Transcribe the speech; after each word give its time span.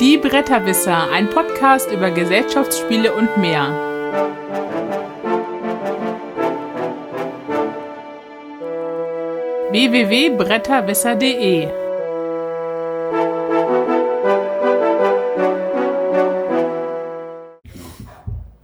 Die 0.00 0.16
Bretterwisser, 0.16 1.10
ein 1.10 1.28
Podcast 1.28 1.92
über 1.92 2.10
Gesellschaftsspiele 2.10 3.12
und 3.12 3.36
mehr. 3.36 3.68
www.bretterwisser.de 9.70 11.68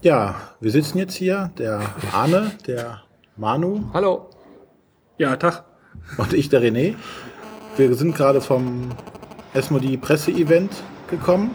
Ja, 0.00 0.36
wir 0.60 0.70
sitzen 0.70 0.96
jetzt 0.96 1.16
hier, 1.16 1.50
der 1.58 1.82
Arne, 2.14 2.52
der 2.66 3.02
Manu 3.36 3.82
Hallo. 3.92 4.30
Ja, 5.18 5.36
Tag. 5.36 5.64
und 6.16 6.32
ich, 6.32 6.48
der 6.48 6.62
René. 6.62 6.94
Wir 7.76 7.94
sind 7.94 8.16
gerade 8.16 8.40
vom 8.40 8.90
Esmodi 9.52 9.98
Presse-Event 9.98 10.70
gekommen, 11.08 11.54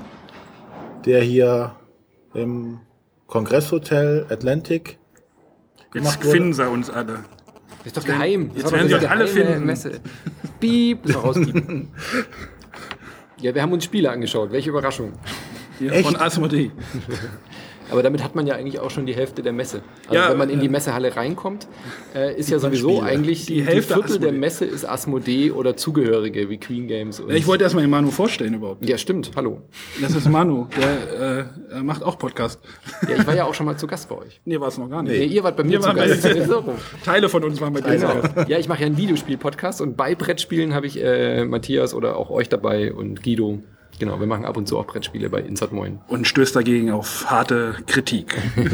der 1.06 1.22
hier 1.22 1.76
im 2.34 2.80
Kongresshotel 3.28 4.26
Atlantic 4.30 5.00
Jetzt 5.94 6.24
finden 6.24 6.54
sie 6.54 6.68
uns 6.70 6.90
alle. 6.90 7.26
Das 7.80 7.88
ist 7.88 7.98
doch 7.98 8.06
geheim. 8.06 8.52
Jetzt 8.54 8.66
Das 8.66 8.72
werden 8.72 8.88
sie 8.88 9.08
alle 9.08 9.28
finden. 9.28 9.66
Messe. 9.66 10.00
Piep, 10.60 11.04
das 11.04 11.22
rauspiepen. 11.22 11.90
Ja, 13.40 13.56
wir 13.56 13.62
haben 13.62 13.74
uns 13.74 13.86
Spiele 13.86 14.10
angeschaut. 14.12 14.52
Welche 14.52 14.70
Überraschung. 14.70 15.14
Hier 15.80 15.92
Echt? 15.92 16.06
von 16.06 16.16
Asmodee. 16.16 16.72
Aber 17.90 18.04
damit 18.04 18.24
hat 18.24 18.36
man 18.36 18.48
ja 18.48 18.56
eigentlich 18.56 18.80
auch 18.80 18.90
schon 18.92 19.06
die 19.06 19.16
Hälfte 19.16 19.42
der 19.42 19.52
Messe. 19.54 19.82
Also 20.08 20.16
Ja, 20.16 20.30
wenn 20.30 20.38
man 20.38 20.50
in 20.50 20.60
die 20.60 20.68
äh, 20.68 20.70
Messehalle 20.70 21.16
reinkommt, 21.16 21.68
äh, 22.16 22.38
ist 22.38 22.50
ja 22.50 22.60
sowieso 22.60 22.90
Spiele. 22.98 23.04
eigentlich 23.06 23.46
Die 23.48 23.56
die, 23.56 23.64
Hälfte 23.66 23.94
Viertel 23.96 24.20
der 24.20 24.30
Asmodee. 24.30 24.38
Messe 24.40 24.66
ist 24.66 24.86
Asmodee 24.88 25.52
oder 25.52 25.76
Zugehörige 25.76 26.50
wie 26.50 26.58
Queen 26.58 26.88
Games. 26.88 27.20
Und 27.20 27.32
Ich 27.32 27.48
wollte 27.48 27.64
erstmal 27.64 27.84
den 27.84 27.92
Manu 27.92 28.12
vorstellen 28.12 28.54
überhaupt. 28.54 28.88
ja, 28.88 28.98
stimmt. 28.98 29.32
Hallo. 29.36 29.62
Das 30.02 30.16
ist 30.16 30.30
Manu, 30.30 30.68
der 30.78 31.40
äh, 31.72 31.74
er 31.76 31.84
macht 31.84 32.04
auch 32.04 32.18
Podcast. 32.18 32.60
Ja, 33.10 33.16
ich 33.18 33.28
war 33.28 33.36
ja 33.36 33.46
auch 33.46 33.54
schon 33.54 33.66
mal 33.66 33.78
zu 33.78 33.88
Gast 33.88 34.08
bei 34.10 34.16
euch. 34.18 34.40
Nee, 34.46 34.60
war 34.60 34.68
es 34.68 34.78
noch 34.78 34.90
gar 34.90 35.04
nicht. 35.04 35.12
Nee, 35.18 35.26
ihr 35.26 35.44
wart 35.44 35.58
bei 35.58 35.64
mir 35.64 35.82
zu 35.82 35.94
Gast. 35.94 36.28
Teile 37.06 37.30
von 37.30 37.44
uns 37.44 37.60
waren 37.62 37.74
bei 37.74 37.82
dir. 37.82 37.92
Genau. 37.96 38.22
Ja, 38.48 38.58
ich 38.60 38.68
mache 38.68 38.82
ja 38.82 38.86
einen 38.88 38.98
Videospiel-Podcast 38.98 39.82
und 39.82 39.98
bei 39.98 40.16
Brettspielen 40.16 40.74
habe 40.74 40.86
ich 40.88 41.02
äh, 41.04 41.46
Matthias 41.46 41.94
oder 41.94 42.16
auch 42.18 42.30
euch 42.30 42.50
dabei 42.50 42.94
und 42.94 43.24
Guido. 43.24 43.60
Genau, 44.02 44.20
wir 44.20 44.26
machen 44.26 44.46
ab 44.46 44.58
und 44.58 44.68
zu 44.68 44.80
auch 44.80 44.88
Brettspiele 44.88 45.30
bei 45.30 45.42
Insert 45.42 45.74
Moin. 45.74 46.00
Und 46.08 46.28
stößt 46.28 46.56
dagegen 46.56 46.90
auf 46.90 47.30
harte 47.30 47.76
Kritik. 47.86 48.36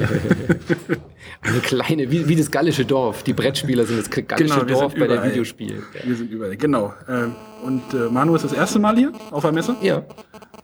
Eine 1.42 1.60
kleine, 1.60 2.10
wie, 2.10 2.30
wie 2.30 2.38
das 2.38 2.50
gallische 2.50 2.86
Dorf. 2.86 3.24
Die 3.24 3.34
Brettspieler 3.34 3.86
sind 3.86 4.00
das 4.00 4.10
gallische 4.10 4.62
Genau, 4.62 4.80
Dorf 4.80 4.96
bei 4.96 5.06
der. 5.06 5.26
Videospiel. 5.26 5.84
Wir 6.02 6.16
sind 6.16 6.32
überall. 6.32 6.56
Genau. 6.56 6.94
Ähm, 7.10 7.36
und 7.62 7.94
äh, 7.94 8.10
Manu 8.10 8.36
ist 8.36 8.46
das 8.46 8.54
erste 8.54 8.80
Mal 8.80 8.96
hier 8.96 9.12
auf 9.32 9.44
der 9.44 9.52
Messe. 9.52 9.76
Ja. 9.82 9.98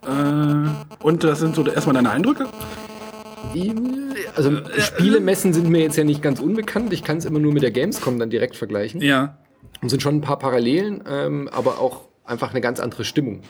Äh, 0.06 0.70
und 1.02 1.22
das 1.24 1.40
sind 1.40 1.54
so 1.54 1.66
erstmal 1.66 1.96
deine 1.96 2.08
Eindrücke. 2.08 2.46
Also 4.34 4.50
Spielemessen 4.78 5.52
sind 5.52 5.68
mir 5.68 5.82
jetzt 5.82 5.98
ja 5.98 6.04
nicht 6.04 6.22
ganz 6.22 6.40
unbekannt. 6.40 6.90
Ich 6.94 7.04
kann 7.04 7.18
es 7.18 7.26
immer 7.26 7.38
nur 7.38 7.52
mit 7.52 7.62
der 7.62 7.70
Gamescom 7.70 8.18
dann 8.18 8.30
direkt 8.30 8.56
vergleichen. 8.56 9.02
Ja. 9.02 9.36
Und 9.82 9.90
sind 9.90 10.00
schon 10.00 10.16
ein 10.16 10.20
paar 10.22 10.38
Parallelen, 10.38 11.04
ähm, 11.06 11.50
aber 11.52 11.80
auch 11.80 12.08
einfach 12.24 12.52
eine 12.52 12.62
ganz 12.62 12.80
andere 12.80 13.04
Stimmung. 13.04 13.42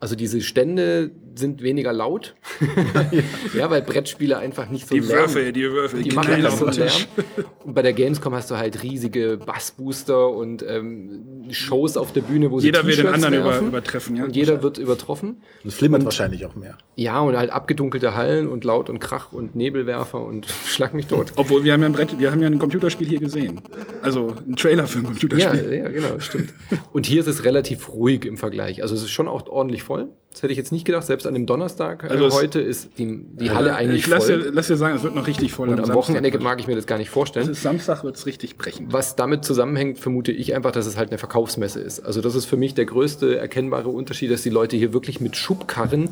Also 0.00 0.14
diese 0.14 0.40
Stände 0.40 1.10
sind 1.34 1.60
weniger 1.62 1.92
laut. 1.92 2.36
ja, 3.56 3.68
weil 3.70 3.82
Brettspiele 3.82 4.38
einfach 4.38 4.68
nicht 4.68 4.86
so 4.88 4.94
Die 4.94 5.00
Lärm- 5.00 5.18
Würfel, 5.20 5.52
die 5.52 5.62
Würfel, 5.70 6.02
die 6.02 6.10
die 6.10 6.14
machen 6.16 6.46
auf 6.46 6.58
so 6.58 6.66
einen. 6.66 6.78
Lärm. 6.78 6.90
Und 7.64 7.74
bei 7.74 7.82
der 7.82 7.92
Gamescom 7.92 8.34
hast 8.34 8.50
du 8.50 8.56
halt 8.56 8.82
riesige 8.82 9.38
Bassbooster 9.44 10.28
und 10.30 10.62
ähm, 10.62 11.46
Shows 11.50 11.96
auf 11.96 12.12
der 12.12 12.20
Bühne, 12.22 12.50
wo 12.50 12.60
Jeder 12.60 12.82
sie 12.82 12.86
will 12.88 12.96
den 12.96 13.06
anderen 13.08 13.34
über, 13.34 13.58
übertreffen. 13.58 14.16
Ja? 14.16 14.24
Und 14.24 14.36
jeder 14.36 14.62
wird 14.62 14.78
übertroffen. 14.78 15.42
Das 15.64 15.74
flimmert 15.74 16.04
wahrscheinlich 16.04 16.46
auch 16.46 16.54
mehr. 16.54 16.78
Ja, 16.96 17.20
und 17.20 17.36
halt 17.36 17.50
abgedunkelte 17.50 18.14
Hallen 18.14 18.46
und 18.48 18.64
Laut 18.64 18.88
und 18.90 19.00
Krach 19.00 19.32
und 19.32 19.56
Nebelwerfer 19.56 20.20
und 20.24 20.46
schlag 20.66 20.94
mich 20.94 21.06
tot. 21.08 21.32
Obwohl 21.36 21.64
wir 21.64 21.72
haben 21.72 21.80
ja 21.80 21.86
ein 21.86 21.92
Brett, 21.92 22.18
wir 22.18 22.30
haben 22.30 22.40
ja 22.40 22.46
ein 22.48 22.58
Computerspiel 22.58 23.08
hier 23.08 23.20
gesehen. 23.20 23.60
Also 24.02 24.34
ein 24.48 24.56
Trailer 24.56 24.86
für 24.86 24.98
ein 24.98 25.02
Ja, 25.04 25.08
Computerspiel. 25.08 25.74
ja, 25.74 25.88
genau, 25.88 26.20
stimmt. 26.20 26.52
Und 26.92 27.06
hier 27.06 27.20
ist 27.20 27.26
es 27.26 27.44
relativ 27.44 27.88
ruhig 27.88 28.24
im 28.24 28.36
Vergleich. 28.36 28.82
Also 28.82 28.94
es 28.94 29.02
ist 29.02 29.10
schon 29.10 29.26
auch 29.28 29.46
ordentlich 29.48 29.82
voll. 29.88 30.08
Das 30.30 30.42
hätte 30.42 30.52
ich 30.52 30.58
jetzt 30.58 30.70
nicht 30.72 30.84
gedacht. 30.84 31.04
Selbst 31.06 31.26
an 31.26 31.32
dem 31.34 31.46
Donnerstag 31.46 32.04
äh, 32.04 32.08
Also 32.08 32.26
es- 32.26 32.34
heute 32.34 32.60
ist 32.60 32.90
die, 32.98 33.24
die 33.40 33.50
Halle 33.50 33.74
eigentlich 33.74 34.02
ich 34.02 34.06
lass 34.06 34.26
voll. 34.26 34.42
dir, 34.42 34.50
lass 34.52 34.66
dir 34.68 34.76
sagen, 34.76 34.94
es 34.94 35.02
wird 35.02 35.14
noch 35.14 35.26
richtig 35.26 35.52
voll. 35.54 35.70
und 35.70 35.80
am 35.80 35.92
Wochenende 35.94 36.28
Samstag. 36.28 36.42
mag 36.44 36.60
ich 36.60 36.66
mir 36.68 36.76
das 36.76 36.86
gar 36.86 36.98
nicht 36.98 37.08
vorstellen. 37.10 37.52
Samstag 37.54 38.04
wird 38.04 38.14
es 38.16 38.26
richtig 38.26 38.56
brechen. 38.58 38.86
Was 38.92 39.16
damit 39.16 39.44
zusammenhängt, 39.44 39.98
vermute 39.98 40.30
ich 40.30 40.54
einfach, 40.54 40.70
dass 40.70 40.86
es 40.86 40.96
halt 40.98 41.08
eine 41.08 41.18
Verkaufsmesse 41.18 41.80
ist. 41.80 42.00
Also 42.00 42.20
das 42.20 42.34
ist 42.34 42.44
für 42.44 42.58
mich 42.58 42.74
der 42.74 42.84
größte 42.84 43.38
erkennbare 43.38 43.88
Unterschied, 43.88 44.30
dass 44.30 44.42
die 44.42 44.50
Leute 44.50 44.76
hier 44.76 44.92
wirklich 44.92 45.20
mit 45.20 45.34
Schubkarren, 45.36 46.10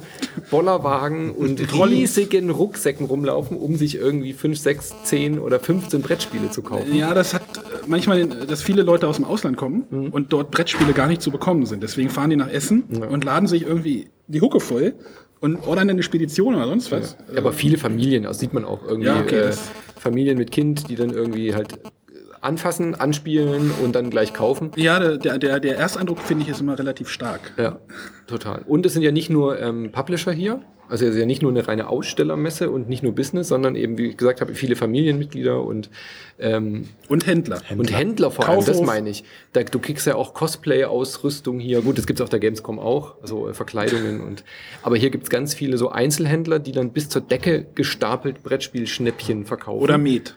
Bollerwagen 0.51 1.31
und 1.37 1.61
riesigen 1.73 2.51
Rucksäcken 2.51 3.07
rumlaufen, 3.07 3.57
um 3.59 3.77
sich 3.77 3.97
irgendwie 3.97 4.33
5, 4.33 4.59
6, 4.59 4.95
10 5.05 5.39
oder 5.39 5.61
15 5.61 6.01
Brettspiele 6.01 6.51
zu 6.51 6.63
kaufen. 6.63 6.95
Ja, 6.95 7.13
das 7.15 7.35
hat 7.35 7.43
äh, 7.43 7.76
manchmal, 7.87 8.27
dass 8.27 8.63
viele 8.63 8.83
Leute 8.83 9.09
aus 9.09 9.17
dem 9.17 9.25
Ausland 9.25 9.57
kommen 9.57 9.85
Mhm. 9.91 10.09
und 10.09 10.33
dort 10.33 10.51
Brettspiele 10.51 10.93
gar 10.93 11.07
nicht 11.07 11.23
zu 11.23 11.31
bekommen 11.31 11.67
sind. 11.67 11.83
Deswegen 11.83 12.11
fahren 12.11 12.31
die 12.31 12.37
nach 12.37 12.49
Essen 12.51 12.83
und 13.11 13.25
laden 13.25 13.47
sich 13.47 13.63
irgendwie 13.63 14.09
die 14.27 14.41
Hucke 14.41 14.61
voll 14.61 14.95
und 15.41 15.67
ordern 15.67 15.91
eine 15.91 16.03
Spedition 16.03 16.55
oder 16.55 16.67
sonst 16.67 16.91
was. 16.93 17.17
Ja, 17.33 17.39
aber 17.39 17.53
viele 17.53 17.79
Familien, 17.79 18.27
also 18.27 18.41
sieht 18.41 18.53
man 18.55 18.65
auch 18.65 18.83
irgendwie 18.87 19.09
Ja, 19.09 19.21
okay, 19.21 19.37
äh, 19.39 19.43
das- 19.49 19.71
Familien 19.99 20.39
mit 20.39 20.51
Kind, 20.51 20.89
die 20.89 20.95
dann 20.97 21.11
irgendwie 21.11 21.55
halt 21.55 21.79
anfassen, 22.41 22.95
anspielen 22.95 23.71
und 23.83 23.95
dann 23.97 24.11
gleich 24.11 24.33
kaufen. 24.33 24.71
Ja, 24.77 24.99
der, 25.01 25.17
der, 25.17 25.39
der, 25.39 25.59
der 25.61 25.79
Ersteindruck, 25.79 26.19
finde 26.21 26.45
ich, 26.45 26.49
ist 26.51 26.61
immer 26.61 26.79
relativ 26.79 27.09
stark. 27.09 27.53
Ja, 27.57 27.79
total. 28.27 28.63
Und 28.67 28.87
es 28.87 28.93
sind 28.93 29.03
ja 29.03 29.11
nicht 29.11 29.31
nur 29.31 29.59
ähm, 29.61 29.91
Publisher 29.91 30.33
hier, 30.33 30.61
also 30.89 31.05
es 31.05 31.15
ist 31.15 31.21
ja 31.21 31.27
nicht 31.27 31.43
nur 31.43 31.51
eine 31.51 31.67
reine 31.67 31.89
Ausstellermesse 31.89 32.71
und 32.71 32.89
nicht 32.89 33.03
nur 33.03 33.15
Business, 33.15 33.49
sondern 33.49 33.77
eben, 33.77 33.99
wie 33.99 34.09
ich 34.09 34.17
gesagt 34.17 34.41
habe, 34.41 34.55
viele 34.55 34.77
Familienmitglieder 34.77 35.63
und, 35.63 35.91
ähm, 36.39 36.89
Und 37.09 37.27
Händler. 37.27 37.61
und 37.77 37.97
Händler 37.97 38.31
vor 38.31 38.49
allem, 38.49 38.65
das 38.65 38.81
meine 38.83 39.11
ich. 39.11 39.25
Da, 39.53 39.63
du 39.63 39.79
kriegst 39.79 40.07
ja 40.07 40.15
auch 40.15 40.35
Cosplay-Ausrüstung 40.35 41.59
hier. 41.59 41.83
Gut, 41.83 41.99
das 41.99 42.07
gibt's 42.07 42.21
auf 42.21 42.29
der 42.29 42.41
Gamescom 42.41 42.79
auch, 42.79 43.21
also 43.23 43.49
äh, 43.49 43.55
Verkleidungen 43.55 44.21
und 44.21 44.45
aber 44.83 44.97
hier 44.97 45.11
gibt's 45.11 45.31
ganz 45.31 45.55
viele 45.55 45.79
so 45.79 45.91
Einzelhändler, 45.91 46.59
die 46.59 46.73
dann 46.73 46.93
bis 46.93 47.09
zur 47.09 47.23
Decke 47.23 47.67
gestapelt 47.75 48.43
Brettspielschnäppchen 48.43 49.45
verkaufen. 49.45 49.83
Oder 49.83 49.99
Met. 49.99 50.37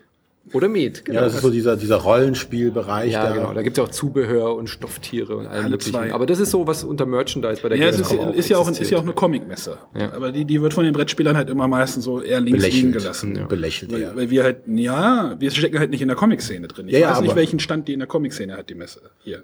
Oder 0.53 0.67
Met, 0.67 1.05
genau. 1.05 1.19
Ja, 1.19 1.25
das 1.25 1.35
ist 1.35 1.41
so 1.41 1.49
dieser, 1.51 1.77
dieser 1.77 1.97
Rollenspielbereich. 1.97 3.11
Ja, 3.11 3.29
da- 3.29 3.35
genau. 3.35 3.53
Da 3.53 3.61
gibt's 3.61 3.77
ja 3.77 3.83
auch 3.83 3.89
Zubehör 3.89 4.55
und 4.55 4.67
Stofftiere 4.69 5.35
und 5.37 5.45
allem 5.47 5.61
Alle 5.65 5.69
möglichen. 5.71 5.91
zwei. 5.91 6.13
Aber 6.13 6.25
das 6.25 6.39
ist 6.39 6.51
so 6.51 6.65
was 6.65 6.83
unter 6.83 7.05
Merchandise 7.05 7.61
bei 7.61 7.69
der 7.69 7.77
Ja, 7.77 7.87
es 7.87 7.99
ist, 7.99 8.09
Gamescom 8.09 8.29
auch 8.29 8.33
ist, 8.35 8.49
ja 8.49 8.57
auch, 8.57 8.69
ist 8.71 8.89
ja 8.89 8.97
auch 8.97 9.03
eine 9.03 9.13
Comicmesse. 9.13 9.77
Ja. 9.97 10.11
Aber 10.13 10.31
die, 10.31 10.45
die 10.45 10.61
wird 10.61 10.73
von 10.73 10.83
den 10.85 10.93
Brettspielern 10.93 11.35
halt 11.37 11.49
immer 11.49 11.67
meistens 11.67 12.03
so 12.05 12.21
eher 12.21 12.39
links 12.41 12.63
liegen 12.63 12.91
belächelt. 12.91 12.93
gelassen. 13.03 13.35
Ja. 13.35 13.45
Belächelt, 13.45 13.91
Weil, 13.91 14.01
ja. 14.01 14.15
weil 14.15 14.29
wir 14.29 14.43
halt, 14.43 14.61
ja, 14.67 15.35
wir 15.39 15.51
stecken 15.51 15.77
halt 15.79 15.91
nicht 15.91 16.01
in 16.01 16.07
der 16.07 16.17
Comic-Szene 16.17 16.67
drin. 16.67 16.87
Ich 16.87 16.93
Ja, 16.93 16.99
ja, 16.99 17.11
weiß 17.11 17.21
nicht, 17.21 17.35
welchen 17.35 17.59
Stand 17.59 17.87
die 17.87 17.93
in 17.93 17.99
der 17.99 18.07
Comic-Szene 18.07 18.57
hat, 18.57 18.69
die 18.69 18.75
Messe 18.75 19.01
hier. 19.19 19.43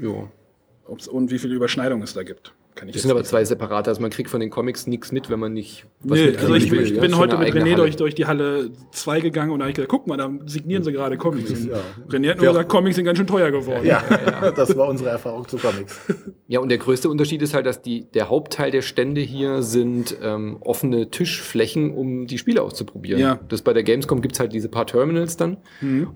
Jo. 0.00 0.28
Ob's, 0.86 1.08
und 1.08 1.30
wie 1.30 1.38
viele 1.38 1.54
Überschneidungen 1.54 2.04
es 2.04 2.14
da 2.14 2.22
gibt. 2.22 2.52
Kann 2.74 2.88
ich 2.88 2.94
Das 2.94 3.02
sind 3.02 3.10
aber 3.10 3.22
zwei 3.24 3.44
separate. 3.44 3.88
Also 3.90 4.00
man 4.02 4.10
kriegt 4.10 4.30
von 4.30 4.40
den 4.40 4.50
Comics 4.50 4.86
nichts 4.86 5.12
mit, 5.12 5.30
wenn 5.30 5.38
man 5.38 5.52
nicht 5.52 5.86
was 6.00 6.18
Nee, 6.18 6.36
also 6.36 6.54
ich, 6.54 6.70
will, 6.70 6.80
ich 6.82 6.90
ja. 6.90 7.00
bin 7.00 7.10
Schon 7.12 7.20
heute 7.20 7.38
mit 7.38 7.54
René 7.54 7.76
durch, 7.76 7.94
durch 7.96 8.14
die 8.14 8.26
Halle 8.26 8.70
2 8.92 9.20
gegangen 9.20 9.52
und 9.52 9.60
da 9.60 9.64
habe 9.64 9.70
ich 9.70 9.76
gesagt, 9.76 9.90
guck 9.90 10.06
mal, 10.06 10.16
da 10.16 10.30
signieren 10.46 10.82
sie 10.82 10.90
gerade 10.92 11.16
Comics. 11.16 11.50
Und 11.50 11.68
Ja. 11.70 11.76
René 12.08 12.30
hat 12.30 12.36
Wer- 12.38 12.44
nur 12.44 12.46
gesagt, 12.54 12.68
Comics 12.68 12.96
sind 12.96 13.04
ganz 13.04 13.18
schön 13.18 13.26
teuer 13.28 13.50
geworden. 13.50 13.86
Ja, 13.86 14.02
das 14.56 14.76
war 14.76 14.88
unsere 14.88 15.10
Erfahrung 15.10 15.46
zu 15.48 15.56
Comics. 15.58 16.00
Ja, 16.46 16.60
und 16.60 16.68
der 16.68 16.76
größte 16.76 17.08
Unterschied 17.08 17.40
ist 17.40 17.54
halt, 17.54 17.64
dass 17.64 17.80
die, 17.80 18.04
der 18.12 18.28
Hauptteil 18.28 18.70
der 18.70 18.82
Stände 18.82 19.22
hier 19.22 19.62
sind 19.62 20.14
ähm, 20.22 20.58
offene 20.60 21.10
Tischflächen, 21.10 21.90
um 21.94 22.26
die 22.26 22.36
Spiele 22.36 22.60
auszuprobieren. 22.60 23.18
Ja. 23.18 23.40
Das 23.48 23.62
bei 23.62 23.72
der 23.72 23.82
Gamescom 23.82 24.20
gibt's 24.20 24.38
halt 24.40 24.52
diese 24.52 24.68
paar 24.68 24.86
Terminals 24.86 25.38
dann 25.38 25.56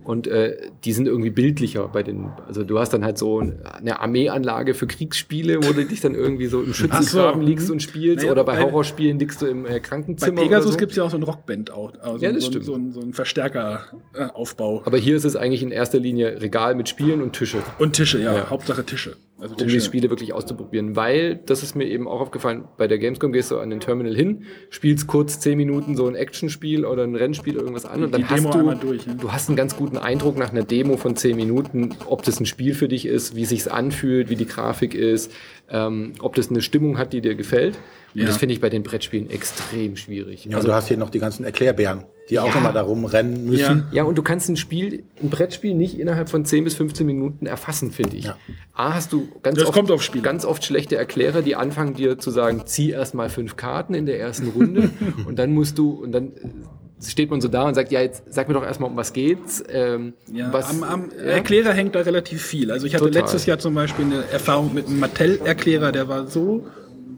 und 0.04 0.26
äh, 0.26 0.58
die 0.84 0.92
sind 0.92 1.06
irgendwie 1.08 1.30
bildlicher 1.30 1.88
bei 1.88 2.02
den, 2.02 2.28
also 2.46 2.62
du 2.62 2.78
hast 2.78 2.92
dann 2.92 3.04
halt 3.06 3.16
so 3.16 3.38
eine 3.40 4.00
Armeeanlage 4.00 4.74
für 4.74 4.86
Kriegsspiele, 4.86 5.56
wo 5.66 5.72
du 5.72 5.84
dich 5.86 6.00
dann 6.02 6.14
irgendwie 6.14 6.46
so 6.48 6.62
im 6.62 6.74
Schützengraben 6.74 7.40
so, 7.42 7.46
liegst 7.46 7.66
mhm. 7.68 7.72
und 7.74 7.82
spielst 7.82 8.18
Naja, 8.18 8.32
oder 8.32 8.44
bei 8.44 8.56
bei- 8.56 8.62
Horrorspielen 8.64 9.18
liegst 9.18 9.40
du 9.42 9.46
im 9.46 9.64
äh, 9.66 9.68
Bei 9.70 9.80
Krankenzimmer. 9.80 10.40
Pegasus 10.42 10.66
oder 10.66 10.72
so. 10.72 10.78
gibt's 10.78 10.96
ja 10.96 11.04
auch 11.04 11.10
so 11.10 11.16
ein 11.16 11.22
Rockband 11.22 11.70
auch. 11.70 11.92
Also 12.00 12.24
Ja, 12.24 12.32
das 12.32 12.42
so, 12.42 12.48
ein- 12.48 12.52
stimmt. 12.52 12.64
so, 12.64 12.74
ein, 12.74 12.92
so 12.92 13.00
ein 13.00 13.12
Verstärkeraufbau. 13.12 14.82
Aber 14.84 14.98
hier 14.98 15.16
ist 15.16 15.24
es 15.24 15.36
eigentlich 15.36 15.62
in 15.62 15.70
erster 15.70 15.98
Linie 15.98 16.40
Regal 16.40 16.74
mit 16.74 16.88
Spielen 16.88 17.22
und 17.22 17.32
Tische. 17.34 17.58
Und 17.78 17.94
Tische, 17.94 18.18
ja, 18.20 18.34
Ja. 18.34 18.50
Hauptsache 18.50 18.84
Tische. 18.84 19.16
Also 19.40 19.54
um 19.54 19.68
die 19.68 19.80
Spiele 19.80 20.10
wirklich 20.10 20.32
auszuprobieren. 20.32 20.96
Weil, 20.96 21.36
das 21.46 21.62
ist 21.62 21.76
mir 21.76 21.84
eben 21.84 22.08
auch 22.08 22.20
aufgefallen, 22.20 22.64
bei 22.76 22.88
der 22.88 22.98
Gamescom 22.98 23.30
gehst 23.32 23.52
du 23.52 23.58
an 23.58 23.70
den 23.70 23.78
Terminal 23.78 24.14
hin, 24.14 24.42
spielst 24.70 25.06
kurz 25.06 25.38
zehn 25.38 25.56
Minuten 25.56 25.94
so 25.94 26.06
ein 26.08 26.16
Actionspiel 26.16 26.84
oder 26.84 27.04
ein 27.04 27.14
Rennspiel 27.14 27.54
oder 27.54 27.62
irgendwas 27.62 27.86
an 27.86 28.02
und 28.02 28.12
dann 28.12 28.22
Die 28.22 28.34
Demo 28.34 28.52
hast 28.52 28.82
du, 28.82 28.86
durch, 28.88 29.06
ne? 29.06 29.16
du 29.20 29.30
hast 29.32 29.48
einen 29.48 29.56
ganz 29.56 29.76
guten 29.76 29.96
Eindruck 29.96 30.36
nach 30.38 30.50
einer 30.50 30.64
Demo 30.64 30.96
von 30.96 31.14
zehn 31.14 31.36
Minuten, 31.36 31.90
ob 32.06 32.24
das 32.24 32.40
ein 32.40 32.46
Spiel 32.46 32.74
für 32.74 32.88
dich 32.88 33.06
ist, 33.06 33.36
wie 33.36 33.44
sich's 33.44 33.68
anfühlt, 33.68 34.28
wie 34.28 34.36
die 34.36 34.46
Grafik 34.46 34.94
ist, 34.94 35.30
ähm, 35.70 36.14
ob 36.18 36.34
das 36.34 36.50
eine 36.50 36.60
Stimmung 36.60 36.98
hat, 36.98 37.12
die 37.12 37.20
dir 37.20 37.36
gefällt. 37.36 37.76
Und 38.14 38.22
Ja. 38.22 38.26
das 38.26 38.38
finde 38.38 38.54
ich 38.54 38.60
bei 38.60 38.70
den 38.70 38.82
Brettspielen 38.82 39.30
extrem 39.30 39.94
schwierig. 39.96 40.46
Ja, 40.46 40.58
und 40.58 40.66
du 40.66 40.72
hast 40.72 40.88
hier 40.88 40.96
noch 40.96 41.10
die 41.10 41.20
ganzen 41.20 41.44
Erklärbären. 41.44 42.04
Die 42.30 42.38
auch 42.38 42.54
immer 42.54 42.72
darum 42.72 43.04
rennen 43.04 43.46
müssen. 43.46 43.86
Ja, 43.92 44.04
und 44.04 44.16
du 44.18 44.22
kannst 44.22 44.48
ein 44.48 44.56
Spiel, 44.56 45.04
ein 45.22 45.30
Brettspiel 45.30 45.74
nicht 45.74 45.98
innerhalb 45.98 46.28
von 46.28 46.44
10 46.44 46.64
bis 46.64 46.74
15 46.74 47.06
Minuten 47.06 47.46
erfassen, 47.46 47.90
finde 47.92 48.16
ich. 48.16 48.24
Ja. 48.24 48.36
A, 48.74 48.94
hast 48.94 49.12
du 49.12 49.28
ganz 49.42 49.58
Das 49.58 49.68
oft, 49.68 49.74
kommt 49.76 49.90
auf 49.90 50.02
Spiele. 50.02 50.22
ganz 50.22 50.44
oft 50.44 50.64
schlechte 50.64 50.96
Erklärer, 50.96 51.42
die 51.42 51.56
anfangen 51.56 51.94
dir 51.94 52.18
zu 52.18 52.30
sagen, 52.30 52.62
zieh 52.66 52.90
erst 52.90 53.14
mal 53.14 53.28
fünf 53.30 53.56
Karten 53.56 53.94
in 53.94 54.06
der 54.06 54.20
ersten 54.20 54.48
Runde 54.48 54.90
und 55.26 55.38
dann 55.38 55.52
musst 55.52 55.78
du, 55.78 55.90
und 56.02 56.12
dann 56.12 56.28
äh, 56.28 57.04
steht 57.06 57.30
man 57.30 57.40
so 57.40 57.48
da 57.48 57.62
und 57.62 57.74
sagt, 57.74 57.92
ja, 57.92 58.00
jetzt 58.00 58.24
sag 58.28 58.48
mir 58.48 58.54
doch 58.54 58.64
erstmal, 58.64 58.90
um 58.90 58.96
was 58.96 59.12
geht's. 59.12 59.62
Ähm, 59.68 60.14
Ja, 60.32 60.52
was, 60.52 60.68
am, 60.70 60.82
am 60.82 61.10
ja? 61.16 61.22
Erklärer 61.24 61.72
hängt 61.72 61.94
da 61.94 62.00
relativ 62.00 62.42
viel. 62.42 62.70
Also 62.70 62.86
ich 62.86 62.94
hatte 62.94 63.04
Total. 63.04 63.22
letztes 63.22 63.46
Jahr 63.46 63.58
zum 63.58 63.74
Beispiel 63.74 64.04
eine 64.04 64.24
Erfahrung 64.30 64.74
mit 64.74 64.86
einem 64.86 64.98
Mattel-Erklärer, 65.00 65.92
der 65.92 66.08
war 66.08 66.26
so 66.26 66.66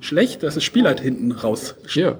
schlecht, 0.01 0.43
dass 0.43 0.55
das 0.55 0.65
Spiel 0.65 0.85
halt 0.87 1.01
hinten 1.01 1.33
raus 1.33 1.75
Ja. 1.89 2.19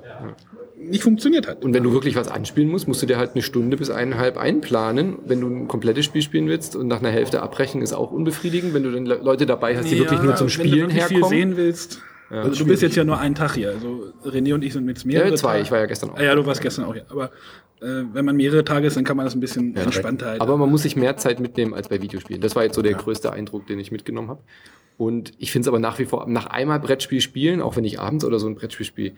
Nicht 0.81 1.03
funktioniert 1.03 1.47
hat. 1.47 1.65
Und 1.65 1.75
wenn 1.75 1.83
du 1.83 1.93
wirklich 1.93 2.17
was 2.17 2.29
anspielen 2.29 2.69
musst, 2.71 2.89
musst 2.89 3.03
du 3.03 3.07
dir 3.07 3.19
halt 3.19 3.33
eine 3.35 3.43
Stunde 3.43 3.77
bis 3.77 3.91
eineinhalb 3.91 4.37
einplanen. 4.39 5.19
Wenn 5.27 5.41
du 5.41 5.47
ein 5.49 5.69
komplettes 5.69 6.05
Spiel 6.05 6.23
spielen 6.23 6.49
willst 6.49 6.75
und 6.77 6.89
nach 6.89 7.01
einer 7.01 7.11
Hälfte 7.11 7.43
abbrechen, 7.43 7.83
ist 7.83 7.93
auch 7.93 8.11
unbefriedigend. 8.11 8.75
Wenn 8.75 8.83
du 8.83 8.91
dann 8.93 9.07
Le- 9.07 9.21
Leute 9.23 9.47
dabei 9.47 9.77
hast, 9.77 9.91
die 9.91 9.99
wirklich 9.99 10.23
nur 10.23 10.37
zum 10.37 10.47
wenn 10.49 10.55
du 10.57 10.69
Spielen 10.69 10.89
wirklich 10.89 11.05
viel 11.05 11.17
herkommen. 11.19 11.29
sehen 11.39 11.57
willst. 11.57 12.03
Also 12.31 12.65
du 12.65 12.67
bist 12.67 12.83
jetzt 12.83 12.97
ja 12.97 13.05
nur 13.05 13.19
einen 13.19 13.35
Tag 13.35 13.55
hier. 13.55 13.71
Also 13.71 14.13
René 14.25 14.55
und 14.55 14.63
ich 14.63 14.73
sind 14.73 14.89
jetzt 14.89 15.05
mehrere 15.05 15.31
Ja, 15.31 15.37
zwei. 15.37 15.53
Tage. 15.53 15.63
Ich 15.63 15.71
war 15.71 15.79
ja 15.81 15.87
gestern 15.87 16.11
auch. 16.11 16.17
Ah, 16.17 16.23
ja, 16.23 16.35
du 16.35 16.47
warst 16.47 16.61
gestern 16.61 16.85
auch 16.85 16.95
hier. 16.95 17.05
Aber 17.09 17.27
äh, 17.81 18.05
wenn 18.13 18.25
man 18.25 18.37
mehrere 18.37 18.65
Tage 18.65 18.87
ist, 18.87 18.97
dann 18.97 19.05
kann 19.05 19.17
man 19.17 19.27
das 19.27 19.35
ein 19.35 19.41
bisschen 19.41 19.75
entspannter 19.77 20.27
halten. 20.27 20.43
Aber 20.43 20.57
man 20.57 20.71
muss 20.71 20.83
sich 20.83 20.97
mehr 20.97 21.17
Zeit 21.17 21.41
mitnehmen 21.41 21.75
als 21.75 21.89
bei 21.89 22.01
Videospielen. 22.01 22.41
Das 22.41 22.55
war 22.55 22.65
jetzt 22.65 22.77
so 22.77 22.83
der 22.83 22.95
größte 22.95 23.33
Eindruck, 23.33 23.67
den 23.67 23.79
ich 23.79 23.91
mitgenommen 23.91 24.29
habe. 24.29 24.43
Und 24.97 25.33
ich 25.39 25.51
finde 25.51 25.65
es 25.65 25.69
aber 25.69 25.79
nach 25.79 25.99
wie 25.99 26.05
vor, 26.05 26.29
nach 26.29 26.47
einmal 26.47 26.79
Brettspiel 26.79 27.23
spielen, 27.23 27.63
auch 27.63 27.75
wenn 27.77 27.85
ich 27.85 27.99
abends 27.99 28.23
oder 28.23 28.39
so 28.39 28.47
ein 28.47 28.55
Brettspiel 28.55 28.85
spiele, 28.85 29.13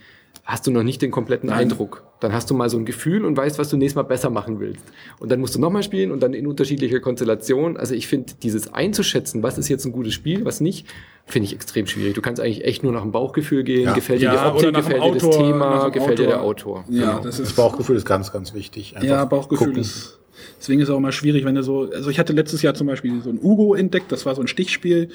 hast 0.45 0.65
du 0.67 0.71
noch 0.71 0.85
nicht 0.85 1.03
den 1.03 1.11
kompletten 1.11 1.51
Eindruck. 1.51 2.05
Dann 2.21 2.33
hast 2.33 2.49
du 2.51 2.55
mal 2.55 2.71
so 2.71 2.79
ein 2.79 2.85
Gefühl 2.85 3.25
und 3.25 3.37
weißt, 3.37 3.59
was 3.59 3.69
du 3.69 3.77
nächstes 3.77 3.97
Mal 3.97 4.05
besser 4.05 4.31
machen 4.31 4.61
willst. 4.61 4.85
Und 5.19 5.33
dann 5.33 5.41
musst 5.41 5.57
du 5.57 5.61
nochmal 5.61 5.83
spielen 5.83 6.13
und 6.13 6.23
dann 6.23 6.35
in 6.35 6.47
unterschiedlicher 6.47 7.01
Konstellation. 7.01 7.77
Also 7.77 7.97
ich 7.97 8.07
finde, 8.07 8.33
dieses 8.41 8.73
einzuschätzen, 8.73 9.43
was 9.43 9.59
ist 9.59 9.69
jetzt 9.69 9.85
ein 9.85 9.91
gutes 9.91 10.15
Spiel, 10.15 10.45
was 10.45 10.61
nicht, 10.61 10.87
finde 11.27 11.47
ich 11.47 11.55
extrem 11.55 11.87
schwierig. 11.87 12.15
Du 12.15 12.21
kannst 12.23 12.41
eigentlich 12.41 12.65
echt 12.65 12.83
nur 12.83 12.93
nach 12.93 13.03
dem 13.03 13.13
Bauchgefühl 13.13 13.63
gehen. 13.65 13.85
Ja. 13.85 13.93
Gefällt 13.95 14.21
dir 14.21 14.31
die 14.31 14.35
ja, 14.37 14.49
Optik, 14.49 14.73
nach 14.73 14.81
dem 14.83 14.89
gefällt 14.91 15.05
dir 15.05 15.13
das 15.15 15.25
Autor, 15.25 15.41
nach 15.41 15.47
Thema, 15.49 15.89
gefällt 15.91 16.19
dir 16.19 16.27
der 16.27 16.43
Autor. 16.43 16.79
Autor. 16.81 16.85
Ja, 16.95 17.01
Genau. 17.13 17.17
das 17.25 17.37
Das 17.39 17.49
ist 17.49 17.57
Bauchgefühl 17.57 17.97
ist 17.97 18.05
ganz, 18.05 18.33
ganz 18.33 18.55
wichtig. 18.55 18.95
Einfach 18.97 19.09
Ja, 19.09 19.25
Bauchgefühl 19.25 19.69
gucken. 19.69 19.81
ist. 19.83 20.19
Deswegen 20.59 20.81
ist 20.81 20.89
es 20.89 20.95
auch 20.95 21.01
mal 21.01 21.13
schwierig, 21.13 21.45
wenn 21.45 21.55
du 21.55 21.63
so. 21.63 21.91
Also 21.93 22.11
ich 22.11 22.19
hatte 22.19 22.33
letztes 22.33 22.63
Jahr 22.63 22.75
zum 22.75 22.87
Beispiel 22.87 23.21
so 23.23 23.31
ein 23.31 23.39
Ugo 23.43 23.75
entdeckt, 23.75 24.11
das 24.13 24.27
war 24.27 24.35
so 24.35 24.41
ein 24.41 24.49
Stichspiel. 24.49 25.09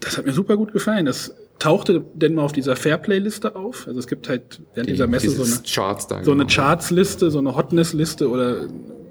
Das 0.00 0.18
hat 0.18 0.26
mir 0.26 0.32
super 0.32 0.56
gut 0.56 0.72
gefallen. 0.72 1.06
Das 1.06 1.34
tauchte 1.58 2.04
denn 2.14 2.34
mal 2.34 2.42
auf 2.42 2.52
dieser 2.52 2.76
Fairplay-Liste 2.76 3.56
auf. 3.56 3.86
Also 3.86 3.98
es 3.98 4.06
gibt 4.06 4.28
halt 4.28 4.60
während 4.74 4.90
dieser 4.90 5.06
Messe 5.06 5.30
so 5.30 5.44
eine, 5.44 5.62
Charts 5.66 6.08
so 6.08 6.32
eine 6.32 6.44
genau. 6.44 6.46
Charts-Liste, 6.54 7.30
so 7.30 7.38
eine 7.38 7.54
Hotness-Liste 7.56 8.28
oder 8.28 8.66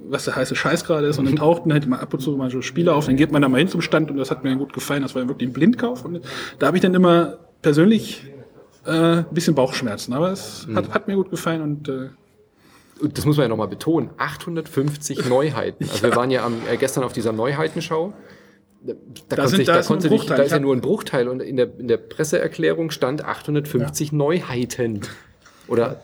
was 0.06 0.26
der 0.26 0.36
heiße 0.36 0.56
Scheiß 0.56 0.86
gerade 0.86 1.08
ist. 1.08 1.18
Und 1.20 1.26
dann 1.26 1.36
tauchten 1.38 1.72
halt 1.74 1.88
mal 1.88 2.00
ab 2.00 2.14
und 2.14 2.20
zu 2.20 2.32
mal 2.32 2.50
so 2.52 2.62
Spiele 2.62 2.94
auf. 2.94 3.06
Dann 3.06 3.16
geht 3.18 3.32
man 3.32 3.42
da 3.42 3.50
mal 3.50 3.58
hin 3.60 3.68
zum 3.68 3.82
Stand 3.82 4.12
und 4.12 4.18
das 4.18 4.32
hat 4.32 4.44
mir 4.44 4.56
gut 4.56 4.74
gefallen. 4.74 5.02
Das 5.04 5.16
war 5.16 5.28
wirklich 5.28 5.50
ein 5.50 5.54
Blindkauf. 5.54 6.04
Und 6.06 6.22
da 6.60 6.68
habe 6.68 6.78
ich 6.78 6.82
dann 6.82 6.94
immer 6.94 7.38
persönlich 7.62 8.26
äh, 8.86 8.92
ein 8.92 9.26
bisschen 9.32 9.56
Bauchschmerzen. 9.56 10.14
Aber 10.14 10.32
es 10.32 10.68
Mhm. 10.68 10.76
hat, 10.78 10.90
hat 10.94 11.08
mir 11.08 11.16
gut 11.16 11.30
gefallen 11.30 11.62
und 11.62 11.88
äh, 11.90 12.10
Und 13.02 13.18
das 13.18 13.26
muss 13.26 13.38
man 13.38 13.46
ja 13.46 13.48
nochmal 13.50 13.68
betonen, 13.68 14.10
850 14.18 15.26
Neuheiten. 15.30 15.84
Also 15.90 16.04
wir 16.04 16.16
waren 16.16 16.32
ja 16.32 16.46
am, 16.46 16.54
äh, 16.72 16.78
gestern 16.78 17.04
auf 17.04 17.14
dieser 17.14 17.32
Neuheitenschau. 17.34 18.14
Da, 18.86 18.94
da, 19.38 19.48
sind- 19.48 19.66
da 19.68 19.74
da, 19.74 19.80
ist 19.80 19.88
konnte 19.88 20.10
da 20.10 20.36
ist 20.44 20.52
ja 20.52 20.60
nur 20.60 20.76
ein 20.76 20.82
Bruchteil 20.82 21.30
und 21.30 21.42
in 21.42 21.56
der, 21.56 21.70
in 21.80 21.88
der 21.88 21.96
Presseerklärung 21.98 22.92
stand 22.92 23.24
850 23.24 24.12
Neuheiten. 24.12 25.02
Oder 25.68 26.02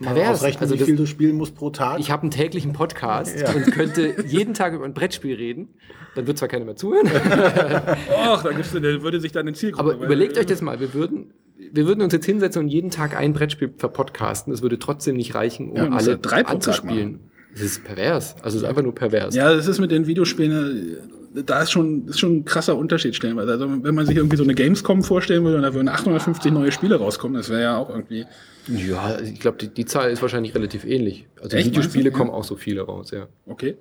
Mal 0.00 0.14
pervers. 0.14 0.38
ausrechnen, 0.38 0.62
Also 0.62 0.74
wie 0.74 0.78
das, 0.78 0.86
viel 0.86 0.96
du 0.96 1.06
spielen 1.06 1.36
musst 1.36 1.54
pro 1.54 1.70
Tag. 1.70 1.98
ich 2.00 2.10
habe 2.10 2.22
einen 2.22 2.30
täglichen 2.30 2.72
Podcast 2.72 3.38
Ja. 3.40 3.50
und 3.52 3.66
könnte 3.72 4.14
jeden 4.26 4.54
Tag 4.54 4.74
über 4.74 4.84
ein 4.84 4.94
Brettspiel 4.94 5.34
reden. 5.34 5.68
Dann 6.14 6.26
wird 6.26 6.38
zwar 6.38 6.48
keiner 6.48 6.64
mehr 6.64 6.76
zuhören, 6.76 7.06
Och, 8.32 8.42
da 8.42 8.52
gibt's, 8.52 8.72
der 8.72 9.02
würde 9.02 9.18
sich 9.20 9.32
dann 9.32 9.42
eine 9.46 9.54
Zielgruppe. 9.54 9.94
aber 9.94 10.04
überlegt 10.04 10.38
euch 10.38 10.46
das 10.46 10.60
mal. 10.62 10.78
Wir 10.80 10.92
würden, 10.94 11.32
wir 11.72 11.86
würden 11.86 12.02
uns 12.02 12.12
jetzt 12.12 12.26
hinsetzen 12.26 12.62
und 12.62 12.68
jeden 12.68 12.90
Tag 12.90 13.16
ein 13.16 13.32
Brettspiel 13.32 13.72
verpodcasten. 13.76 14.52
Das 14.52 14.62
würde 14.62 14.78
trotzdem 14.78 15.16
nicht 15.16 15.34
reichen, 15.34 15.70
um 15.70 15.76
Ja, 15.76 15.88
alle 15.90 16.10
ja 16.12 16.16
drei 16.16 16.44
anzuspielen. 16.44 17.20
Das 17.52 17.62
ist 17.62 17.84
pervers. 17.84 18.34
Also 18.42 18.56
es 18.56 18.62
ist 18.62 18.68
einfach 18.68 18.82
nur 18.82 18.94
pervers. 18.94 19.34
Ja, 19.34 19.54
das 19.54 19.66
ist 19.68 19.78
mit 19.78 19.90
den 19.90 20.06
Videospielen, 20.06 20.98
äh, 21.36 21.42
da 21.44 21.62
ist 21.62 21.70
schon, 21.70 22.06
ist 22.08 22.20
schon 22.20 22.36
ein 22.38 22.44
krasser 22.44 22.76
Unterschied 22.76 23.14
stellenweise. 23.14 23.52
Also 23.52 23.68
wenn 23.82 23.94
man 23.94 24.06
sich 24.06 24.16
irgendwie 24.16 24.36
so 24.36 24.42
eine 24.44 24.54
Gamescom 24.54 25.02
vorstellen 25.02 25.44
würde 25.44 25.56
und 25.56 25.62
da 25.62 25.72
würden 25.74 25.88
850 25.88 26.52
neue 26.52 26.72
Spiele 26.72 26.96
rauskommen, 26.96 27.36
das 27.36 27.48
wäre 27.50 27.62
ja 27.62 27.76
auch 27.78 27.88
irgendwie. 27.90 28.26
Ja, 28.68 29.18
ich 29.20 29.40
glaube, 29.40 29.58
die, 29.58 29.68
die 29.68 29.84
Zahl 29.84 30.10
ist 30.10 30.22
wahrscheinlich 30.22 30.54
relativ 30.54 30.84
ähnlich. 30.84 31.26
Also 31.40 31.56
Echt, 31.56 31.66
Videospiele 31.68 32.10
du? 32.10 32.16
kommen 32.16 32.30
auch 32.30 32.44
so 32.44 32.56
viele 32.56 32.82
raus, 32.82 33.10
ja. 33.10 33.26
Okay. 33.46 33.76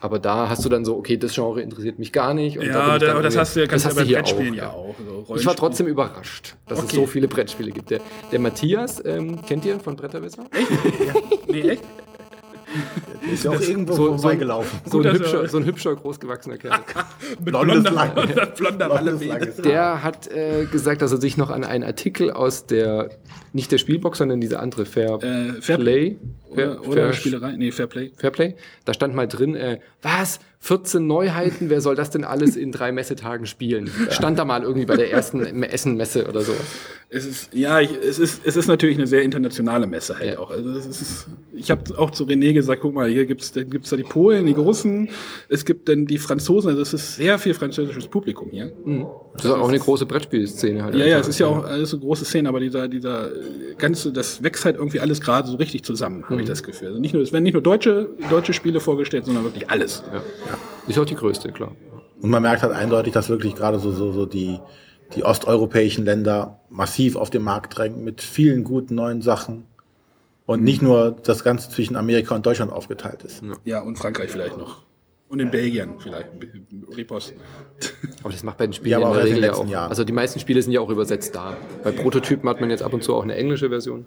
Aber 0.00 0.18
da 0.20 0.48
hast 0.48 0.64
du 0.64 0.68
dann 0.68 0.84
so, 0.84 0.96
okay, 0.96 1.16
das 1.16 1.34
Genre 1.34 1.60
interessiert 1.60 1.98
mich 1.98 2.12
gar 2.12 2.32
nicht. 2.32 2.56
Da 2.56 2.62
Ja, 2.62 2.72
da, 2.72 2.98
das 2.98 3.02
irgendwie- 3.34 3.38
hast 3.38 3.56
du 3.56 3.60
ja, 3.60 3.66
kannst 3.66 3.84
das 3.86 3.94
du 3.94 4.00
ja 4.02 4.06
bei 4.06 4.12
Brettspielen 4.14 4.52
auch, 4.54 4.56
ja 4.56 4.70
auch. 4.70 4.94
So 5.26 5.36
Ich 5.36 5.44
war 5.46 5.56
trotzdem 5.56 5.88
überrascht, 5.88 6.54
dass 6.68 6.78
es 6.78 6.84
Okay. 6.84 6.96
so 6.96 7.06
viele 7.06 7.26
Brettspiele 7.26 7.72
gibt. 7.72 7.90
Der, 7.90 8.00
der 8.30 8.38
Matthias, 8.38 9.02
ähm, 9.04 9.44
kennt 9.44 9.64
ihr 9.64 9.80
von 9.80 9.96
Bretterwisser? 9.96 10.44
Nee, 11.48 11.60
echt? 11.62 11.82
ist 13.32 13.44
ja 13.44 13.50
auch 13.50 13.60
irgendwo 13.60 13.92
so- 13.94 14.06
so- 14.06 14.18
vorbeigelaufen. 14.18 14.80
So 14.84 14.98
ein, 14.98 15.04
dass 15.04 15.14
hübscher, 15.14 15.42
er- 15.42 15.48
so 15.48 15.58
ein 15.58 15.64
hübscher, 15.64 15.94
großgewachsener 15.96 16.58
Kerl. 16.58 16.78
Mit 17.38 17.44
blonder, 17.46 17.90
blonder, 18.56 18.88
blonder. 18.88 19.46
Der 19.62 20.02
hat 20.02 20.28
äh, 20.30 20.66
gesagt, 20.66 21.02
dass 21.02 21.12
er 21.12 21.20
sich 21.20 21.36
noch 21.36 21.50
an 21.50 21.64
einen 21.64 21.84
Artikel 21.84 22.30
aus 22.30 22.66
der, 22.66 23.10
nicht 23.52 23.72
der 23.72 23.78
Spielbox, 23.78 24.18
sondern 24.18 24.40
diese 24.40 24.60
andere 24.60 24.86
Fair 24.86 25.18
Äh, 25.22 25.60
Fair- 25.60 25.78
Play. 25.78 26.16
Oder, 26.50 26.80
oder 26.82 26.92
Fair- 26.92 27.12
Spielerei? 27.12 27.56
Nee, 27.56 27.72
Fairplay. 27.72 28.10
Fairplay. 28.16 28.54
Da 28.84 28.94
stand 28.94 29.14
mal 29.14 29.28
drin, 29.28 29.54
äh, 29.54 29.80
was? 30.02 30.40
14 30.60 31.06
Neuheiten? 31.06 31.70
Wer 31.70 31.80
soll 31.80 31.94
das 31.94 32.10
denn 32.10 32.24
alles 32.24 32.56
in 32.56 32.72
drei 32.72 32.90
Messetagen 32.92 33.46
spielen? 33.46 33.90
Stand 34.10 34.38
da 34.38 34.44
mal 34.44 34.62
irgendwie 34.62 34.86
bei 34.86 34.96
der 34.96 35.10
ersten 35.12 35.62
Essen-Messe 35.62 36.26
oder 36.28 36.40
so. 36.42 36.52
Es 37.10 37.24
ist, 37.24 37.54
ja, 37.54 37.80
ich, 37.80 37.90
es 38.06 38.18
ist, 38.18 38.42
es 38.44 38.56
ist 38.56 38.66
natürlich 38.66 38.98
eine 38.98 39.06
sehr 39.06 39.22
internationale 39.22 39.86
Messe 39.86 40.18
halt 40.18 40.32
Ja. 40.34 40.38
auch. 40.40 40.50
Also 40.50 40.68
es 40.72 40.86
ist, 40.86 41.26
ich 41.54 41.70
habe 41.70 41.96
auch 41.98 42.10
zu 42.10 42.24
René 42.24 42.52
gesagt, 42.52 42.82
guck 42.82 42.92
mal, 42.94 43.08
hier 43.08 43.24
gibt's, 43.24 43.50
dann 43.52 43.70
gibt's 43.70 43.88
da 43.88 43.96
die 43.96 44.02
Polen, 44.02 44.44
die 44.44 44.52
Russen, 44.52 45.08
es 45.48 45.64
gibt 45.64 45.88
dann 45.88 46.04
die 46.04 46.18
Franzosen, 46.18 46.68
also 46.68 46.82
es 46.82 46.92
ist 46.92 47.16
sehr 47.16 47.38
viel 47.38 47.54
französisches 47.54 48.08
Publikum 48.08 48.50
hier. 48.50 48.72
Das 49.36 49.46
ist 49.46 49.50
auch 49.52 49.68
eine 49.68 49.78
große 49.78 50.04
Brettspielszene 50.04 50.82
halt. 50.84 50.96
Ja, 50.96 51.06
ja, 51.06 51.18
es 51.18 51.28
ist 51.28 51.38
ja 51.38 51.46
auch 51.46 51.64
alles 51.64 51.90
so 51.90 51.98
große 51.98 52.26
Szene, 52.26 52.46
aber 52.50 52.60
dieser, 52.60 52.88
dieser 52.88 53.30
ganze, 53.78 54.12
das 54.12 54.42
wächst 54.42 54.66
halt 54.66 54.76
irgendwie 54.76 55.00
alles 55.00 55.22
gerade 55.22 55.48
so 55.48 55.56
richtig 55.56 55.84
zusammen, 55.84 56.24
habe 56.28 56.42
ich 56.42 56.46
das 56.48 56.62
Gefühl. 56.62 56.88
Also 56.88 57.00
nicht 57.00 57.14
nur, 57.14 57.22
es 57.22 57.32
werden 57.32 57.44
nicht 57.44 57.54
nur 57.54 57.62
deutsche, 57.62 58.10
deutsche 58.28 58.52
Spiele 58.52 58.80
vorgestellt, 58.80 59.24
sondern 59.24 59.44
wirklich 59.44 59.70
alles. 59.70 60.02
Ja. 60.12 60.22
Ist 60.86 60.98
auch 60.98 61.04
die 61.04 61.14
größte, 61.14 61.52
klar. 61.52 61.72
Und 62.20 62.30
man 62.30 62.42
merkt 62.42 62.62
halt 62.62 62.72
eindeutig, 62.72 63.12
dass 63.12 63.28
wirklich 63.28 63.54
gerade 63.54 63.78
so, 63.78 63.92
so, 63.92 64.12
so 64.12 64.26
die, 64.26 64.58
die 65.14 65.24
osteuropäischen 65.24 66.04
Länder 66.04 66.60
massiv 66.68 67.16
auf 67.16 67.30
den 67.30 67.42
Markt 67.42 67.76
drängen 67.76 68.04
mit 68.04 68.22
vielen 68.22 68.64
guten 68.64 68.94
neuen 68.94 69.22
Sachen. 69.22 69.66
Und 70.46 70.62
nicht 70.62 70.80
nur 70.80 71.10
das 71.10 71.44
Ganze 71.44 71.68
zwischen 71.68 71.94
Amerika 71.94 72.34
und 72.34 72.46
Deutschland 72.46 72.72
aufgeteilt 72.72 73.22
ist. 73.22 73.42
Ja, 73.64 73.82
und 73.82 73.98
Frankreich 73.98 74.30
vielleicht 74.30 74.56
noch. 74.56 74.87
Und 75.30 75.40
in 75.40 75.50
Belgien 75.50 75.90
vielleicht. 75.98 76.28
Repos. 76.96 77.34
Aber 78.22 78.32
das 78.32 78.42
macht 78.42 78.56
bei 78.56 78.66
den 78.66 78.72
Spielen 78.72 78.92
Ja, 78.92 78.98
in 78.98 79.04
auch 79.04 79.14
der 79.14 79.24
Regel 79.24 79.44
ja 79.44 79.52
auch. 79.52 79.68
Jahren. 79.68 79.90
Also 79.90 80.02
die 80.04 80.12
meisten 80.14 80.40
Spiele 80.40 80.62
sind 80.62 80.72
ja 80.72 80.80
auch 80.80 80.88
übersetzt 80.88 81.34
da. 81.34 81.54
Bei 81.84 81.90
Prototypen 81.92 82.48
hat 82.48 82.62
man 82.62 82.70
jetzt 82.70 82.82
ab 82.82 82.94
und 82.94 83.04
zu 83.04 83.14
auch 83.14 83.22
eine 83.22 83.34
englische 83.34 83.68
Version. 83.68 84.06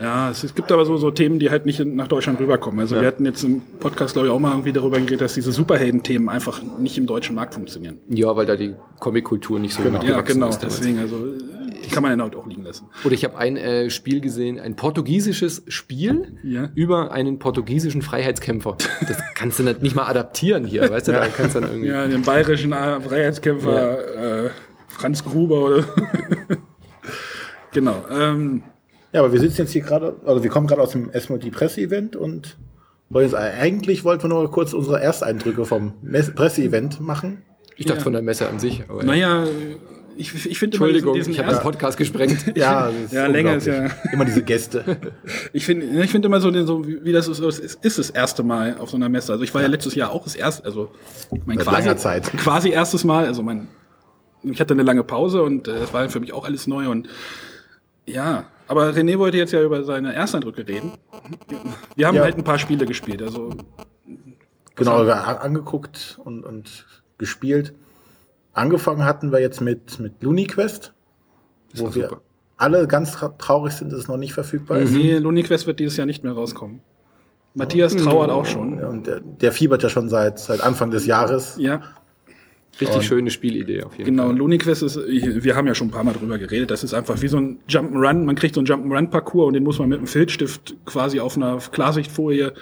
Ja, 0.00 0.30
es, 0.30 0.54
gibt 0.54 0.70
aber 0.70 0.84
so, 0.86 0.96
so 0.96 1.10
Themen, 1.10 1.40
die 1.40 1.50
halt 1.50 1.66
nicht 1.66 1.80
in- 1.80 1.96
nach 1.96 2.06
Deutschland 2.06 2.38
rüberkommen. 2.38 2.78
Also 2.78 2.94
wir 3.00 3.06
hatten 3.06 3.26
jetzt 3.26 3.42
im 3.42 3.62
Podcast, 3.80 4.12
glaube 4.12 4.28
ich, 4.28 4.32
auch 4.32 4.38
mal 4.38 4.52
irgendwie 4.52 4.72
darüber 4.72 4.98
geredet, 4.98 5.22
dass 5.22 5.34
diese 5.34 5.50
Superhelden-Themen 5.50 6.28
einfach 6.28 6.62
nicht 6.78 6.96
im 6.98 7.06
deutschen 7.06 7.34
Markt 7.34 7.54
funktionieren. 7.54 7.98
Ja, 8.08 8.36
weil 8.36 8.46
da 8.46 8.54
die 8.54 8.74
Comic-Kultur 9.00 9.58
nicht 9.58 9.74
so 9.74 9.82
Ja, 9.82 9.90
mitgewachsen 9.90 10.34
genau. 10.34 10.50
ist. 10.50 10.62
Deswegen, 10.62 11.00
also, 11.00 11.16
die 11.26 11.59
kann 11.90 12.02
man 12.02 12.18
ja 12.18 12.24
heute 12.24 12.38
auch 12.38 12.46
liegen 12.46 12.62
lassen. 12.62 12.86
Oder 13.04 13.14
ich 13.14 13.24
habe 13.24 13.36
ein 13.38 13.56
äh, 13.56 13.90
Spiel 13.90 14.20
gesehen, 14.20 14.58
ein 14.60 14.76
portugiesisches 14.76 15.62
Spiel 15.68 16.36
Ja. 16.42 16.70
über 16.74 17.12
einen 17.12 17.38
portugiesischen 17.38 18.02
Freiheitskämpfer. 18.02 18.76
Das 19.08 19.18
kannst 19.34 19.58
du 19.58 19.62
nicht, 19.64 19.94
mal 19.94 20.06
adaptieren 20.06 20.64
hier, 20.64 20.88
weißt 20.90 21.08
du? 21.08 21.12
Da 21.12 21.26
kannst 21.28 21.54
du 21.56 21.60
dann 21.60 21.70
irgendwie. 21.70 21.88
Ja, 21.90 22.06
den 22.06 22.22
bayerischen 22.22 22.72
Freiheitskämpfer 22.72 24.46
äh, 24.46 24.50
Franz 24.88 25.24
Gruber 25.24 25.64
oder. 25.66 25.84
genau. 27.72 28.04
Ähm, 28.10 28.62
Ja, 29.12 29.20
aber 29.20 29.32
wir 29.32 29.40
sitzen 29.40 29.62
jetzt 29.62 29.72
hier 29.72 29.82
gerade, 29.82 30.16
also 30.24 30.42
wir 30.42 30.50
kommen 30.50 30.66
gerade 30.66 30.82
aus 30.82 30.90
dem 30.90 31.10
SMOD 31.12 31.50
Presseevent 31.50 32.16
und 32.16 32.56
wollen 33.08 33.26
jetzt, 33.26 33.34
eigentlich 33.34 34.04
wollten 34.04 34.24
wir 34.24 34.28
nur 34.28 34.50
kurz 34.50 34.72
unsere 34.72 35.00
Ersteindrücke 35.00 35.64
vom 35.64 35.94
Presseevent 36.34 37.00
machen. 37.00 37.42
Ich 37.76 37.86
dachte 37.86 38.02
von 38.02 38.12
der 38.12 38.22
Messe 38.22 38.48
an 38.48 38.58
sich. 38.58 38.84
Aber 38.88 39.02
naja, 39.02 39.46
ich, 40.20 40.46
ich 40.46 40.58
finde 40.58 40.76
Entschuldigung, 40.76 41.14
diesen, 41.14 41.30
ich 41.32 41.36
diesen 41.38 41.46
habe 41.48 41.56
den 41.58 41.62
Podcast 41.62 41.96
gesprengt. 41.98 42.44
Ja, 42.56 42.88
ist 42.88 43.12
Ja, 43.12 43.26
länger 43.26 43.56
ist 43.56 43.66
unglaublich. 43.66 43.92
Immer 44.12 44.24
diese 44.24 44.42
Gäste. 44.42 44.84
Ich 45.52 45.64
finde 45.66 45.86
ich 46.02 46.10
finde 46.10 46.26
immer 46.28 46.40
so, 46.40 46.50
den, 46.50 46.66
so 46.66 46.86
wie 46.86 47.12
das 47.12 47.26
ist, 47.28 47.40
ist, 47.40 47.84
ist 47.84 47.98
das 47.98 48.10
erste 48.10 48.42
Mal 48.42 48.76
auf 48.78 48.90
so 48.90 48.96
einer 48.96 49.08
Messe. 49.08 49.32
Also 49.32 49.42
ich 49.44 49.52
war 49.54 49.62
ja 49.62 49.68
letztes 49.68 49.94
Jahr 49.94 50.10
auch 50.12 50.24
das 50.24 50.34
erste, 50.36 50.64
also 50.64 50.90
mein 51.46 51.58
Seit 51.58 51.66
quasi, 51.66 51.96
Zeit. 51.96 52.24
quasi 52.36 52.70
erstes 52.70 53.04
Mal. 53.04 53.26
Also 53.26 53.42
mein, 53.42 53.68
ich 54.42 54.60
hatte 54.60 54.74
eine 54.74 54.82
lange 54.82 55.02
Pause 55.04 55.42
und 55.42 55.66
äh, 55.68 55.72
es 55.78 55.92
war 55.92 56.08
für 56.08 56.20
mich 56.20 56.32
auch 56.32 56.44
alles 56.44 56.66
neu 56.66 56.88
und 56.88 57.08
ja, 58.06 58.44
Aber 58.66 58.90
René 58.90 59.18
wollte 59.18 59.36
jetzt 59.36 59.52
ja 59.52 59.62
über 59.62 59.84
seine 59.84 60.12
Ersteindrücke 60.14 60.66
reden. 60.66 60.92
Wir 61.96 62.06
haben 62.06 62.16
Ja. 62.16 62.22
halt 62.22 62.36
ein 62.36 62.44
paar 62.44 62.58
Spiele 62.58 62.86
gespielt. 62.86 63.22
Also 63.22 63.50
Genau, 64.76 65.02
angeguckt 65.02 66.18
und, 66.24 66.44
und 66.44 66.86
gespielt. 67.18 67.74
Angefangen 68.52 69.04
hatten 69.04 69.32
wir 69.32 69.40
jetzt 69.40 69.60
mit, 69.60 70.00
mit 70.00 70.22
Looney 70.22 70.46
Quest, 70.46 70.92
wo 71.74 71.94
wir 71.94 72.04
super. 72.08 72.20
alle 72.56 72.86
ganz 72.88 73.16
tra- 73.16 73.36
traurig 73.38 73.72
sind, 73.74 73.92
dass 73.92 74.00
es 74.00 74.08
noch 74.08 74.16
nicht 74.16 74.32
verfügbar 74.32 74.78
ist. 74.80 74.90
nee, 74.92 75.18
Looney 75.18 75.42
Quest 75.42 75.66
wird 75.66 75.78
dieses 75.80 75.96
Jahr 75.96 76.06
nicht 76.06 76.24
mehr 76.24 76.32
rauskommen. 76.32 76.80
Matthias 77.54 77.96
trauert 77.96 78.30
auch 78.30 78.46
schon. 78.46 78.80
Und 78.82 79.06
der, 79.06 79.20
der 79.20 79.52
fiebert 79.52 79.82
ja 79.82 79.88
schon 79.88 80.08
seit, 80.08 80.38
seit 80.38 80.60
Anfang 80.60 80.90
des 80.90 81.06
Jahres. 81.06 81.56
Ja, 81.58 81.82
Richtig 82.80 83.02
schöne 83.04 83.30
Spielidee 83.30 83.82
auf 83.82 83.92
jeden 83.98 84.10
genau. 84.10 84.22
Fall. 84.22 84.30
Und 84.32 84.38
Looney 84.38 84.58
Quest 84.58 84.82
ist, 84.84 84.96
wir 84.96 85.56
haben 85.56 85.66
ja 85.66 85.74
schon 85.74 85.88
ein 85.88 85.90
paar 85.90 86.04
Mal 86.04 86.12
drüber 86.14 86.38
geredet, 86.38 86.70
das 86.70 86.84
ist 86.84 86.94
einfach 86.94 87.20
wie 87.20 87.28
so 87.28 87.36
ein 87.36 87.58
Jump'n'Run. 87.68 88.24
Man 88.24 88.36
kriegt 88.36 88.54
so 88.54 88.60
einen 88.60 88.68
Jump'n'Run-Parcours 88.68 89.48
und 89.48 89.54
den 89.54 89.64
muss 89.64 89.78
man 89.80 89.88
mit 89.88 89.98
einem 89.98 90.06
Filzstift 90.06 90.76
quasi 90.86 91.18
auf 91.20 91.36
einer 91.36 91.58
Klarsichtfolie 91.58 92.54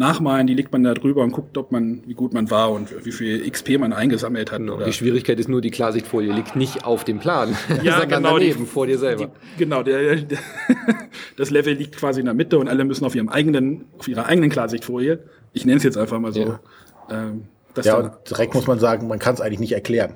nachmalen. 0.00 0.48
Die 0.48 0.54
legt 0.54 0.72
man 0.72 0.82
da 0.82 0.94
drüber 0.94 1.22
und 1.22 1.30
guckt, 1.30 1.56
ob 1.56 1.70
man, 1.70 2.02
wie 2.06 2.14
gut 2.14 2.34
man 2.34 2.50
war 2.50 2.72
und 2.72 3.04
wie 3.04 3.12
viel 3.12 3.48
XP 3.48 3.78
man 3.78 3.92
eingesammelt 3.92 4.50
hat. 4.50 4.58
Genau. 4.58 4.74
Oder 4.74 4.86
Die 4.86 4.92
Schwierigkeit 4.92 5.38
ist 5.38 5.48
nur, 5.48 5.60
die 5.60 5.70
Klarsichtfolie 5.70 6.32
liegt 6.32 6.56
nicht 6.56 6.84
auf 6.84 7.04
dem 7.04 7.20
Plan, 7.20 7.56
Ja, 7.84 8.00
sondern 8.00 8.08
genau, 8.22 8.38
die- 8.38 8.48
daneben, 8.48 8.66
vor 8.66 8.86
dir 8.88 8.98
selber. 8.98 9.26
Die, 9.26 9.58
genau, 9.58 9.84
der, 9.84 10.16
der, 10.16 10.38
das 11.36 11.50
Level 11.50 11.74
liegt 11.74 11.96
quasi 11.96 12.18
in 12.20 12.26
der 12.26 12.34
Mitte 12.34 12.58
und 12.58 12.68
alle 12.68 12.84
müssen 12.84 13.04
auf 13.04 13.14
ihrem 13.14 13.28
eigenen, 13.28 13.84
auf 13.98 14.08
ihrer 14.08 14.26
eigenen 14.26 14.50
Klarsichtfolie, 14.50 15.20
ich 15.52 15.64
nenne 15.64 15.78
es 15.78 15.84
jetzt 15.84 15.96
einfach 15.96 16.18
mal 16.18 16.32
so, 16.32 16.40
Ja. 16.40 16.60
ähm, 17.10 17.44
das 17.74 17.86
Ja, 17.86 17.98
und 17.98 18.10
direkt 18.28 18.54
muss 18.54 18.66
man 18.66 18.80
sagen, 18.80 19.06
man 19.06 19.18
kann 19.20 19.34
es 19.34 19.40
eigentlich 19.40 19.60
nicht 19.60 19.72
erklären. 19.72 20.14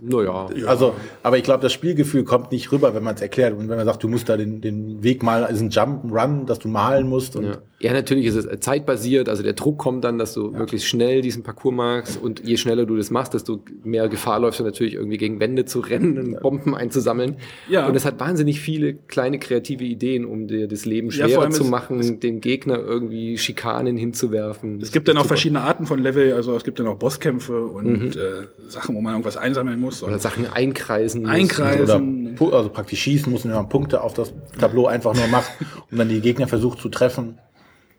naja, 0.00 0.46
Also, 0.66 0.94
aber 1.24 1.38
ich 1.38 1.42
glaube, 1.42 1.60
das 1.60 1.72
Spielgefühl 1.72 2.22
kommt 2.22 2.52
nicht 2.52 2.70
rüber, 2.70 2.94
wenn 2.94 3.02
man 3.02 3.16
es 3.16 3.20
erklärt. 3.20 3.52
Und 3.58 3.68
wenn 3.68 3.76
man 3.76 3.84
sagt, 3.84 4.02
du 4.04 4.08
musst 4.08 4.28
da 4.28 4.36
den, 4.36 4.60
den 4.60 5.02
Weg 5.02 5.24
mal, 5.24 5.42
ist 5.50 5.60
ein 5.60 5.70
Jump 5.70 6.04
Run, 6.12 6.46
dass 6.46 6.60
du 6.60 6.68
malen 6.68 7.08
musst. 7.08 7.34
Und 7.34 7.44
Ja. 7.46 7.56
Ja, 7.80 7.92
natürlich 7.92 8.26
ist 8.26 8.34
es 8.34 8.60
zeitbasiert, 8.60 9.28
also 9.28 9.44
der 9.44 9.52
Druck 9.52 9.78
kommt 9.78 10.02
dann, 10.02 10.18
dass 10.18 10.34
du 10.34 10.50
möglichst 10.50 10.88
schnell 10.88 11.20
diesen 11.22 11.44
Parcours 11.44 11.74
machst 11.74 12.20
und 12.20 12.44
je 12.44 12.56
schneller 12.56 12.86
du 12.86 12.96
das 12.96 13.10
machst, 13.10 13.34
desto 13.34 13.60
mehr 13.84 14.08
Gefahr 14.08 14.40
läufst 14.40 14.58
du 14.58 14.64
natürlich 14.64 14.94
irgendwie 14.94 15.16
gegen 15.16 15.38
Wände 15.38 15.64
zu 15.64 15.78
rennen 15.80 16.18
und 16.18 16.40
Bomben 16.40 16.74
einzusammeln. 16.74 17.36
Ja. 17.68 17.86
Und 17.86 17.94
es 17.94 18.04
hat 18.04 18.18
wahnsinnig 18.18 18.60
viele 18.60 18.94
kleine 18.94 19.38
kreative 19.38 19.84
Ideen, 19.84 20.24
um 20.24 20.48
dir 20.48 20.66
das 20.66 20.86
Leben 20.86 21.10
Ja, 21.10 21.28
schwerer 21.28 21.42
allem 21.42 21.52
zu 21.52 21.62
es- 21.62 21.70
machen, 21.70 22.18
dem 22.20 22.40
Gegner 22.40 22.78
irgendwie 22.78 23.38
Schikanen 23.38 23.96
hinzuwerfen. 23.96 24.80
es 24.82 24.90
gibt 24.90 25.06
dann 25.06 25.16
auch 25.16 25.26
verschiedene 25.26 25.60
Arten 25.60 25.86
von 25.86 26.00
Level, 26.02 26.32
also 26.32 26.56
es 26.56 26.64
gibt 26.64 26.80
dann 26.80 26.88
auch 26.88 26.96
Bosskämpfe 26.98 27.64
und 27.64 28.16
äh, 28.16 28.20
Sachen, 28.66 28.96
wo 28.96 29.00
man 29.00 29.12
irgendwas 29.12 29.36
einsammeln 29.36 29.78
muss. 29.78 30.02
Oder 30.02 30.18
Sachen 30.18 30.46
einkreisen. 30.52 31.26
Einkreisen. 31.26 31.82
oder 31.82 31.94
Also- 31.94 32.56
also 32.56 32.68
praktisch 32.70 33.00
schießen 33.02 33.30
muss, 33.30 33.44
wenn 33.44 33.52
man 33.52 33.68
Punkte 33.68 34.02
auf 34.02 34.14
das 34.14 34.32
Tableau 34.58 34.86
einfach 34.86 35.14
nur 35.14 35.28
macht 35.28 35.50
und 35.90 35.98
dann 35.98 36.08
die 36.08 36.20
Gegner 36.20 36.48
versucht 36.48 36.80
zu 36.80 36.88
treffen. 36.88 37.38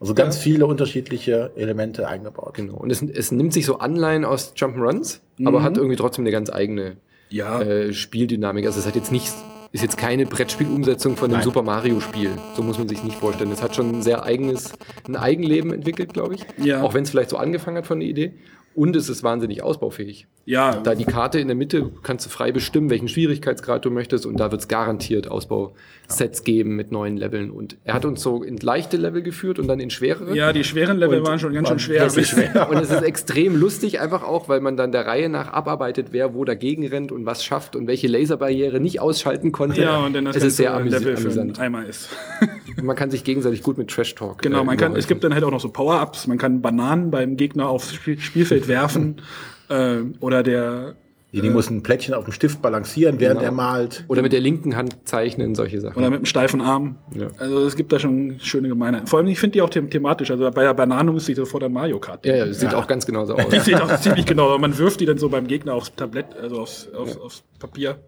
Also 0.00 0.14
ganz 0.14 0.38
viele 0.38 0.66
unterschiedliche 0.66 1.52
Elemente 1.56 2.08
eingebaut. 2.08 2.54
Genau. 2.54 2.74
Und 2.76 2.90
es, 2.90 3.02
es 3.02 3.30
nimmt 3.32 3.52
sich 3.52 3.66
so 3.66 3.78
Anleihen 3.78 4.24
aus 4.24 4.54
Jump'n'Runs, 4.56 5.20
aber 5.44 5.62
hat 5.62 5.76
irgendwie 5.76 5.96
trotzdem 5.96 6.22
eine 6.24 6.30
ganz 6.32 6.50
eigene 6.50 6.96
Ja. 7.28 7.60
äh, 7.60 7.92
Spieldynamik. 7.92 8.64
Also 8.64 8.80
es 8.80 8.86
hat 8.86 8.96
jetzt 8.96 9.12
nicht, 9.12 9.30
ist 9.72 9.82
jetzt 9.82 9.98
keine 9.98 10.24
Brettspielumsetzung 10.24 11.16
von 11.16 11.28
dem 11.28 11.34
Nein. 11.36 11.44
Super 11.44 11.62
Mario 11.62 12.00
Spiel. 12.00 12.30
So 12.56 12.62
muss 12.62 12.78
man 12.78 12.88
sich 12.88 13.04
nicht 13.04 13.16
vorstellen. 13.18 13.52
Es 13.52 13.62
hat 13.62 13.76
schon 13.76 13.90
ein 13.96 14.02
sehr 14.02 14.22
eigenes, 14.24 14.72
ein 15.06 15.16
Eigenleben 15.16 15.70
entwickelt, 15.72 16.14
glaube 16.14 16.36
ich. 16.36 16.46
Ja. 16.56 16.82
Auch 16.82 16.94
wenn 16.94 17.02
es 17.02 17.10
vielleicht 17.10 17.30
so 17.30 17.36
angefangen 17.36 17.76
hat 17.76 17.86
von 17.86 18.00
der 18.00 18.08
Idee. 18.08 18.32
Und 18.80 18.96
es 18.96 19.10
ist 19.10 19.22
wahnsinnig 19.22 19.62
ausbaufähig. 19.62 20.26
ja, 20.46 20.76
Da 20.82 20.94
die 20.94 21.04
Karte 21.04 21.38
in 21.38 21.48
der 21.48 21.54
Mitte 21.54 21.90
kannst 22.02 22.24
du 22.24 22.30
frei 22.30 22.50
bestimmen, 22.50 22.88
welchen 22.88 23.08
Schwierigkeitsgrad 23.08 23.84
du 23.84 23.90
möchtest 23.90 24.24
und 24.24 24.40
da 24.40 24.50
wird 24.50 24.62
es 24.62 24.68
garantiert 24.68 25.30
Ausbausets 25.30 26.44
geben 26.44 26.76
mit 26.76 26.90
neuen 26.90 27.18
Leveln. 27.18 27.50
Und 27.50 27.76
er 27.84 27.92
hat 27.92 28.06
uns 28.06 28.22
so 28.22 28.42
in 28.42 28.56
leichte 28.56 28.96
Level 28.96 29.20
geführt 29.20 29.58
und 29.58 29.68
dann 29.68 29.80
in 29.80 29.90
schwerere. 29.90 30.34
ja, 30.34 30.54
die 30.54 30.64
schweren 30.64 30.96
Level 30.96 31.18
Und 31.18 31.26
waren 31.26 31.38
schon 31.38 31.52
ganz 31.52 31.68
schön 31.68 32.00
waren 32.00 32.24
schwer. 32.24 32.70
Und 32.70 32.78
es 32.78 32.90
ist 32.90 33.02
extrem 33.02 33.54
lustig 33.54 34.00
einfach 34.00 34.22
auch, 34.22 34.48
weil 34.48 34.62
man 34.62 34.78
dann 34.78 34.92
der 34.92 35.06
Reihe 35.06 35.28
nach 35.28 35.52
abarbeitet, 35.52 36.06
wer 36.12 36.32
wo 36.32 36.46
dagegen 36.46 36.86
rennt 36.86 37.12
und 37.12 37.26
was 37.26 37.44
schafft 37.44 37.76
und 37.76 37.86
welche 37.86 38.08
Laserbarriere 38.08 38.80
nicht 38.80 38.98
ausschalten 38.98 39.52
konnte. 39.52 39.82
Ja, 39.82 39.98
und 39.98 40.14
dann 40.14 40.24
das 40.24 40.36
es 40.36 40.44
ist 40.44 40.56
sehr 40.56 40.72
amüsi 40.72 40.96
Level 40.96 41.16
für 41.18 41.22
amüsant. 41.22 41.60
Eimer 41.60 41.84
ist. 41.86 42.08
Man 42.82 42.96
kann 42.96 43.10
sich 43.10 43.24
gegenseitig 43.24 43.62
gut 43.62 43.78
mit 43.78 43.88
Trash 43.90 44.14
Talk. 44.14 44.42
Genau, 44.42 44.60
äh, 44.62 44.64
man 44.64 44.76
kann, 44.76 44.96
es 44.96 45.06
gibt 45.06 45.22
dann 45.24 45.34
halt 45.34 45.44
auch 45.44 45.50
noch 45.50 45.60
so 45.60 45.68
Power-Ups. 45.70 46.26
Man 46.26 46.38
kann 46.38 46.60
Bananen 46.62 47.10
beim 47.10 47.36
Gegner 47.36 47.68
aufs 47.68 47.94
Spiel, 47.94 48.18
Spielfeld 48.18 48.68
werfen. 48.68 49.20
äh, 49.68 49.98
oder 50.20 50.42
der, 50.42 50.94
Die, 51.32 51.40
die 51.40 51.50
muss 51.50 51.70
ein 51.70 51.82
Plättchen 51.82 52.12
auf 52.14 52.24
dem 52.24 52.32
Stift 52.32 52.60
balancieren, 52.60 53.20
während 53.20 53.38
Genau. 53.40 53.50
er 53.50 53.54
malt. 53.54 54.04
Oder 54.08 54.22
mit 54.22 54.32
der 54.32 54.40
linken 54.40 54.74
Hand 54.76 54.96
zeichnen, 55.04 55.54
solche 55.54 55.80
Sachen. 55.80 55.96
oder 55.96 56.10
mit 56.10 56.16
einem 56.18 56.26
steifen 56.26 56.60
Arm. 56.60 56.96
Ja. 57.14 57.28
Also 57.38 57.64
es 57.66 57.76
gibt 57.76 57.92
da 57.92 57.98
schon 58.00 58.36
schöne 58.40 58.68
Gemeinheiten. 58.68 59.06
Vor 59.06 59.20
allem, 59.20 59.28
ich 59.28 59.38
finde 59.38 59.52
die 59.54 59.62
auch 59.62 59.70
them 59.70 59.88
thematisch. 59.90 60.30
Also 60.30 60.50
bei 60.50 60.62
der 60.64 60.74
Banane 60.74 61.12
muss 61.12 61.28
ich 61.28 61.36
sofort 61.36 61.62
an 61.62 61.72
Mario 61.72 61.98
Kart. 62.00 62.26
ja, 62.26 62.32
ja, 62.32 62.36
denken. 62.38 62.50
das 62.52 62.60
sieht 62.60 62.74
auch 62.74 62.86
ganz 62.88 63.06
genauso 63.06 63.34
aus. 63.36 63.48
Die 63.48 63.60
sieht 63.60 63.80
auch 63.80 64.00
ziemlich 64.00 64.26
genau. 64.26 64.48
aus. 64.54 64.60
Man 64.60 64.76
wirft 64.76 65.00
die 65.00 65.06
dann 65.06 65.18
so 65.18 65.28
beim 65.28 65.46
Gegner 65.46 65.74
aufs 65.74 65.94
Tablett, 65.94 66.26
also 66.40 66.60
aufs, 66.60 66.88
aufs, 66.92 67.16
aufs 67.16 67.42
Papier. 67.60 67.98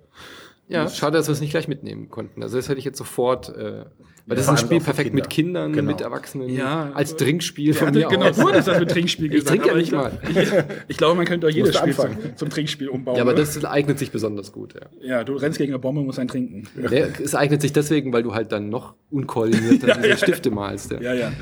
Ja, 0.68 0.88
schade, 0.88 1.18
dass 1.18 1.28
wir 1.28 1.32
es 1.32 1.40
nicht 1.40 1.50
gleich 1.50 1.68
mitnehmen 1.68 2.08
konnten. 2.08 2.42
Also 2.42 2.56
das 2.56 2.68
hätte 2.68 2.78
ich 2.78 2.84
jetzt 2.84 2.96
sofort, 2.96 3.48
äh, 3.56 3.84
weil 4.26 4.36
das 4.36 4.44
ist 4.44 4.48
ein 4.48 4.56
Spiel 4.58 4.80
perfekt 4.80 5.12
mit 5.12 5.28
Kinder. 5.28 5.64
Kindern, 5.64 5.72
Genau. 5.72 5.90
mit 5.90 6.00
Erwachsenen, 6.00 6.48
Ja, 6.48 6.92
als 6.94 7.12
also- 7.12 7.24
Trinkspiel 7.24 7.74
von 7.74 7.88
Ja, 7.88 7.92
mir 7.92 8.08
genau, 8.16 8.30
aus. 8.30 8.36
du 8.36 8.48
hattest 8.48 8.68
das 8.68 8.78
mit 8.78 8.90
Trinkspiel 8.90 9.26
Ich 9.34 9.44
gesagt. 9.44 9.48
trinke 9.48 9.68
ja 9.68 9.74
nicht 9.74 9.88
ich, 9.88 9.92
mal. 9.92 10.18
Ich, 10.30 10.48
ich 10.88 10.96
glaube, 10.96 11.16
man 11.16 11.26
könnte 11.26 11.46
auch 11.48 11.50
jedes 11.50 11.76
Spiel 11.76 11.94
zum, 11.94 12.16
zum 12.36 12.48
Trinkspiel 12.48 12.88
umbauen. 12.88 13.16
Ja, 13.16 13.22
aber 13.22 13.34
das 13.34 13.62
eignet 13.64 13.98
sich 13.98 14.12
besonders 14.12 14.52
gut, 14.52 14.74
ja. 14.74 14.86
ja, 15.06 15.24
du 15.24 15.34
rennst 15.34 15.58
gegen 15.58 15.72
eine 15.72 15.78
Bombe, 15.80 16.00
musst 16.02 16.18
einen 16.20 16.28
trinken. 16.28 16.68
Der, 16.76 17.08
es 17.20 17.34
eignet 17.34 17.60
sich 17.60 17.72
deswegen, 17.72 18.12
weil 18.12 18.22
du 18.22 18.32
halt 18.32 18.52
dann 18.52 18.68
noch 18.70 18.94
unkoordinierter 19.10 19.94
diese 20.02 20.16
Stifte 20.16 20.50
malst. 20.52 20.92
Ja. 20.92 21.00
Ja, 21.02 21.12
ja. 21.14 21.32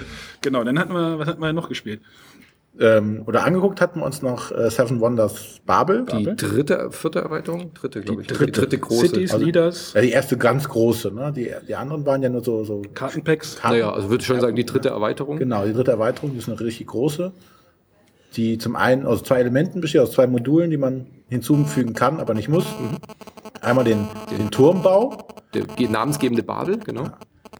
Genau, 0.41 0.65
dann 0.65 0.79
hatten 0.79 0.93
wir, 0.95 1.19
was 1.19 1.29
hatten 1.29 1.41
wir 1.43 1.53
noch 1.53 1.69
gespielt? 1.69 2.01
Ähm, 2.79 3.25
oder 3.27 3.45
angeguckt 3.45 3.81
hatten 3.81 3.99
wir 4.01 4.07
uns 4.07 4.23
noch 4.23 4.53
äh, 4.53 4.71
Seven 4.71 5.01
Wonders 5.01 5.61
Babel. 5.67 6.07
Die 6.07 6.25
dritte, 6.37 6.91
vierte 6.93 7.19
Erweiterung? 7.19 7.75
Dritte, 7.75 8.01
glaube 8.01 8.23
ich. 8.23 8.29
dritte. 8.29 8.47
Die 8.47 8.53
dritte 8.53 8.79
große. 8.79 9.09
Cities, 9.09 9.33
Also- 9.33 9.45
Leaders, 9.45 9.93
Ja, 9.95 10.01
die 10.01 10.11
erste 10.13 10.39
ganz 10.39 10.69
große. 10.69 11.11
Ne? 11.13 11.33
Die, 11.35 11.51
die 11.67 11.75
anderen 11.75 12.07
waren 12.07 12.23
ja 12.23 12.29
nur 12.29 12.45
so, 12.45 12.63
so 12.65 12.83
Kartenpacks. 12.95 13.57
Karten. 13.57 13.77
naja, 13.77 13.93
also 13.93 14.09
würde 14.09 14.23
ich 14.23 14.27
schon 14.27 14.41
sagen, 14.41 14.55
die 14.57 14.65
dritte 14.65 14.91
Erweiterung. 14.91 15.39
Genau, 15.39 15.65
die 15.67 15.73
dritte 15.73 15.91
Erweiterung, 15.91 16.33
die 16.33 16.39
ist 16.39 16.49
eine 16.49 16.59
richtig 16.61 16.87
große. 16.87 17.33
Die 18.37 18.57
zum 18.59 18.77
einen 18.77 19.05
aus 19.05 19.25
zwei 19.25 19.41
Elementen 19.41 19.81
besteht, 19.81 20.01
aus 20.03 20.13
zwei 20.13 20.29
Modulen, 20.29 20.71
die 20.71 20.77
man 20.77 21.07
hinzufügen 21.29 21.95
kann, 21.95 22.21
aber 22.21 22.35
nicht 22.35 22.49
muss. 22.49 22.65
Einmal 23.61 23.85
den, 23.85 24.07
den 24.31 24.51
Turmbau, 24.53 25.27
Der 25.53 25.65
ge- 25.65 25.89
namensgebende 25.89 26.45
Babel, 26.45 26.79
genau. 26.79 27.09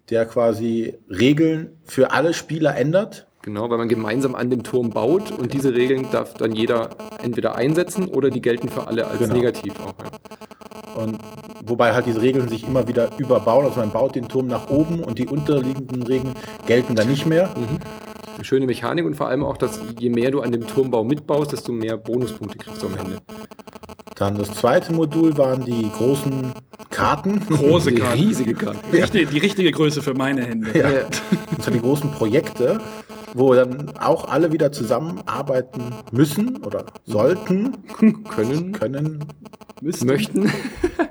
der 0.09 0.25
quasi 0.27 0.95
Regeln 1.11 1.73
für 1.85 2.13
alle 2.13 2.33
Spieler 2.33 2.77
ändert. 2.77 3.27
Genau, 3.43 3.71
weil 3.71 3.79
man 3.79 3.89
gemeinsam 3.89 4.35
an 4.35 4.51
dem 4.51 4.63
Turm 4.63 4.91
baut 4.91 5.31
und 5.33 5.55
diese 5.55 5.75
Regeln 5.75 6.07
darf 6.13 6.35
dann 6.35 6.53
jeder 6.53 6.91
entweder 7.23 7.55
einsetzen 7.57 8.07
oder 8.09 8.29
die 8.31 8.43
gelten 8.43 8.69
für 8.69 8.87
alle 8.87 9.07
als 9.07 9.19
Genau. 9.19 9.35
negativ 9.35 9.73
auch. 9.81 9.95
Ja. 10.05 11.03
Und 11.03 11.19
wobei 11.65 11.95
halt 11.95 12.05
diese 12.07 12.21
Regeln 12.21 12.49
sich 12.49 12.67
immer 12.67 12.87
wieder 12.87 13.11
überbauen. 13.19 13.65
Also 13.65 13.81
man 13.81 13.91
baut 13.93 14.15
den 14.15 14.29
Turm 14.29 14.47
nach 14.49 14.69
oben 14.69 15.01
und 15.03 15.19
die 15.19 15.27
unterliegenden 15.27 16.03
Regeln 16.03 16.35
gelten 16.67 16.95
dann 16.97 17.09
nicht 17.09 17.25
mehr. 17.27 17.49
Eine 18.35 18.45
schöne 18.45 18.67
Mechanik 18.67 19.07
und 19.07 19.15
vor 19.15 19.29
allem 19.29 19.45
auch, 19.45 19.57
dass 19.57 19.81
je 19.99 20.11
mehr 20.11 20.31
du 20.31 20.41
an 20.41 20.53
dem 20.53 20.67
Turmbau 20.67 21.05
mitbaust, 21.05 21.53
desto 21.53 21.73
mehr 21.73 21.97
Bonuspunkte 21.97 22.59
kriegst 22.59 22.83
du 22.83 22.89
am 22.89 22.97
Ende. 22.99 23.19
Dann 24.17 24.37
das 24.37 24.53
zweite 24.53 24.93
Modul 24.93 25.39
waren 25.39 25.65
die 25.65 25.91
großen 25.97 26.53
Karten. 26.91 27.41
Große 27.49 27.91
Die 27.93 28.01
Karten. 28.03 28.19
riesige 28.21 28.55
Karte. 28.55 28.79
Die, 28.93 28.97
richtige, 28.99 29.27
die 29.27 29.39
richtige 29.39 29.71
Größe 29.71 30.03
für 30.03 30.13
meine 30.15 30.43
Hände. 30.45 30.77
Ja. 30.79 30.91
Ja. 30.91 31.01
Das 31.57 31.65
sind 31.65 31.75
die 31.75 31.81
großen 31.81 32.11
Projekte, 32.11 32.81
wo 33.35 33.55
dann 33.55 33.97
auch 33.99 34.29
alle 34.29 34.53
wieder 34.53 34.73
zusammenarbeiten 34.73 35.95
müssen 36.13 36.59
oder 36.65 36.87
sollten, 37.05 37.85
Können, 38.29 38.73
können, 38.73 39.25
möchten. 40.03 40.51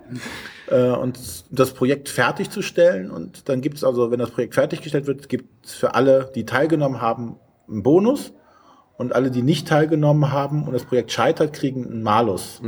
äh, 0.70 0.90
und 0.90 1.20
das 1.52 1.74
Projekt 1.74 2.10
fertigzustellen. 2.10 3.12
Und 3.12 3.50
dann 3.50 3.62
gibt 3.62 3.78
es 3.78 3.84
also, 3.84 4.12
wenn 4.12 4.20
das 4.20 4.32
Projekt 4.32 4.56
fertiggestellt 4.56 5.08
wird, 5.08 5.30
gibt 5.30 5.66
es 5.66 5.74
für 5.74 5.96
alle, 5.96 6.32
die 6.36 6.46
teilgenommen 6.46 7.02
haben, 7.02 7.38
einen 7.68 7.84
Bonus. 7.84 8.34
Und 8.98 9.16
alle, 9.16 9.32
die 9.32 9.44
nicht 9.44 9.66
teilgenommen 9.66 10.34
haben 10.34 10.66
und 10.66 10.74
das 10.74 10.84
Projekt 10.84 11.14
scheitert, 11.14 11.54
kriegen 11.54 11.86
einen 11.86 12.04
Malus. 12.04 12.60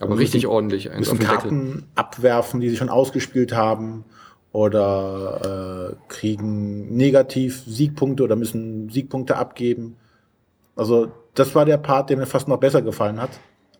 Aber 0.00 0.16
richtig 0.16 0.46
ordentlich. 0.46 0.90
Eins 0.90 1.00
müssen 1.00 1.18
den 1.18 1.28
Deckel. 1.28 1.36
Karten 1.36 1.86
abwerfen, 1.94 2.60
die 2.60 2.70
sie 2.70 2.78
schon 2.78 2.88
ausgespielt 2.88 3.54
haben. 3.54 4.06
Oder 4.54 5.90
äh, 5.90 5.96
kriegen 6.06 6.96
negativ 6.96 7.64
Siegpunkte 7.66 8.22
oder 8.22 8.36
müssen 8.36 8.88
Siegpunkte 8.88 9.36
abgeben. 9.36 9.96
Also 10.76 11.08
das 11.34 11.56
war 11.56 11.64
der 11.64 11.76
Part, 11.76 12.08
der 12.08 12.16
mir 12.16 12.26
fast 12.26 12.46
noch 12.46 12.58
besser 12.58 12.80
gefallen 12.80 13.20
hat 13.20 13.30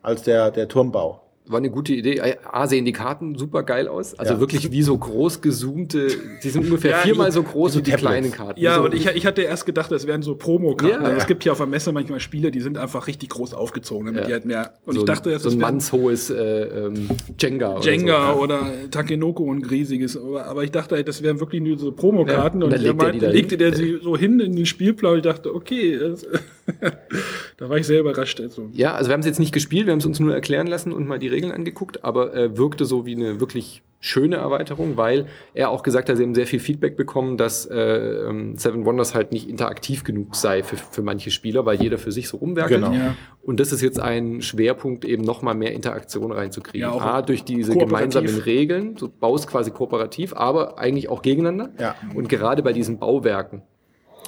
als 0.01 0.23
der, 0.23 0.51
der 0.51 0.67
Turmbau. 0.67 1.21
War 1.47 1.59
eine 1.59 1.69
gute 1.69 1.93
Idee. 1.93 2.19
A, 2.51 2.65
sehen 2.67 2.85
die 2.85 2.91
Karten 2.91 3.37
super 3.37 3.61
geil 3.63 3.87
aus. 3.87 4.17
Also 4.17 4.33
Ja. 4.33 4.39
wirklich 4.39 4.71
wie 4.71 4.81
so 4.81 4.97
groß 4.97 5.41
gezoomte, 5.41 6.07
die 6.43 6.49
sind 6.49 6.65
ungefähr 6.65 6.91
Ja, 6.95 6.97
viermal 6.97 7.31
so 7.31 7.43
groß 7.43 7.77
wie 7.77 7.81
die 7.83 7.91
kleinen 7.91 8.31
Karten. 8.31 8.59
Ja, 8.59 8.75
so, 8.75 8.85
und 8.85 8.93
ich, 8.95 9.05
ich 9.07 9.25
hatte 9.27 9.43
erst 9.43 9.65
gedacht, 9.65 9.91
das 9.91 10.07
wären 10.07 10.23
so 10.23 10.35
Promokarten. 10.35 11.01
Ja, 11.01 11.05
also 11.07 11.17
es 11.17 11.27
gibt 11.27 11.43
hier 11.43 11.51
auf 11.51 11.59
der 11.59 11.67
Messe 11.67 11.91
manchmal 11.91 12.19
Spiele, 12.19 12.49
die 12.51 12.61
sind 12.61 12.77
einfach 12.79 13.05
richtig 13.07 13.29
groß 13.29 13.53
aufgezogen, 13.53 14.07
damit 14.07 14.21
Ja. 14.21 14.27
die 14.27 14.33
halt 14.33 14.45
mehr. 14.45 14.73
Und 14.85 14.95
so, 14.95 15.01
ich 15.01 15.05
dachte, 15.05 15.29
das 15.31 15.43
so 15.43 15.49
ein 15.49 15.59
mannshohes 15.59 16.29
äh, 16.31 16.35
ähm, 16.63 17.09
Jenga. 17.39 17.79
Jenga 17.81 18.33
oder 18.33 18.59
so. 18.59 18.65
oder 18.65 18.89
Takenoko 18.91 19.43
und 19.43 19.69
riesiges. 19.69 20.17
Aber, 20.17 20.45
aber 20.47 20.63
ich 20.63 20.71
dachte, 20.71 20.95
halt, 20.95 21.07
das 21.07 21.21
wären 21.21 21.39
wirklich 21.39 21.61
nur 21.61 21.77
so 21.77 21.91
Promokarten. 21.91 22.61
Ja, 22.61 22.65
und 22.67 22.73
und 22.73 22.73
dann 22.73 22.81
legt 22.81 23.01
er 23.01 23.05
meinte- 23.05 23.25
da 23.25 23.31
legte 23.31 23.57
der 23.57 23.75
sie 23.75 23.99
so 24.01 24.17
hin 24.17 24.39
in 24.39 24.55
den 24.55 24.65
Spielplan. 24.65 25.17
Ich 25.17 25.21
dachte, 25.23 25.53
okay, 25.53 25.99
das, 25.99 26.25
da 27.57 27.69
war 27.69 27.77
ich 27.77 27.87
sehr 27.87 28.01
überrascht. 28.01 28.41
Also. 28.41 28.69
Ja, 28.73 28.93
also 28.95 29.09
wir 29.09 29.13
haben 29.13 29.21
es 29.21 29.25
jetzt 29.25 29.39
nicht 29.39 29.53
gespielt, 29.53 29.85
wir 29.85 29.91
haben 29.91 29.99
es 29.99 30.05
uns 30.05 30.19
nur 30.19 30.33
erklären 30.33 30.67
lassen 30.67 30.91
und 30.91 31.07
mal 31.07 31.19
die 31.19 31.27
Regeln 31.27 31.51
angeguckt, 31.51 32.03
aber 32.03 32.33
äh, 32.33 32.57
wirkte 32.57 32.85
so 32.85 33.05
wie 33.05 33.15
eine 33.15 33.39
wirklich 33.39 33.81
schöne 34.01 34.35
Erweiterung, 34.35 34.97
weil 34.97 35.25
er 35.53 35.69
auch 35.69 35.81
gesagt 35.81 36.09
hat, 36.09 36.17
sie 36.17 36.23
haben 36.23 36.35
sehr 36.35 36.45
viel 36.45 36.59
Feedback 36.59 36.95
bekommen, 36.95 37.37
dass 37.37 37.65
äh, 37.65 37.75
ähm, 37.79 38.55
Seven 38.55 38.85
Wonders 38.85 39.15
halt 39.15 39.31
nicht 39.31 39.49
interaktiv 39.49 40.03
genug 40.03 40.35
sei 40.35 40.61
für, 40.61 40.77
für 40.77 41.01
manche 41.01 41.31
Spieler, 41.31 41.65
weil 41.65 41.81
jeder 41.81 41.97
für 41.97 42.11
sich 42.11 42.27
so 42.27 42.37
rumwerkelt. 42.37 42.83
Genau. 42.83 42.93
Ja. 42.93 43.15
Und 43.41 43.59
das 43.59 43.71
ist 43.71 43.81
jetzt 43.81 43.99
ein 43.99 44.41
Schwerpunkt, 44.41 45.05
eben 45.05 45.23
noch 45.23 45.41
mal 45.41 45.55
mehr 45.55 45.73
Interaktion 45.73 46.31
reinzukriegen. 46.31 46.81
Ja, 46.81 46.91
auch 46.91 47.01
A, 47.01 47.21
durch 47.21 47.43
diese 47.43 47.75
gemeinsamen 47.75 48.37
Regeln, 48.39 48.95
du 48.95 49.07
baust 49.07 49.47
quasi 49.47 49.71
kooperativ, 49.71 50.33
aber 50.35 50.77
eigentlich 50.77 51.09
auch 51.09 51.21
gegeneinander. 51.21 51.71
Ja. 51.79 51.95
Und 52.13 52.29
gerade 52.29 52.61
bei 52.61 52.73
diesen 52.73 52.99
Bauwerken, 52.99 53.63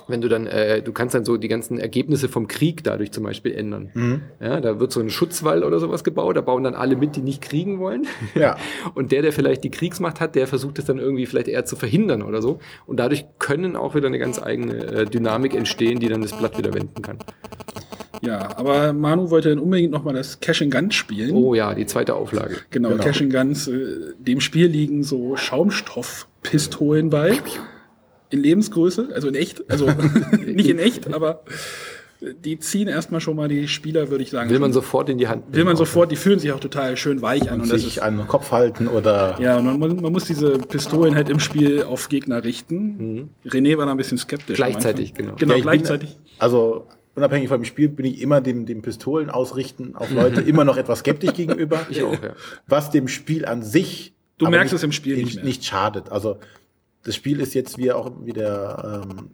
wenn 0.08 0.22
du 0.22 0.28
dann, 0.30 0.48
äh, 0.48 0.82
du 0.82 0.92
kannst 0.94 1.16
dann 1.16 1.26
so 1.26 1.38
die 1.38 1.48
ganzen 1.48 1.80
Ergebnisse 1.80 2.30
vom 2.30 2.48
Krieg 2.48 2.84
dadurch 2.84 3.12
zum 3.12 3.24
Beispiel 3.24 3.54
ändern. 3.54 3.90
Mhm. 3.94 4.22
Ja, 4.40 4.62
da 4.62 4.80
wird 4.80 4.92
so 4.92 5.00
ein 5.00 5.10
Schutzwall 5.10 5.64
oder 5.64 5.80
sowas 5.80 6.04
gebaut, 6.04 6.38
da 6.38 6.42
bauen 6.42 6.64
dann 6.64 6.76
alle 6.76 6.96
mit, 6.96 7.16
die 7.16 7.22
nicht 7.22 7.42
kriegen 7.42 7.80
wollen. 7.80 8.08
Ja. 8.36 8.58
Und 8.96 9.12
der, 9.12 9.22
der 9.22 9.34
vielleicht 9.34 9.64
die 9.64 9.72
Kriegsmacht 9.72 10.20
hat, 10.20 10.36
der 10.36 10.48
versucht 10.48 10.80
es 10.80 10.86
dann 10.86 11.00
irgendwie 11.00 11.26
vielleicht 11.26 11.48
eher 11.48 11.66
zu 11.66 11.76
verhindern 11.76 12.22
oder 12.22 12.42
so. 12.42 12.60
Und 12.86 13.00
dadurch 13.00 13.26
können 13.40 13.76
auch 13.76 13.96
wieder 13.96 14.08
eine 14.08 14.20
ganz 14.20 14.42
eigene 14.42 14.74
äh, 14.86 15.06
Dynamik 15.06 15.54
entstehen, 15.54 16.00
die 16.00 16.08
dann 16.08 16.22
das 16.22 16.38
Blatt 16.38 16.58
wieder 16.58 16.74
wenden 16.74 17.02
kann. 17.02 17.18
Ja, 18.22 18.58
aber 18.58 18.94
Manu 18.94 19.30
wollte 19.30 19.50
dann 19.50 19.60
unbedingt 19.60 19.92
nochmal 19.92 20.16
das 20.16 20.40
Cash 20.40 20.62
and 20.64 20.74
Guns 20.74 20.96
spielen. 20.96 21.36
Oh 21.36 21.54
ja, 21.54 21.76
die 21.76 21.86
zweite 21.86 22.16
Auflage. 22.16 22.58
Genau, 22.72 22.90
Genau. 22.90 23.04
Cash 23.04 23.22
and 23.22 23.32
Guns. 23.32 23.68
Äh, 23.68 24.14
dem 24.18 24.42
Spiel 24.42 24.68
liegen 24.68 25.04
so 25.04 25.36
Schaumstoffpistolen 25.36 27.10
bei. 27.10 27.40
In 28.30 28.42
Lebensgröße, 28.42 29.10
also 29.14 29.28
in 29.28 29.36
echt. 29.36 29.70
Also 29.70 29.88
nicht 30.46 30.70
in 30.70 30.80
echt, 30.80 31.14
aber 31.14 31.44
die 32.44 32.58
ziehen 32.60 32.88
erstmal 32.88 33.22
schon 33.22 33.36
mal 33.36 33.48
die 33.48 33.68
Spieler, 33.68 34.10
würde 34.10 34.24
ich 34.24 34.32
sagen. 34.32 34.50
Will 34.50 34.58
man 34.60 34.74
sofort 34.74 35.08
in 35.10 35.20
die 35.20 35.28
Hand 35.28 35.44
will 35.52 35.64
man 35.64 35.74
nehmen. 35.74 35.78
sofort, 35.78 36.12
die 36.12 36.16
fühlen 36.16 36.40
sich 36.40 36.52
auch 36.52 36.60
total 36.60 36.98
schön 36.98 37.22
weich 37.22 37.52
an. 37.52 37.62
Und 37.62 37.72
das 37.72 37.82
sich 37.82 37.98
ist, 37.98 38.00
an 38.02 38.18
den 38.18 38.28
Kopf 38.28 38.52
halten 38.52 38.88
oder 38.88 39.38
ja, 39.40 39.58
und 39.58 39.80
man, 39.80 39.96
man 40.02 40.12
muss 40.12 40.26
diese 40.26 40.58
Pistolen 40.58 41.14
halt 41.16 41.30
im 41.30 41.40
Spiel 41.40 41.84
auf 41.84 42.10
Gegner 42.10 42.44
richten. 42.44 43.30
René 43.46 43.78
war 43.78 43.86
da 43.86 43.92
ein 43.92 43.98
bisschen 43.98 44.18
skeptisch. 44.18 44.56
Gleichzeitig, 44.58 45.14
genau. 45.14 45.36
Genau, 45.36 45.52
Ja, 45.54 45.58
ich 45.58 45.64
gleichzeitig. 45.64 46.10
Bin, 46.16 46.26
also 46.40 46.88
unabhängig 47.14 47.50
vom 47.50 47.64
Spiel 47.66 47.90
bin 47.90 48.06
ich 48.08 48.20
immer 48.22 48.42
dem, 48.42 48.66
dem 48.66 48.82
Pistolen 48.82 49.30
ausrichten 49.30 49.96
auf 49.96 50.12
Leute 50.12 50.42
immer 50.42 50.66
noch 50.66 50.78
etwas 50.78 51.00
skeptisch 51.00 51.34
gegenüber. 51.34 51.86
Ich 51.90 52.02
auch, 52.02 52.14
ja. 52.14 52.34
Was 52.66 52.90
dem 52.90 53.08
Spiel 53.08 53.46
an 53.46 53.62
sich 53.64 54.14
Du 54.40 54.48
merkst 54.50 54.74
es 54.74 54.84
im 54.84 54.92
Spiel 54.92 55.16
nicht 55.18 55.26
nicht, 55.26 55.36
mehr. 55.38 55.46
nicht 55.46 55.66
schadet. 55.66 56.12
Also 56.12 56.38
das 57.04 57.16
Spiel 57.16 57.40
ist 57.40 57.54
jetzt, 57.54 57.78
wie 57.78 57.88
er 57.88 57.98
auch 57.98 58.12
wie 58.24 58.34
der 58.34 59.04
ähm, 59.10 59.32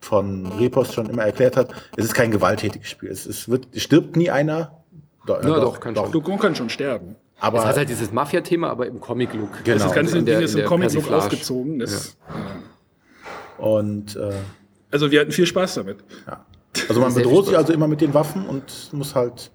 von 0.00 0.46
Repost 0.58 0.94
schon 0.94 1.06
immer 1.10 1.24
erklärt 1.24 1.56
hat, 1.56 1.72
es 1.96 2.04
ist 2.06 2.14
kein 2.14 2.30
gewalttätiges 2.30 2.88
Spiel. 2.88 3.10
Es, 3.10 3.26
es 3.26 3.48
wird, 3.48 3.68
es 3.74 3.82
stirbt 3.82 4.16
nie 4.16 4.30
einer. 4.30 4.82
Doch, 5.26 5.40
Na 5.42 5.60
doch, 5.60 5.78
kann 5.80 5.94
schon. 5.94 6.10
Du 6.12 6.22
kannst 6.22 6.58
schon 6.58 6.70
sterben. 6.70 7.16
Aber 7.38 7.58
Es 7.60 7.64
hat 7.66 7.76
halt 7.76 7.88
dieses 7.88 8.10
Mafia-Thema, 8.12 8.68
aber 8.70 8.86
im 8.86 9.00
Comic-Look. 9.00 9.64
Genau. 9.64 9.84
Das 9.84 9.92
ganze 9.94 10.18
In 10.18 10.26
der- 10.26 10.36
Ding 10.38 10.44
ist 10.44 10.54
im 10.54 10.66
Comic-Look 10.66 11.10
aufgezogen. 11.10 11.78
Das, 11.78 12.16
und 13.58 14.16
äh, 14.16 14.32
Also 14.90 15.10
wir 15.10 15.20
hatten 15.20 15.32
viel 15.32 15.46
Spaß 15.46 15.74
damit. 15.74 15.98
ja. 16.26 16.44
Also 16.88 17.00
man 17.00 17.12
bedroht 17.12 17.46
sich 17.46 17.56
also 17.56 17.72
immer 17.72 17.88
mit 17.88 18.00
den 18.00 18.14
Waffen 18.14 18.46
und 18.46 18.62
muss 18.92 19.14
halt 19.16 19.50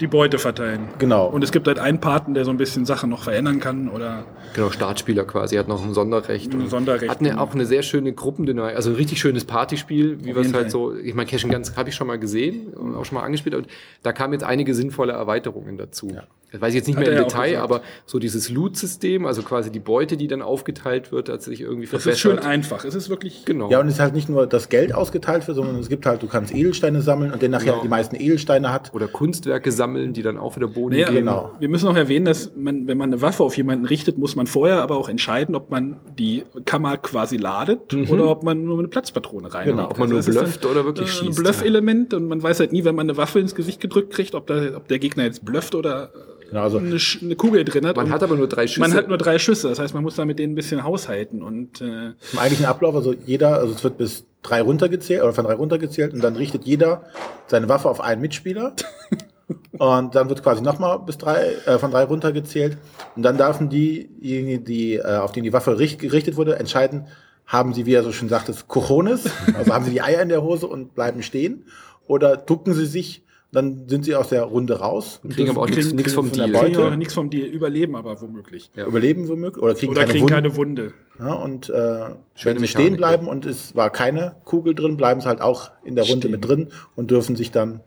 Die 0.00 0.08
Beute 0.08 0.38
verteilen. 0.38 0.88
genau. 0.98 1.26
Und 1.28 1.44
es 1.44 1.52
gibt 1.52 1.68
halt 1.68 1.78
einen 1.78 2.00
Paten, 2.00 2.34
der 2.34 2.44
so 2.44 2.50
ein 2.50 2.56
bisschen 2.56 2.84
Sachen 2.84 3.10
noch 3.10 3.22
verändern 3.22 3.60
kann 3.60 3.88
oder 3.88 4.24
Genau, 4.54 4.70
Startspieler 4.70 5.24
quasi, 5.24 5.56
hat 5.56 5.68
noch 5.68 5.84
ein 5.84 5.94
Sonderrecht. 5.94 6.52
Ein 6.52 6.68
Sonderrecht. 6.68 7.08
Hat 7.08 7.20
eine, 7.20 7.40
auch 7.40 7.54
eine 7.54 7.64
sehr 7.64 7.82
schöne 7.82 8.12
Gruppendynamik, 8.12 8.74
also 8.76 8.90
ein 8.90 8.96
richtig 8.96 9.20
schönes 9.20 9.44
Partyspiel, 9.44 10.18
wie 10.24 10.34
wir 10.34 10.42
es 10.42 10.52
halt 10.52 10.70
so, 10.70 10.94
ich 10.94 11.14
meine, 11.14 11.28
Cash 11.28 11.44
and 11.44 11.52
Guns 11.52 11.76
habe 11.76 11.88
ich 11.88 11.94
schon 11.94 12.06
mal 12.08 12.18
gesehen 12.18 12.68
und 12.74 12.96
auch 12.96 13.04
schon 13.04 13.18
mal 13.18 13.24
angespielt 13.24 13.54
und 13.54 13.68
da 14.02 14.12
kamen 14.12 14.32
jetzt 14.32 14.44
einige 14.44 14.74
sinnvolle 14.74 15.12
Erweiterungen 15.12 15.76
dazu. 15.78 16.16
Das 16.54 16.60
weiß 16.62 16.68
ich 16.70 16.76
jetzt 16.76 16.86
nicht 16.86 16.96
Hat 16.96 17.04
mehr 17.04 17.16
im 17.18 17.24
Detail, 17.24 17.58
aber 17.60 17.82
so 18.06 18.20
dieses 18.20 18.48
Loot-System, 18.48 19.26
also 19.26 19.42
quasi 19.42 19.72
die 19.72 19.80
Beute, 19.80 20.16
die 20.16 20.28
dann 20.28 20.40
aufgeteilt 20.40 21.10
wird, 21.10 21.28
hat 21.28 21.42
sich 21.42 21.60
irgendwie 21.60 21.82
das 21.86 22.02
verbessert. 22.02 22.12
ist 22.14 22.20
schön 22.20 22.38
einfach. 22.38 22.84
Es 22.84 22.94
ist 22.94 23.08
wirklich 23.08 23.44
Genau. 23.44 23.68
Ja, 23.70 23.80
und 23.80 23.88
es 23.88 23.94
ist 23.94 24.00
halt 24.00 24.14
nicht 24.14 24.28
nur 24.28 24.46
das 24.46 24.68
Geld 24.68 24.94
ausgeteilt 24.94 25.48
wird, 25.48 25.56
sondern 25.56 25.76
es 25.80 25.88
gibt 25.88 26.06
halt, 26.06 26.22
du 26.22 26.28
kannst 26.28 26.54
Edelsteine 26.54 27.02
sammeln 27.02 27.32
und 27.32 27.42
der 27.42 27.48
nachher 27.48 27.72
Genau. 27.72 27.82
die 27.82 27.88
meisten 27.88 28.14
Edelsteine 28.14 28.72
hat. 28.72 28.94
Oder 28.94 29.08
Kunstwerke 29.08 29.72
sammeln, 29.72 30.12
die 30.12 30.22
dann 30.22 30.38
auch 30.38 30.54
wieder 30.54 30.68
Boden 30.68 30.94
Naja, 30.94 31.06
geben. 31.06 31.18
Genau. 31.26 31.50
Wir 31.58 31.68
müssen 31.68 31.88
auch 31.88 31.96
erwähnen, 31.96 32.24
dass 32.24 32.52
man, 32.54 32.86
wenn 32.86 32.98
man 32.98 33.12
eine 33.12 33.20
Waffe 33.20 33.42
auf 33.42 33.56
jemanden 33.56 33.84
richtet, 33.86 34.16
muss 34.16 34.36
man 34.36 34.46
vorher 34.46 34.80
aber 34.80 34.96
auch 34.96 35.08
entscheiden, 35.08 35.56
ob 35.56 35.72
man 35.72 35.96
die 36.16 36.44
Kammer 36.66 36.98
quasi 36.98 37.36
ladet 37.36 37.92
oder 38.08 38.28
ob 38.30 38.44
man 38.44 38.64
nur 38.64 38.78
eine 38.78 38.86
Platzpatrone 38.86 39.52
rein. 39.52 39.66
Genau. 39.66 39.90
Ob 39.90 39.98
man 39.98 40.08
nur 40.08 40.18
das 40.18 40.28
ist 40.28 40.38
blufft 40.38 40.66
oder 40.66 40.84
wirklich 40.84 41.08
ein 41.20 41.26
schießt. 41.26 41.38
Bluff-Element 41.42 42.14
und 42.14 42.28
man 42.28 42.40
weiß 42.40 42.60
halt 42.60 42.70
nie, 42.72 42.84
wenn 42.84 42.94
man 42.94 43.06
eine 43.10 43.16
Waffe 43.16 43.40
ins 43.40 43.56
Gesicht 43.56 43.80
gedrückt 43.80 44.12
kriegt, 44.12 44.36
ob, 44.36 44.46
da, 44.46 44.76
ob 44.76 44.86
der 44.86 45.00
Gegner 45.00 45.24
jetzt 45.24 45.44
blufft 45.44 45.74
oder 45.74 46.10
Genau, 46.54 46.66
also 46.66 46.78
eine, 46.78 47.00
eine 47.20 47.34
Kugel 47.34 47.64
drin 47.64 47.84
hat. 47.84 47.96
Man 47.96 48.12
hat 48.12 48.22
aber 48.22 48.36
nur 48.36 48.46
drei 48.46 48.68
Schüsse. 48.68 48.78
Man 48.78 48.94
hat 48.94 49.08
nur 49.08 49.18
drei 49.18 49.40
Schüsse, 49.40 49.68
das 49.68 49.80
heißt, 49.80 49.92
man 49.92 50.04
muss 50.04 50.14
da 50.14 50.24
mit 50.24 50.38
denen 50.38 50.52
ein 50.52 50.54
bisschen 50.54 50.84
haushalten 50.84 51.42
und 51.42 51.80
äh, 51.80 52.10
im 52.10 52.38
eigentlichen 52.38 52.66
Ablauf, 52.66 52.94
also 52.94 53.12
jeder, 53.12 53.56
also 53.56 53.74
es 53.74 53.82
wird 53.82 53.98
bis 53.98 54.24
drei 54.42 54.62
runtergezählt 54.62 55.24
oder 55.24 55.32
von 55.32 55.46
drei 55.46 55.54
runtergezählt 55.54 56.14
und 56.14 56.22
dann 56.22 56.36
richtet 56.36 56.64
jeder 56.64 57.06
seine 57.48 57.68
Waffe 57.68 57.90
auf 57.90 58.00
einen 58.00 58.20
Mitspieler. 58.20 58.76
und 59.72 60.14
dann 60.14 60.28
wird 60.28 60.44
quasi 60.44 60.62
nochmal 60.62 61.00
bis 61.00 61.18
drei, 61.18 61.54
äh, 61.66 61.76
von 61.80 61.90
drei 61.90 62.04
runtergezählt. 62.04 62.78
Und 63.16 63.24
dann 63.24 63.36
dürfen 63.36 63.68
diejenigen, 63.68 64.64
die, 64.64 64.94
äh, 64.94 65.16
auf 65.16 65.32
die 65.32 65.42
die 65.42 65.52
Waffe 65.52 65.76
richt, 65.80 65.98
gerichtet 65.98 66.36
wurde, 66.36 66.54
entscheiden, 66.60 67.08
haben 67.46 67.74
sie, 67.74 67.84
wie 67.84 67.94
er 67.94 68.04
so 68.04 68.12
schön 68.12 68.28
sagt, 68.28 68.48
das 68.48 68.68
Cojones, 68.68 69.28
also 69.58 69.74
haben 69.74 69.84
sie 69.84 69.90
die 69.90 70.02
Eier 70.02 70.22
in 70.22 70.28
der 70.28 70.44
Hose 70.44 70.68
und 70.68 70.94
bleiben 70.94 71.24
stehen, 71.24 71.64
oder 72.06 72.36
ducken 72.36 72.74
sie 72.74 72.86
sich, 72.86 73.23
dann 73.54 73.88
sind 73.88 74.04
sie 74.04 74.14
aus 74.16 74.28
der 74.28 74.42
Runde 74.42 74.80
raus. 74.80 75.20
kriegen 75.30 75.50
aber 75.50 75.62
auch 75.62 75.66
nichts 75.66 75.84
kriegen- 75.86 75.96
nichts 75.96 76.12
vom 76.12 76.30
Deal. 76.32 76.52
kriegen 76.52 76.76
auch 76.76 76.96
nichts 76.96 77.14
vom 77.14 77.30
Deal, 77.30 77.46
überleben 77.46 77.96
aber 77.96 78.20
womöglich. 78.20 78.70
Ja. 78.76 78.86
Überleben 78.86 79.28
womöglich, 79.28 79.62
oder 79.62 79.74
kriegen 79.74 79.92
Oder 79.92 80.00
keine 80.02 80.12
kriegen 80.12 80.22
Wunden. 80.24 80.34
keine 80.34 80.56
Wunde. 80.56 80.92
Ja, 81.18 81.32
und 81.34 81.70
äh, 81.70 81.72
wenn 81.72 82.14
sie 82.34 82.48
Mechanik, 82.60 82.68
stehen 82.68 82.96
bleiben 82.96 83.28
und 83.28 83.46
es 83.46 83.74
war 83.76 83.90
keine 83.90 84.36
Kugel 84.44 84.74
drin, 84.74 84.96
bleiben 84.96 85.20
sie 85.20 85.28
halt 85.28 85.40
auch 85.40 85.70
in 85.84 85.94
der 85.94 86.04
Runde 86.04 86.26
Stehen. 86.28 86.30
mit 86.32 86.46
drin 86.48 86.68
und 86.96 87.10
dürfen 87.10 87.36
sich 87.36 87.50
dann 87.52 87.80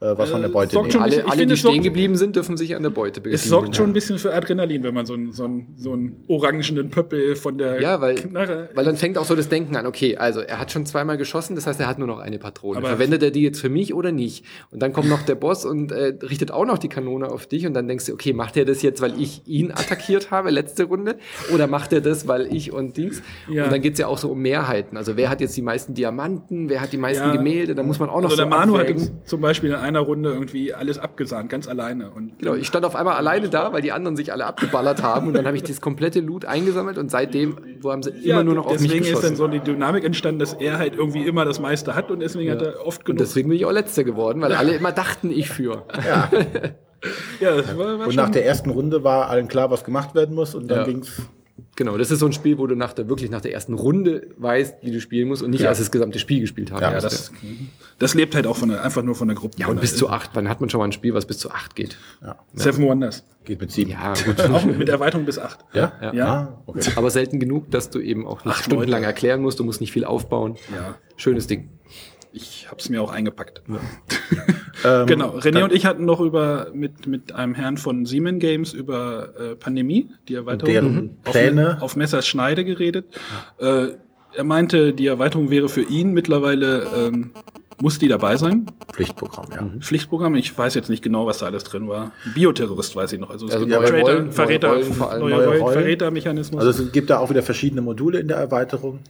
was 0.00 0.30
von 0.30 0.40
der 0.40 0.50
Äh, 0.50 0.52
Beute 0.52 0.76
nehmen. 0.76 0.90
schon- 0.92 1.02
Alle, 1.02 1.16
Ich 1.16 1.22
alle 1.24 1.30
finde, 1.38 1.54
die 1.54 1.60
stehen 1.60 1.82
geblieben 1.82 2.16
sind, 2.16 2.36
dürfen 2.36 2.56
sich 2.56 2.76
an 2.76 2.82
der 2.84 2.90
Beute 2.90 3.20
bedienen. 3.20 3.34
Es 3.34 3.44
sorgt 3.48 3.74
schon 3.74 3.90
ein 3.90 3.92
bisschen 3.92 4.18
für 4.18 4.32
Adrenalin, 4.32 4.82
wenn 4.84 4.94
man 4.94 5.06
so 5.06 5.14
einen, 5.14 5.32
so 5.32 5.44
einen, 5.44 5.74
so 5.76 5.92
einen 5.92 6.22
orangenen 6.28 6.90
Pöppel 6.90 7.34
von 7.34 7.58
der 7.58 7.80
Ja, 7.80 8.00
weil, 8.00 8.14
Knarre. 8.14 8.68
weil 8.74 8.84
dann 8.84 8.96
fängt 8.96 9.18
auch 9.18 9.24
so 9.24 9.34
das 9.34 9.48
Denken 9.48 9.74
an, 9.76 9.86
okay, 9.86 10.16
also 10.16 10.40
er 10.40 10.60
hat 10.60 10.70
schon 10.70 10.86
zweimal 10.86 11.16
geschossen, 11.16 11.56
das 11.56 11.66
heißt, 11.66 11.80
er 11.80 11.88
hat 11.88 11.98
nur 11.98 12.06
noch 12.06 12.20
eine 12.20 12.38
Patrone. 12.38 12.78
Aber- 12.78 12.88
Verwendet 12.88 13.22
er 13.24 13.30
die 13.32 13.42
jetzt 13.42 13.60
für 13.60 13.68
mich 13.68 13.92
oder 13.92 14.12
nicht? 14.12 14.44
Und 14.70 14.80
dann 14.82 14.92
kommt 14.92 15.08
noch 15.08 15.22
der 15.22 15.34
Boss 15.34 15.64
und 15.64 15.90
äh, 15.90 16.14
richtet 16.22 16.50
auch 16.52 16.64
noch 16.64 16.78
die 16.78 16.88
Kanone 16.88 17.28
auf 17.30 17.46
dich 17.46 17.66
und 17.66 17.74
dann 17.74 17.88
denkst 17.88 18.06
du, 18.06 18.12
okay, 18.12 18.32
macht 18.32 18.56
er 18.56 18.64
das 18.64 18.82
jetzt, 18.82 19.00
weil 19.00 19.20
ich 19.20 19.42
ihn 19.48 19.70
attackiert 19.72 20.30
habe, 20.30 20.50
letzte 20.50 20.84
Runde? 20.84 21.16
Oder 21.52 21.66
macht 21.66 21.92
er 21.92 22.00
das, 22.00 22.28
weil 22.28 22.54
ich 22.54 22.72
und 22.72 22.96
Dings? 22.96 23.20
Ja. 23.50 23.64
Und 23.64 23.72
dann 23.72 23.80
geht's 23.82 23.98
ja 23.98 24.06
auch 24.06 24.18
so 24.18 24.28
um 24.30 24.38
Mehrheiten. 24.40 24.96
Also 24.96 25.16
wer 25.16 25.28
hat 25.28 25.40
jetzt 25.40 25.56
die 25.56 25.62
meisten 25.62 25.94
Diamanten, 25.94 26.68
wer 26.68 26.80
hat 26.80 26.92
die 26.92 26.98
meisten 26.98 27.24
Ja. 27.26 27.32
Gemälde? 27.36 27.74
Da 27.74 27.82
muss 27.82 27.98
man 27.98 28.08
auch 28.08 28.16
noch 28.20 28.24
also 28.30 28.36
so 28.36 28.42
der 28.42 28.46
Manu 28.46 28.74
hat 28.74 28.82
abwägen. 28.82 29.02
uns 29.02 29.12
zum 29.28 29.40
Beispiel 29.40 29.70
in 29.70 29.87
einer 29.88 30.00
Runde 30.00 30.30
irgendwie 30.30 30.72
alles 30.74 30.98
abgesahnt, 30.98 31.50
ganz 31.50 31.66
alleine. 31.66 32.10
Und 32.10 32.38
Genau, 32.38 32.54
ich 32.54 32.66
stand 32.66 32.84
auf 32.84 32.94
einmal 32.94 33.16
alleine 33.16 33.48
da, 33.48 33.72
weil 33.72 33.82
die 33.82 33.90
anderen 33.92 34.16
sich 34.16 34.32
alle 34.32 34.46
abgeballert 34.46 35.02
haben 35.02 35.26
und 35.28 35.34
dann 35.34 35.46
habe 35.46 35.56
ich 35.56 35.62
das 35.64 35.80
komplette 35.80 36.20
Loot 36.20 36.44
eingesammelt 36.44 36.98
und 36.98 37.10
seitdem 37.10 37.56
wo 37.80 37.90
haben 37.90 38.02
sie 38.02 38.10
immer 38.10 38.20
ja, 38.38 38.42
nur 38.44 38.54
noch 38.54 38.66
auf 38.66 38.72
mich 38.72 38.82
deswegen 38.82 39.04
ist 39.04 39.08
geschossen. 39.10 39.26
dann 39.30 39.36
so 39.36 39.48
die 39.48 39.60
Dynamik 39.60 40.04
entstanden, 40.04 40.38
dass 40.38 40.52
er 40.54 40.78
halt 40.78 40.94
irgendwie 40.96 41.24
immer 41.26 41.44
das 41.44 41.58
meiste 41.60 41.94
hat 41.94 42.10
und 42.10 42.20
deswegen 42.20 42.50
hat 42.50 42.62
er 42.62 42.86
oft 42.86 43.00
und 43.00 43.04
genug. 43.06 43.18
deswegen 43.18 43.48
bin 43.48 43.56
ich 43.58 43.66
auch 43.66 43.72
letzter 43.72 44.04
geworden, 44.04 44.40
weil 44.42 44.52
alle 44.52 44.74
immer 44.76 44.92
dachten, 44.92 45.30
ich 45.30 45.48
führe. 45.48 45.82
ja, 47.40 47.56
das 47.56 47.76
war, 47.78 47.98
war 47.98 48.06
Und 48.06 48.14
schon, 48.14 48.16
nach 48.16 48.30
der 48.30 48.44
ersten 48.44 48.70
Runde 48.70 49.04
war 49.04 49.28
allen 49.30 49.48
klar, 49.48 49.70
was 49.70 49.84
gemacht 49.84 50.14
werden 50.14 50.34
muss 50.34 50.54
und 50.54 50.68
dann 50.70 50.78
Ja. 50.78 50.84
ging's. 50.84 51.22
Genau, 51.78 51.96
das 51.96 52.10
ist 52.10 52.18
so 52.18 52.26
ein 52.26 52.32
Spiel, 52.32 52.58
wo 52.58 52.66
du 52.66 52.74
nach 52.74 52.92
der, 52.92 53.08
wirklich 53.08 53.30
nach 53.30 53.40
der 53.40 53.52
ersten 53.52 53.74
Runde 53.74 54.26
weißt, 54.36 54.78
wie 54.82 54.90
du 54.90 55.00
spielen 55.00 55.28
musst 55.28 55.44
und 55.44 55.50
nicht 55.50 55.60
Ja. 55.60 55.68
als 55.68 55.78
das 55.78 55.92
gesamte 55.92 56.18
Spiel 56.18 56.40
gespielt 56.40 56.72
haben 56.72 56.82
Ja, 56.82 56.90
ja, 56.90 57.00
das, 57.00 57.30
das 58.00 58.14
lebt 58.14 58.34
halt 58.34 58.48
auch 58.48 58.56
von 58.56 58.70
der, 58.70 58.82
einfach 58.82 59.04
nur 59.04 59.14
von 59.14 59.28
der 59.28 59.36
Gruppe. 59.36 59.56
ja, 59.60 59.68
und 59.68 59.80
bis 59.80 59.96
zu 59.96 60.08
acht. 60.10 60.30
Wann 60.34 60.48
hat 60.48 60.60
man 60.60 60.68
schon 60.70 60.78
mal 60.78 60.86
ein 60.86 60.90
Spiel, 60.92 61.14
was 61.14 61.24
bis 61.26 61.38
zu 61.38 61.52
acht 61.52 61.76
geht? 61.76 61.96
Seven 62.54 62.84
Wonders. 62.84 63.22
Geht 63.44 63.60
mit 63.60 63.70
sieben. 63.70 63.92
Ja, 63.92 64.12
gut. 64.24 64.40
Auch 64.50 64.64
mit 64.64 64.88
Erweiterung 64.88 65.24
bis 65.24 65.38
acht. 65.38 65.60
Ja? 65.72 65.92
Ja. 66.12 66.26
Ah, 66.26 66.62
okay. 66.66 66.90
Aber 66.96 67.10
selten 67.10 67.38
genug, 67.38 67.70
dass 67.70 67.90
du 67.90 68.00
eben 68.00 68.26
auch 68.26 68.44
nicht 68.44 68.54
Acht 68.56 68.64
stundenlang 68.64 69.02
Leute. 69.02 69.06
erklären 69.06 69.40
musst. 69.40 69.60
Du 69.60 69.64
musst 69.64 69.80
nicht 69.80 69.92
viel 69.92 70.04
aufbauen. 70.04 70.56
Ja. 70.74 70.96
Schönes 71.16 71.46
Ding. 71.46 71.68
Ich 72.32 72.68
hab's 72.70 72.88
mir 72.88 73.02
auch 73.02 73.12
eingepackt. 73.12 73.62
Ähm, 74.84 75.06
Genau, 75.08 75.30
René 75.38 75.64
und 75.64 75.72
ich 75.72 75.84
hatten 75.86 76.04
noch 76.04 76.20
über 76.20 76.68
mit, 76.72 77.08
mit 77.08 77.32
einem 77.34 77.56
Herrn 77.56 77.78
von 77.78 78.06
Siemens 78.06 78.38
Games 78.40 78.72
über 78.72 79.30
äh, 79.36 79.56
Pandemie, 79.56 80.10
die 80.28 80.34
Erweiterung 80.34 80.72
Deren 80.72 81.10
auf, 81.24 81.32
Pläne. 81.32 81.78
auf 81.80 81.96
Messers 81.96 82.28
Schneide 82.28 82.64
geredet. 82.64 83.06
Äh, 83.58 83.88
er 84.36 84.44
meinte, 84.44 84.92
die 84.92 85.08
Erweiterung 85.08 85.50
wäre 85.50 85.68
für 85.68 85.82
ihn 85.82 86.12
mittlerweile, 86.12 86.86
ähm, 86.96 87.32
muss 87.80 87.98
die 87.98 88.06
dabei 88.06 88.36
sein. 88.36 88.66
Pflichtprogramm, 88.92 89.46
ja. 89.52 89.68
Pflichtprogramm, 89.80 90.36
ich 90.36 90.56
weiß 90.56 90.74
jetzt 90.74 90.90
nicht 90.90 91.02
genau, 91.02 91.26
was 91.26 91.38
da 91.38 91.46
alles 91.46 91.64
drin 91.64 91.88
war. 91.88 92.12
Bioterrorist 92.36 92.94
weiß 92.94 93.12
ich 93.14 93.18
noch. 93.18 93.30
Also, 93.30 93.46
es 93.46 93.54
Also 93.54 93.66
gibt 93.66 93.80
neue 93.80 93.88
Traitor, 93.88 94.10
Rollen, 94.10 94.24
neue 94.26 94.32
Verräter, 94.32 94.68
Rollen 94.68 94.98
neue 94.98 95.18
Neue 95.18 95.46
Rollen, 95.46 95.60
Rollen. 95.60 95.72
Verrätermechanismus. 95.72 96.64
Also 96.64 96.84
es 96.84 96.92
gibt 96.92 97.10
da 97.10 97.18
auch 97.18 97.30
wieder 97.30 97.42
verschiedene 97.42 97.82
Module 97.82 98.20
in 98.20 98.28
der 98.28 98.36
Erweiterung. 98.36 99.00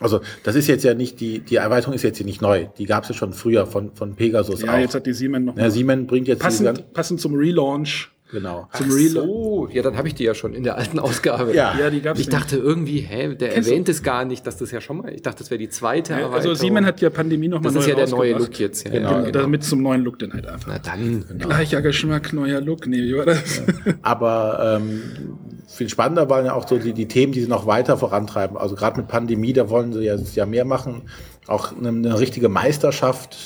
Also 0.00 0.20
das 0.42 0.56
ist 0.56 0.66
jetzt 0.66 0.82
ja 0.82 0.94
nicht, 0.94 1.20
die, 1.20 1.40
die 1.40 1.56
Erweiterung 1.56 1.94
ist 1.94 2.02
jetzt 2.02 2.16
hier 2.16 2.26
nicht 2.26 2.42
neu. 2.42 2.66
Die 2.78 2.84
gab 2.84 3.04
es 3.04 3.10
ja 3.10 3.14
schon 3.14 3.32
früher 3.32 3.66
von, 3.66 3.94
von 3.94 4.16
Pegasus 4.16 4.62
ja, 4.62 4.74
auch. 4.74 4.78
jetzt 4.78 4.94
hat 4.94 5.06
die 5.06 5.12
Siemens 5.12 5.46
noch 5.46 5.56
ja, 5.56 5.70
Siemens 5.70 6.06
bringt 6.08 6.26
jetzt 6.26 6.40
passend, 6.40 6.92
passend 6.92 7.20
zum 7.20 7.34
Relaunch. 7.34 8.10
Genau. 8.30 8.68
Zum 8.72 8.90
Relaunch. 8.90 9.26
So, 9.26 9.68
ja, 9.72 9.82
dann 9.82 9.96
habe 9.96 10.08
ich 10.08 10.14
die 10.14 10.24
ja 10.24 10.34
schon 10.34 10.54
in 10.54 10.62
der 10.64 10.76
alten 10.76 10.98
Ausgabe. 10.98 11.54
Ja. 11.54 11.76
Ja, 11.78 11.90
die 11.90 12.00
gab's 12.00 12.18
Ich 12.20 12.26
nicht. 12.26 12.36
dachte 12.38 12.56
irgendwie, 12.56 13.00
hä, 13.00 13.34
der 13.34 13.50
Kennst 13.50 13.68
du- 13.68 13.72
erwähnt 13.72 13.88
es 13.88 14.02
gar 14.02 14.24
nicht, 14.24 14.46
dass 14.46 14.56
das 14.56 14.70
ja 14.70 14.80
schon 14.80 14.98
mal. 14.98 15.12
Ich 15.12 15.22
dachte, 15.22 15.38
das 15.38 15.50
wäre 15.50 15.58
die 15.58 15.68
zweite 15.68 16.14
Also 16.14 16.26
Erweiterung. 16.28 16.56
Siemens 16.56 16.86
hat 16.86 17.00
ja 17.00 17.10
Pandemie 17.10 17.48
noch 17.48 17.58
mal 17.60 17.64
Das 17.64 17.74
neu 17.74 17.80
ist 17.80 17.86
ja 17.88 17.94
der 17.94 18.08
neue. 18.08 18.32
Look 18.38 18.58
jetzt. 18.58 18.84
Ja, 18.84 18.90
Genau, 18.92 19.10
ja, 19.12 19.20
Genau, 19.22 19.30
damit 19.40 19.64
zum 19.64 19.82
neuen 19.82 20.02
Look 20.02 20.18
dann 20.18 20.32
halt 20.32 20.46
einfach. 20.46 20.68
Na 20.68 20.78
dann. 20.78 21.24
Gleicher 21.38 21.82
Geschmack, 21.82 22.32
neuer 22.32 22.60
Look. 22.60 22.86
Nee, 22.86 23.02
wie 23.02 23.16
war 23.16 23.26
das? 23.26 23.62
Aber 24.02 24.78
ähm, 24.80 25.02
viel 25.68 25.88
spannender 25.88 26.28
waren 26.30 26.44
ja 26.46 26.54
auch 26.54 26.68
so 26.68 26.78
die, 26.78 26.92
die 26.92 27.08
Themen, 27.08 27.32
die 27.32 27.40
sie 27.42 27.48
noch 27.48 27.66
weiter 27.66 27.96
vorantreiben. 27.96 28.56
Also 28.56 28.74
gerade 28.74 28.98
mit 28.98 29.08
Pandemie, 29.08 29.52
da 29.52 29.68
wollen 29.70 29.92
sie 29.92 30.02
ja, 30.04 30.16
ja 30.16 30.46
mehr 30.46 30.64
machen. 30.64 31.02
Auch 31.46 31.76
eine, 31.76 31.88
eine 31.88 32.18
richtige 32.18 32.48
Meisterschaft, 32.48 33.36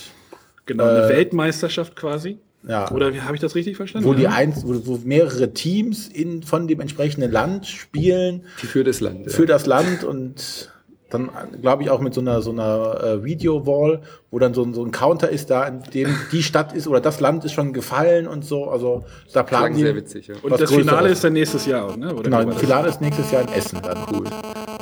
Genau, 0.66 0.84
eine 0.84 1.08
Weltmeisterschaft 1.08 1.96
quasi. 1.96 2.38
Ja, 2.66 2.90
Oder 2.90 3.14
wie 3.14 3.20
habe 3.20 3.34
ich 3.34 3.40
das 3.40 3.54
richtig 3.54 3.76
verstanden? 3.76 4.08
wo 4.08 4.14
die 4.14 4.22
Ja. 4.24 4.30
eins, 4.30 4.66
wo, 4.66 4.74
wo 4.86 4.98
mehrere 5.04 5.52
Teams 5.52 6.08
in, 6.08 6.42
von 6.42 6.66
dem 6.66 6.80
entsprechenden 6.80 7.30
Land 7.30 7.66
spielen 7.66 8.42
Für 8.56 8.84
das 8.84 9.00
Land. 9.00 9.26
Ja. 9.26 9.32
für 9.32 9.46
das 9.46 9.66
Land 9.66 10.04
und 10.04 10.72
dann 11.10 11.30
glaube 11.62 11.82
ich 11.82 11.88
auch 11.88 12.00
mit 12.00 12.12
so 12.12 12.20
einer 12.20 12.42
so 12.42 12.50
einer 12.50 13.02
äh, 13.02 13.24
Video-Wall, 13.24 14.02
wo 14.30 14.38
dann 14.38 14.52
so, 14.52 14.62
ein- 14.62 14.74
so 14.74 14.84
ein 14.84 14.90
Counter 14.90 15.30
ist, 15.30 15.48
da 15.48 15.64
in 15.66 15.82
dem 15.94 16.14
die 16.32 16.42
Stadt 16.42 16.74
ist 16.74 16.86
oder 16.86 17.00
das 17.00 17.20
Land 17.20 17.46
ist 17.46 17.52
schon 17.52 17.72
gefallen 17.72 18.26
und 18.28 18.44
so. 18.44 18.68
Also 18.68 19.04
da 19.32 19.42
planen 19.42 19.66
Klang 19.68 19.74
die. 19.76 19.82
sehr 19.84 19.96
witzig, 19.96 20.26
ja. 20.26 20.34
Und 20.42 20.60
das 20.60 20.70
Finale 20.70 21.08
ist 21.08 21.24
dann 21.24 21.32
nächstes 21.32 21.64
Jahr 21.64 21.86
auch, 21.86 21.96
ne? 21.96 22.12
Oder 22.12 22.24
Genau, 22.24 22.44
das? 22.44 22.56
Finale 22.58 22.88
ist 22.90 23.00
nächstes 23.00 23.30
Jahr 23.30 23.40
in 23.42 23.48
Essen 23.48 23.78
dann. 23.82 23.98
Cool. 24.12 24.24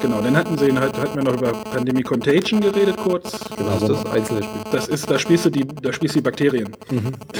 Genau, 0.06 0.20
dann 0.22 0.36
hatten 0.36 0.56
sie, 0.56 0.72
hat- 0.72 0.96
hatten 0.98 1.16
wir 1.16 1.24
noch 1.24 1.36
über 1.36 1.52
Pandemie 1.52 2.02
Contagion 2.02 2.60
geredet 2.60 2.96
kurz. 2.96 3.40
Genau, 3.56 3.70
Das 3.70 3.82
ist 3.82 3.88
das 3.88 4.06
einzelne 4.06 4.42
Spiel. 4.44 4.60
Das 4.70 4.88
ist, 4.88 5.10
da 5.10 5.18
spielst 5.18 5.44
du 5.46 5.50
die, 5.50 5.66
da 5.82 5.92
spielst 5.92 6.14
du 6.14 6.18
die 6.20 6.22
Bakterien. 6.24 6.68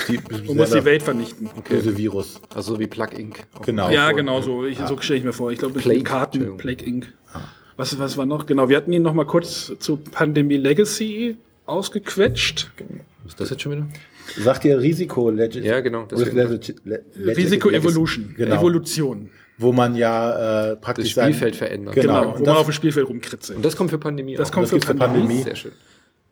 Die, 0.09 0.19
Du 0.47 0.55
musst 0.55 0.75
die 0.75 0.85
Welt 0.85 1.03
vernichten. 1.03 1.49
böse 1.69 1.97
Virus. 1.97 2.41
Also 2.55 2.75
so 2.75 2.81
wie 2.81 2.87
Plug 2.87 3.09
Inc. 3.17 3.45
Genau. 3.65 3.91
Ja, 3.91 4.11
genau 4.13 4.41
so. 4.41 4.65
Ich, 4.65 4.79
So 4.79 4.99
stelle 5.01 5.19
ich 5.21 5.25
mir 5.25 5.33
vor. 5.33 5.53
Ich 5.53 5.59
glaube, 5.59 5.75
mit 5.75 5.83
Plague, 5.85 6.03
Karten. 6.03 6.57
Plague 6.57 6.85
Inc. 6.85 7.07
Was, 7.77 7.99
was 7.99 8.17
war 8.17 8.27
noch? 8.27 8.47
Genau, 8.47 8.69
wir 8.69 8.77
hatten 8.79 8.93
ihn 8.93 9.03
noch 9.03 9.15
mal 9.15 9.27
kurz 9.27 9.73
zu 9.79 9.99
Pandemie 9.99 10.57
Legacy 10.57 11.37
ausgequetscht. 11.67 12.71
Was 13.25 13.33
ist 13.33 13.41
das 13.41 13.51
jetzt 13.51 13.63
schon 13.63 13.73
wieder? 13.73 13.87
Sagt 14.43 14.65
ihr 14.65 14.79
Risiko 14.81 15.31
Legend? 15.31 15.65
Ja, 15.65 15.81
genau, 15.81 16.09
Risiko 16.11 16.35
Legacy. 17.69 17.77
Evolution. 17.77 18.35
Genau. 18.37 18.57
Evolution. 18.57 19.31
Wo 19.59 19.73
man 19.73 19.95
ja 19.97 20.73
äh, 20.73 20.77
praktisch 20.77 21.15
Das 21.15 21.25
Spielfeld 21.25 21.55
sein- 21.55 21.69
verändern. 21.69 21.95
Genau. 21.95 22.21
Genau, 22.21 22.27
wo 22.33 22.35
man 22.35 22.45
das- 22.45 22.57
auf 22.59 22.67
dem 22.67 22.73
Spielfeld 22.73 23.09
rumkritzelt. 23.09 23.57
Und 23.57 23.65
das 23.65 23.75
kommt 23.77 23.91
für 23.91 23.99
Pandemie 23.99 24.35
Das 24.37 24.49
auch. 24.51 24.53
kommt 24.55 24.65
das 24.65 24.71
für 24.85 24.95
Pandemie. 24.95 25.19
Pandemie. 25.21 25.43
Sehr 25.43 25.57
schön. 25.57 25.73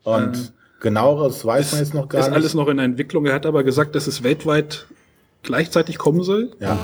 Und 0.03 0.53
genaueres 0.79 1.43
weiß 1.43 1.71
man 1.71 1.81
jetzt 1.81 1.93
noch 1.95 2.07
gar 2.07 2.21
ist 2.21 2.27
nicht. 2.27 2.35
alles 2.35 2.53
noch 2.53 2.67
in 2.67 2.77
der 2.77 2.85
Entwicklung. 2.85 3.25
Er 3.25 3.33
hat 3.33 3.45
aber 3.47 3.63
gesagt, 3.63 3.95
dass 3.95 4.05
es 4.07 4.21
weltweit 4.21 4.85
gleichzeitig 5.45 5.97
kommen 5.97 6.23
soll. 6.23 6.51
ja. 6.59 6.77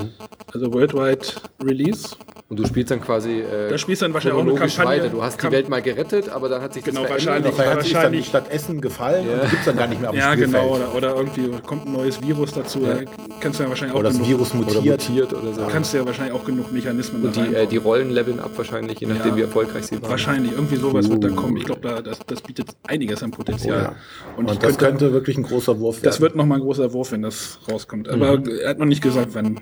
Also 0.53 0.73
worldwide 0.73 1.25
Release. 1.63 2.09
Und 2.49 2.59
du 2.59 2.65
spielst 2.67 2.91
dann 2.91 2.99
quasi. 2.99 3.39
Äh, 3.39 3.69
Da 3.69 3.77
spielst 3.77 4.01
du 4.01 4.05
dann 4.05 4.13
wahrscheinlich 4.13 4.37
auch 4.43 4.45
eine 4.45 4.55
Kampagne. 4.59 4.85
weiter. 5.03 5.09
Du 5.09 5.23
hast 5.23 5.37
die 5.37 5.41
Kam- 5.43 5.53
Welt 5.53 5.69
mal 5.69 5.81
gerettet, 5.81 6.27
aber 6.27 6.49
dann 6.49 6.61
hat 6.61 6.73
sich 6.73 6.83
Genau, 6.83 7.03
das 7.03 7.11
wahrscheinlich. 7.11 7.53
verändert. 7.53 7.53
Vielleicht 7.55 7.71
hat 7.73 7.83
sich 7.83 7.93
dann 7.93 8.01
wahrscheinlich- 8.01 8.27
statt 8.27 8.45
Essen 8.51 8.81
gefallen 8.81 9.29
und 9.29 9.49
gibt's 9.49 9.63
dann 9.65 9.77
gar 9.77 9.87
nicht 9.87 10.01
mehr 10.01 10.09
am 10.09 10.15
Ja, 10.17 10.33
Spielfeld. 10.33 10.61
genau. 10.61 10.75
Oder, 10.75 10.93
oder 10.95 11.15
irgendwie 11.15 11.49
kommt 11.65 11.85
ein 11.87 11.93
neues 11.93 12.21
Virus 12.21 12.51
dazu. 12.51 12.79
Da 12.81 12.97
kannst 13.39 13.59
du 13.59 13.63
ja 13.63 13.69
wahrscheinlich 13.69 13.95
auch 13.95 13.99
Oder 14.01 14.09
das 14.09 14.17
genug, 14.17 14.29
Virus 14.29 14.49
Oder 14.53 14.57
mutiert. 14.73 15.09
mutiert 15.09 15.33
oder 15.33 15.53
so. 15.53 15.61
kannst 15.71 15.93
du 15.93 15.97
ja 15.99 16.05
wahrscheinlich 16.05 16.35
auch 16.35 16.43
genug 16.43 16.73
Mechanismen 16.73 17.23
Und 17.23 17.35
die, 17.37 17.55
äh, 17.55 17.65
die 17.67 17.77
Rollen 17.77 18.09
leveln 18.11 18.41
ab 18.41 18.51
wahrscheinlich, 18.57 18.99
je 18.99 19.07
nachdem 19.07 19.31
Ja. 19.31 19.37
wie 19.37 19.41
erfolgreich 19.43 19.85
sie 19.87 20.01
waren. 20.01 20.11
Wahrscheinlich, 20.11 20.51
irgendwie 20.51 20.75
sowas 20.75 21.09
wird 21.09 21.23
da 21.23 21.29
kommen. 21.29 21.55
Ich 21.55 21.63
glaube, 21.63 21.79
da, 21.87 22.01
das, 22.01 22.19
das 22.27 22.41
bietet 22.41 22.67
einiges 22.85 23.23
an 23.23 23.31
Potenzial. 23.31 23.77
Oh 23.77 23.81
ja. 23.83 23.95
Und, 24.35 24.49
Und 24.49 24.61
das 24.61 24.77
könnte, 24.77 24.77
könnte 25.05 25.13
wirklich 25.13 25.37
ein 25.37 25.43
großer 25.43 25.79
Wurf 25.79 25.95
werden. 25.95 26.03
das 26.03 26.19
wird 26.19 26.35
nochmal 26.35 26.57
ein 26.57 26.63
großer 26.63 26.91
Wurf, 26.91 27.13
wenn 27.13 27.21
das 27.21 27.59
rauskommt. 27.71 28.09
Aber 28.09 28.41
er 28.59 28.69
hat 28.69 28.79
noch 28.79 28.85
nicht 28.85 29.01
gesagt, 29.01 29.29
wann. 29.33 29.59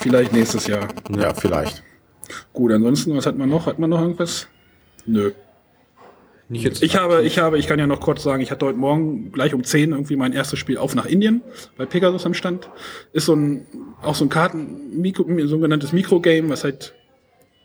Vielleicht 0.00 0.32
nächstes 0.32 0.66
Jahr. 0.66 0.88
ja, 1.16 1.34
vielleicht. 1.34 1.82
Gut, 2.52 2.72
ansonsten, 2.72 3.16
was 3.16 3.26
hat 3.26 3.36
man 3.38 3.48
noch? 3.48 3.66
Hat 3.66 3.78
man 3.78 3.90
noch 3.90 4.00
irgendwas? 4.00 4.48
Nö. 5.06 5.32
Nicht 6.48 6.64
jetzt 6.64 6.82
Ich 6.82 6.96
habe, 6.96 7.22
ich 7.22 7.38
habe, 7.38 7.58
ich 7.58 7.66
kann 7.66 7.78
ja 7.78 7.86
noch 7.86 8.00
kurz 8.00 8.22
sagen, 8.22 8.40
ich 8.40 8.52
hatte 8.52 8.66
heute 8.66 8.78
Morgen 8.78 9.32
gleich 9.32 9.52
um 9.52 9.64
10 9.64 9.90
irgendwie 9.90 10.14
mein 10.14 10.32
erstes 10.32 10.58
Spiel 10.60 10.78
auf 10.78 10.94
nach 10.94 11.06
Indien 11.06 11.42
bei 11.76 11.86
Pegasus 11.86 12.24
am 12.24 12.34
Stand. 12.34 12.70
Ist 13.12 13.26
so 13.26 13.34
ein, 13.34 13.66
auch 14.00 14.14
so 14.14 14.24
ein 14.24 14.28
Karten, 14.28 15.00
Mikro, 15.00 15.26
sogenanntes 15.46 15.92
Mikrogame, 15.92 16.48
was 16.48 16.62
halt 16.62 16.94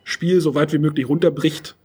Spiel 0.03 0.41
so 0.41 0.55
weit 0.55 0.73
wie 0.73 0.79
möglich 0.79 1.07
runterbricht. 1.07 1.75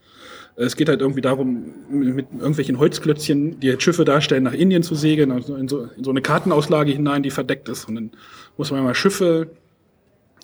Es 0.56 0.76
geht 0.76 0.88
halt 0.88 1.02
irgendwie 1.02 1.20
darum, 1.20 1.74
mit 1.90 2.28
irgendwelchen 2.32 2.78
Holzklötzchen, 2.78 3.60
die 3.60 3.78
Schiffe 3.78 4.06
darstellen, 4.06 4.44
nach 4.44 4.54
Indien 4.54 4.82
zu 4.82 4.94
segeln, 4.94 5.30
also 5.30 5.54
in 5.54 5.68
so, 5.68 5.88
in 5.96 6.02
so 6.02 6.10
eine 6.10 6.22
Kartenauslage 6.22 6.92
hinein, 6.92 7.22
die 7.22 7.30
verdeckt 7.30 7.68
ist. 7.68 7.86
Und 7.86 7.94
dann 7.96 8.10
muss 8.56 8.70
man 8.70 8.82
mal 8.82 8.94
Schiffe 8.94 9.50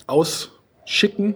ausschicken. 0.06 1.34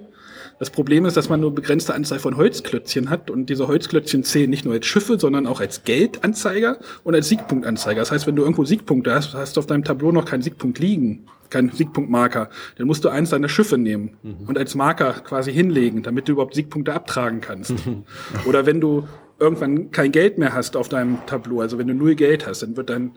Das 0.59 0.71
Problem 0.71 1.05
ist, 1.05 1.17
dass 1.17 1.29
man 1.29 1.41
nur 1.41 1.55
begrenzte 1.55 1.95
Anzahl 1.95 2.19
von 2.19 2.37
Holzklötzchen 2.37 3.11
hat 3.11 3.31
und 3.31 3.51
diese 3.51 3.69
Holzklötzchen 3.69 4.25
zählen 4.25 4.49
nicht 4.49 4.65
nur 4.65 4.73
als 4.73 4.87
Schiffe, 4.87 5.19
sondern 5.19 5.47
auch 5.47 5.61
als 5.61 5.85
Geldanzeiger 5.85 6.79
und 7.05 7.15
als 7.15 7.29
Siegpunktanzeiger. 7.29 8.01
Das 8.01 8.11
heißt, 8.11 8.27
wenn 8.27 8.37
du 8.37 8.43
irgendwo 8.43 8.65
Siegpunkte 8.65 9.13
hast, 9.13 9.35
hast 9.35 9.57
du 9.57 9.61
auf 9.61 9.67
deinem 9.67 9.85
Tableau 9.85 10.13
noch 10.13 10.25
keinen 10.25 10.43
Siegpunkt 10.43 10.79
liegen, 10.79 11.27
keinen 11.51 11.71
Siegpunktmarker, 11.71 12.49
dann 12.79 12.87
musst 12.87 13.05
du 13.05 13.11
eins 13.11 13.31
deiner 13.31 13.51
Schiffe 13.51 13.77
nehmen 13.77 14.17
und 14.47 14.57
als 14.57 14.75
Marker 14.75 15.13
quasi 15.13 15.53
hinlegen, 15.53 16.03
damit 16.03 16.27
du 16.27 16.33
überhaupt 16.33 16.55
Siegpunkte 16.55 16.95
abtragen 16.95 17.41
kannst. 17.43 17.75
Oder 18.47 18.65
wenn 18.65 18.81
du 18.81 19.07
irgendwann 19.39 19.91
kein 19.91 20.11
Geld 20.11 20.39
mehr 20.39 20.55
hast 20.55 20.77
auf 20.77 20.89
deinem 20.89 21.19
Tableau, 21.27 21.61
also 21.61 21.79
wenn 21.79 21.87
du 21.87 21.95
null 21.95 22.15
Geld 22.15 22.47
hast, 22.47 22.63
dann 22.63 22.77
wird 22.77 22.89
dein 22.89 23.13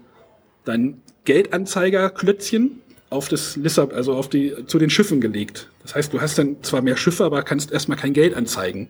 dein 0.66 1.02
Geldanzeigerklötzchen 1.26 2.82
auf 3.12 3.28
das 3.28 3.56
Lissab, 3.56 3.92
also 3.94 4.14
auf 4.14 4.30
die, 4.30 4.54
zu 4.68 4.78
den 4.78 4.92
Schiffen 4.92 5.20
gelegt. 5.20 5.68
Das 5.82 5.96
heißt, 5.96 6.14
du 6.14 6.22
hast 6.22 6.38
dann 6.38 6.58
zwar 6.62 6.84
mehr 6.84 6.96
Schiffe, 6.96 7.24
aber 7.26 7.42
kannst 7.42 7.72
erstmal 7.72 7.98
kein 7.98 8.14
Geld 8.14 8.36
anzeigen. 8.36 8.90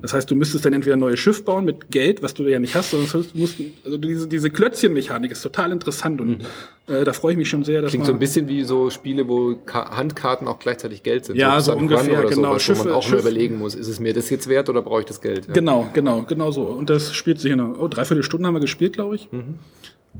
Das 0.00 0.14
heißt, 0.14 0.30
du 0.30 0.34
müsstest 0.34 0.64
dann 0.64 0.72
entweder 0.72 0.96
ein 0.96 1.00
neues 1.00 1.20
Schiff 1.20 1.44
bauen 1.44 1.66
mit 1.66 1.90
Geld, 1.90 2.22
was 2.22 2.32
du 2.32 2.44
ja 2.44 2.58
nicht 2.58 2.74
hast, 2.74 2.92
sondern 2.92 3.10
du 3.10 3.38
musst, 3.38 3.56
also 3.84 3.98
diese, 3.98 4.28
diese 4.28 4.48
Klötzchenmechanik 4.48 5.30
ist 5.32 5.42
total 5.42 5.72
interessant 5.72 6.22
und 6.22 6.46
äh, 6.86 7.04
da 7.04 7.12
freue 7.12 7.32
ich 7.32 7.38
mich 7.38 7.50
schon 7.50 7.62
sehr, 7.62 7.82
dass 7.82 7.90
Klingt 7.90 8.06
so 8.06 8.12
ein 8.14 8.18
bisschen 8.18 8.48
wie 8.48 8.64
so 8.64 8.88
Spiele, 8.88 9.28
wo 9.28 9.54
Ka 9.56 9.94
Handkarten 9.94 10.48
auch 10.48 10.58
gleichzeitig 10.58 11.02
Geld 11.02 11.26
sind. 11.26 11.36
Ja, 11.36 11.60
so 11.60 11.72
Sun 11.72 11.82
ungefähr, 11.82 12.22
genau. 12.24 12.54
Wo 12.54 12.58
Schiffe- 12.58 12.84
man 12.84 12.94
auch 12.94 13.02
Schiff- 13.02 13.12
nur 13.12 13.20
überlegen 13.20 13.58
muss, 13.58 13.74
ist 13.74 13.88
es 13.88 14.00
mir 14.00 14.14
das 14.14 14.30
jetzt 14.30 14.48
wert 14.48 14.70
oder 14.70 14.80
brauche 14.80 15.00
ich 15.00 15.06
das 15.06 15.20
Geld? 15.20 15.48
Ja. 15.48 15.52
Genau, 15.52 15.90
genau, 15.92 16.22
genau 16.22 16.50
so. 16.50 16.62
Und 16.62 16.88
das 16.88 17.12
spielt 17.12 17.38
sich 17.40 17.52
in 17.52 17.60
einer, 17.60 17.78
oh, 17.78 17.88
dreiviertel 17.88 18.22
Stunden 18.22 18.46
haben 18.46 18.54
wir 18.54 18.60
gespielt, 18.60 18.94
glaube 18.94 19.16
ich. 19.16 19.28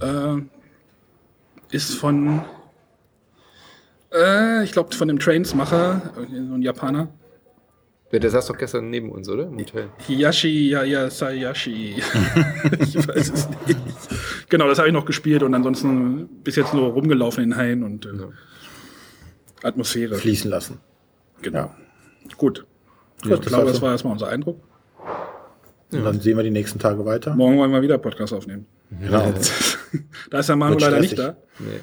Äh, 0.01 0.43
ist 1.71 1.95
von, 1.95 2.43
äh, 4.13 4.65
ich 4.65 4.73
glaube, 4.73 4.95
von 4.95 5.09
dem 5.09 5.19
Trainsmacher, 5.19 6.13
so 6.15 6.55
ein 6.55 6.63
Japaner. 6.63 7.09
Ja, 8.13 8.19
der 8.19 8.31
saß 8.31 8.47
doch 8.47 8.59
gestern 8.59 8.91
neben 8.91 9.11
uns, 9.13 9.29
oder? 9.29 9.45
Im 9.45 9.59
Hotel. 9.59 9.89
Hiyashi 9.99 10.71
Yaya 10.71 11.09
Sayashi. 11.11 11.95
ich 12.81 12.97
weiß 13.09 13.33
es 13.33 13.49
nicht. 13.67 13.79
Genau, 14.49 14.67
das 14.67 14.79
habe 14.79 14.89
ich 14.89 14.95
noch 14.95 15.05
gespielt 15.05 15.45
und 15.45 15.55
ansonsten 15.55 16.29
bis 16.43 16.57
jetzt 16.57 16.75
nur 16.75 16.89
rumgelaufen 16.89 17.45
in 17.45 17.57
Hain 17.57 17.85
und 17.85 18.07
äh, 18.07 18.09
Atmosphäre. 19.63 20.17
Fließen 20.17 20.51
lassen. 20.51 20.79
Genau. 21.43 21.71
Gut. 22.37 22.67
Gut, 23.23 23.33
ich 23.33 23.47
glaube, 23.47 23.67
das 23.67 23.81
war 23.81 23.93
erstmal 23.93 24.15
unser 24.15 24.29
Eindruck. 24.29 24.61
Und 25.93 26.05
dann 26.05 26.21
sehen 26.21 26.37
wir 26.37 26.43
die 26.43 26.51
nächsten 26.51 26.79
Tage 26.79 27.05
weiter. 27.05 27.35
Morgen 27.35 27.59
wollen 27.59 27.71
wir 27.71 27.83
wieder 27.83 27.99
Podcast 27.99 28.33
aufnehmen. 28.33 28.67
Genau. 29.01 29.33
Da 30.31 30.39
ist 30.39 30.49
der 30.49 30.55
Manu 30.55 30.79
leider 30.79 31.01
nicht 31.01 31.19
da. 31.19 31.37
Nee. 31.59 31.81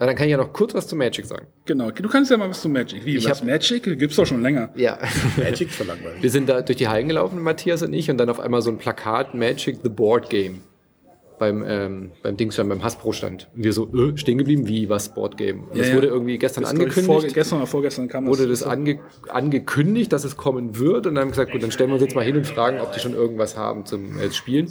Aber 0.00 0.06
dann 0.06 0.16
kann 0.16 0.26
ich 0.26 0.30
ja 0.32 0.38
noch 0.38 0.52
kurz 0.52 0.74
was 0.74 0.88
zu 0.88 0.96
Magic 0.96 1.26
sagen. 1.26 1.46
Genau. 1.66 1.90
Du 1.90 2.08
kannst 2.08 2.30
ja 2.30 2.36
mal 2.38 2.48
was 2.48 2.62
zu 2.62 2.68
Magic. 2.68 3.04
Wie, 3.04 3.16
Ich 3.16 3.28
was 3.28 3.40
hab- 3.40 3.46
Magic? 3.46 3.82
Gibt's 3.98 4.16
doch 4.16 4.24
schon 4.26 4.40
länger. 4.42 4.70
Ja. 4.74 4.98
Magic 5.36 5.68
ist 5.68 5.78
langweilig. 5.86 6.22
Wir 6.22 6.30
sind 6.30 6.48
da 6.48 6.62
durch 6.62 6.78
die 6.78 6.88
Hallen 6.88 7.06
gelaufen, 7.06 7.40
Matthias 7.42 7.82
und 7.82 7.92
ich, 7.92 8.10
und 8.10 8.16
dann 8.18 8.30
auf 8.30 8.40
einmal 8.40 8.62
so 8.62 8.70
ein 8.70 8.78
Plakat 8.78 9.34
Magic 9.34 9.78
the 9.82 9.88
Board 9.90 10.30
Game 10.30 10.62
beim, 11.38 11.62
ähm, 11.66 12.12
beim 12.22 12.36
Dingsstand, 12.36 12.68
beim 12.70 12.82
Hasbro-Stand. 12.82 13.48
Und 13.54 13.64
wir 13.64 13.72
so, 13.74 13.88
äh, 13.94 14.16
stehen 14.16 14.38
geblieben, 14.38 14.66
wie 14.68 14.88
was 14.88 15.14
Board 15.14 15.36
Game? 15.36 15.64
Und 15.64 15.78
das 15.78 15.86
Ja, 15.86 15.90
ja. 15.92 15.96
wurde 15.96 16.06
irgendwie 16.08 16.38
gestern 16.38 16.62
Das 16.62 16.70
angekündigt. 16.72 17.04
Vor, 17.06 17.22
gestern 17.22 17.58
oder 17.58 17.66
vorgestern 17.66 18.08
kam 18.08 18.26
wurde 18.26 18.46
das 18.48 18.62
ange 18.62 19.00
angekündigt, 19.28 20.12
dass 20.12 20.24
es 20.24 20.36
kommen 20.36 20.78
wird. 20.78 21.06
Und 21.06 21.14
dann 21.14 21.22
haben 21.22 21.28
wir 21.28 21.32
gesagt, 21.32 21.52
gut, 21.52 21.62
dann 21.62 21.70
stellen 21.72 21.90
wir 21.90 21.94
uns 21.94 22.02
jetzt 22.02 22.14
mal 22.14 22.24
hin 22.24 22.36
und 22.36 22.46
fragen, 22.46 22.80
ob 22.80 22.92
die 22.92 23.00
schon 23.00 23.14
irgendwas 23.14 23.56
haben 23.56 23.84
zum 23.86 24.18
äh, 24.18 24.30
Spielen. 24.32 24.70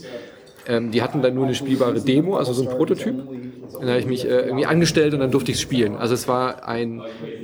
Ähm, 0.70 0.92
die 0.92 1.02
hatten 1.02 1.24
dann 1.24 1.34
nur 1.34 1.46
eine 1.46 1.56
spielbare 1.56 2.00
Demo, 2.00 2.38
also 2.38 2.54
so 2.54 2.62
ein 2.62 2.70
Prototyp. 2.70 3.16
Dann 3.80 3.90
habe 3.90 4.00
ich 4.00 4.06
mich 4.06 4.26
äh, 4.26 4.42
irgendwie 4.42 4.66
angestellt 4.66 5.14
und 5.16 5.20
dann 5.20 5.32
durfte 5.32 5.52
ich 5.52 5.58
es 5.58 5.62
spielen. 5.62 5.96
Also 5.96 6.14
es 6.14 6.28
war 6.28 6.68
ein, 6.68 7.02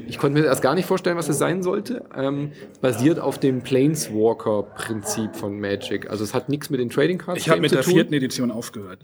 ich 0.07 0.17
konnte 0.19 0.39
mir 0.39 0.45
erst 0.45 0.61
gar 0.61 0.75
nicht 0.75 0.85
vorstellen, 0.85 1.17
was 1.17 1.27
es 1.27 1.37
sein 1.39 1.63
sollte. 1.63 2.03
Ähm, 2.15 2.51
basiert 2.81 3.19
auf 3.19 3.39
dem 3.39 3.61
Planeswalker-Prinzip 3.61 5.35
von 5.35 5.59
Magic. 5.59 6.09
Also 6.09 6.23
es 6.23 6.33
hat 6.33 6.49
nichts 6.49 6.69
mit 6.69 6.79
den 6.79 6.89
Trading 6.89 7.17
Cards 7.17 7.41
Ich 7.41 7.49
habe 7.49 7.61
mit 7.61 7.69
zu 7.69 7.77
der 7.77 7.83
tun. 7.85 7.93
vierten 7.93 8.13
Edition 8.13 8.51
aufgehört. 8.51 8.99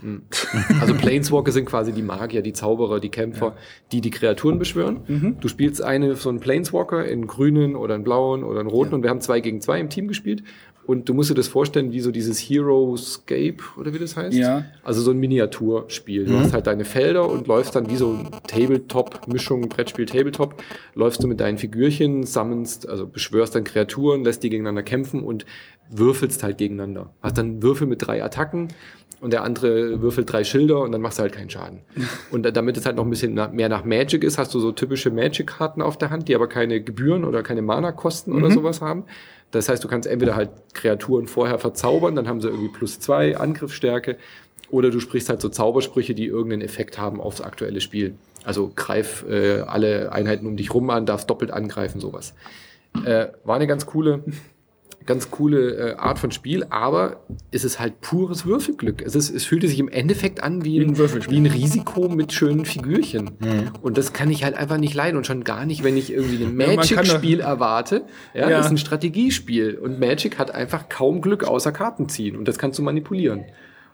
Also 0.80 0.94
Planeswalker 0.94 1.52
sind 1.52 1.66
quasi 1.66 1.92
die 1.92 2.02
Magier, 2.02 2.42
die 2.42 2.54
Zauberer, 2.54 3.00
die 3.00 3.10
Kämpfer, 3.10 3.56
die 3.92 4.02
die 4.02 4.12
Kreaturen 4.12 4.60
beschwören. 4.60 5.38
Du 5.40 5.48
spielst 5.48 5.82
eine 5.82 6.16
so 6.16 6.30
einen 6.30 6.40
Planeswalker 6.40 7.06
in 7.06 7.28
grünen 7.28 7.76
oder 7.76 7.96
in 7.96 8.04
blauen 8.04 8.44
oder 8.44 8.62
in 8.62 8.68
roten 8.68 8.94
und 8.94 9.04
wir 9.04 9.10
haben 9.10 9.22
zwei 9.22 9.40
gegen 9.40 9.62
zwei 9.62 9.80
im 9.80 9.90
Team 9.90 10.08
gespielt. 10.08 10.44
Und 10.92 11.08
du 11.10 11.14
musst 11.14 11.30
dir 11.30 11.36
das 11.36 11.48
vorstellen, 11.48 11.92
wie 11.92 12.00
so 12.02 12.12
dieses 12.12 12.40
Heroescape 12.40 13.58
oder 13.78 13.94
wie 13.94 14.00
das 14.00 14.16
heißt. 14.18 14.38
Ja. 14.38 14.66
Also 14.84 15.02
so 15.02 15.12
ein 15.12 15.18
Miniaturspiel. 15.18 16.26
Du 16.26 16.38
hast 16.40 16.54
halt 16.54 16.68
deine 16.68 16.86
Felder 16.86 17.30
und 17.30 17.48
läufst 17.48 17.76
dann 17.76 17.90
wie 17.90 17.96
so 17.98 18.12
ein 18.14 18.30
Tabletop-Mischung, 18.48 19.70
Brettspiel 19.70 20.06
Tabletop, 20.06 20.62
läufst 20.96 21.24
du 21.24 21.28
mit 21.28 21.40
deinen 21.40 21.58
Figürchen, 21.58 22.24
sammelst, 22.24 22.88
also 22.90 23.08
beschwörst 23.08 23.56
dann 23.56 23.64
Kreaturen, 23.64 24.24
lässt 24.24 24.44
die 24.44 24.50
gegeneinander 24.50 24.84
kämpfen 24.84 25.24
und 25.24 25.46
würfelst 25.90 26.44
halt 26.44 26.58
gegeneinander. 26.58 27.14
Hast 27.22 27.38
dann 27.38 27.62
Würfel 27.62 27.88
mit 27.88 28.06
drei 28.06 28.24
Attacken 28.24 28.70
und 29.20 29.34
der 29.34 29.44
andere 29.44 30.02
würfelt 30.02 30.32
drei 30.32 30.44
Schilder 30.44 30.80
und 30.82 30.92
dann 30.94 31.02
machst 31.02 31.20
du 31.20 31.24
halt 31.24 31.34
keinen 31.34 31.50
Schaden. 31.50 31.82
Und 32.32 32.44
da- 32.44 32.50
damit 32.52 32.76
es 32.78 32.86
halt 32.88 32.96
noch 32.96 33.04
ein 33.04 33.10
bisschen 33.12 33.34
mehr 33.54 33.70
nach 33.70 33.84
Magic 33.86 34.24
ist, 34.24 34.38
hast 34.40 34.54
du 34.56 34.60
so 34.60 34.72
typische 34.72 35.12
Magic-Karten 35.12 35.82
auf 35.84 35.98
der 35.98 36.10
Hand, 36.10 36.28
die 36.28 36.34
aber 36.34 36.48
keine 36.48 36.82
Gebühren 36.82 37.24
oder 37.26 37.44
keine 37.44 37.62
Mana-Kosten 37.62 38.32
oder 38.34 38.50
sowas 38.50 38.82
haben. 38.82 39.04
Das 39.52 39.70
heißt, 39.70 39.84
du 39.84 39.88
kannst 39.88 40.08
entweder 40.08 40.36
halt 40.36 40.50
Kreaturen 40.74 41.28
vorher 41.28 41.60
verzaubern, 41.60 42.16
dann 42.16 42.28
haben 42.28 42.42
sie 42.42 42.48
irgendwie 42.48 42.70
plus 42.70 43.00
zwei 43.00 43.38
Angriffsstärke, 43.38 44.18
oder 44.70 44.90
du 44.90 45.00
sprichst 45.00 45.30
halt 45.30 45.42
so 45.42 45.50
Zaubersprüche, 45.50 46.16
die 46.16 46.26
irgendeinen 46.26 46.62
Effekt 46.62 46.98
haben 46.98 47.20
aufs 47.20 47.42
aktuelle 47.42 47.82
Spiel. 47.82 48.16
Also 48.46 48.72
greif 48.74 49.26
äh, 49.30 49.60
alle 49.62 50.12
Einheiten 50.12 50.46
um 50.46 50.56
dich 50.56 50.74
rum 50.74 50.90
an, 50.90 51.06
darfst 51.06 51.30
doppelt 51.30 51.52
angreifen, 51.52 52.00
sowas. 52.00 52.34
Äh, 53.06 53.28
war 53.44 53.58
eine 53.58 53.68
ganz 53.68 53.86
coole, 53.86 54.24
ganz 55.06 55.32
coole 55.32 55.92
äh, 55.92 55.96
Art 55.96 56.20
von 56.20 56.32
Spiel, 56.32 56.66
aber 56.70 57.22
es 57.52 57.64
ist 57.64 57.80
halt 57.80 58.02
pures 58.02 58.46
Würfelglück. 58.46 59.02
Es, 59.02 59.16
ist, 59.16 59.30
es 59.30 59.46
fühlte 59.46 59.68
sich 59.68 59.80
im 59.80 59.90
Endeffekt 59.90 60.44
an 60.44 60.64
wie 60.64 60.80
ein 60.80 60.98
wie 60.98 61.38
ein 61.38 61.46
Risiko 61.46 62.08
mit 62.10 62.34
schönen 62.34 62.66
Figürchen. 62.66 63.32
Und 63.82 63.98
das 63.98 64.14
kann 64.14 64.30
ich 64.30 64.44
halt 64.44 64.56
einfach 64.56 64.78
nicht 64.78 64.94
leiden 64.94 65.18
und 65.18 65.26
schon 65.28 65.44
gar 65.44 65.66
nicht, 65.66 65.84
wenn 65.84 65.98
ich 65.98 66.12
irgendwie 66.14 66.44
ein 66.44 66.56
Magic-Spiel 66.56 67.40
erwarte. 67.40 68.04
Ja, 68.34 68.50
Ja. 68.50 68.58
Das 68.58 68.68
ist 68.68 68.72
ein 68.72 68.78
Strategiespiel 68.78 69.76
und 69.76 70.00
Magic 70.00 70.38
hat 70.38 70.54
einfach 70.54 70.90
kaum 70.90 71.22
Glück 71.22 71.44
außer 71.44 71.72
Karten 71.72 72.10
ziehen 72.10 72.36
und 72.36 72.48
das 72.48 72.58
kannst 72.58 72.78
du 72.80 72.84
manipulieren. 72.84 73.46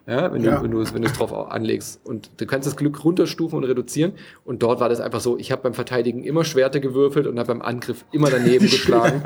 Ja, 0.08 0.32
wenn, 0.32 0.42
Ja. 0.42 0.58
du, 0.58 0.64
wenn 0.64 0.72
du 0.72 0.80
es 0.82 0.94
wenn 0.94 1.02
du 1.02 1.10
es 1.10 1.14
drauf 1.18 1.34
anlegst. 1.34 2.00
Und 2.06 2.32
du 2.38 2.46
kannst 2.46 2.66
das 2.66 2.78
Glück 2.78 3.04
runterstufen 3.04 3.58
und 3.58 3.66
reduzieren. 3.66 4.14
Und 4.46 4.64
dort 4.64 4.80
war 4.80 4.88
das 4.88 5.02
einfach 5.02 5.20
so, 5.20 5.38
ich 5.38 5.52
habe 5.52 5.64
beim 5.64 5.74
Verteidigen 5.74 6.24
immer 6.24 6.46
Schwerte 6.46 6.80
gewürfelt 6.80 7.28
und 7.28 7.38
habe 7.38 7.48
beim 7.50 7.62
Angriff 7.62 8.06
immer 8.14 8.30
daneben 8.30 8.66
geschlagen. 8.70 9.22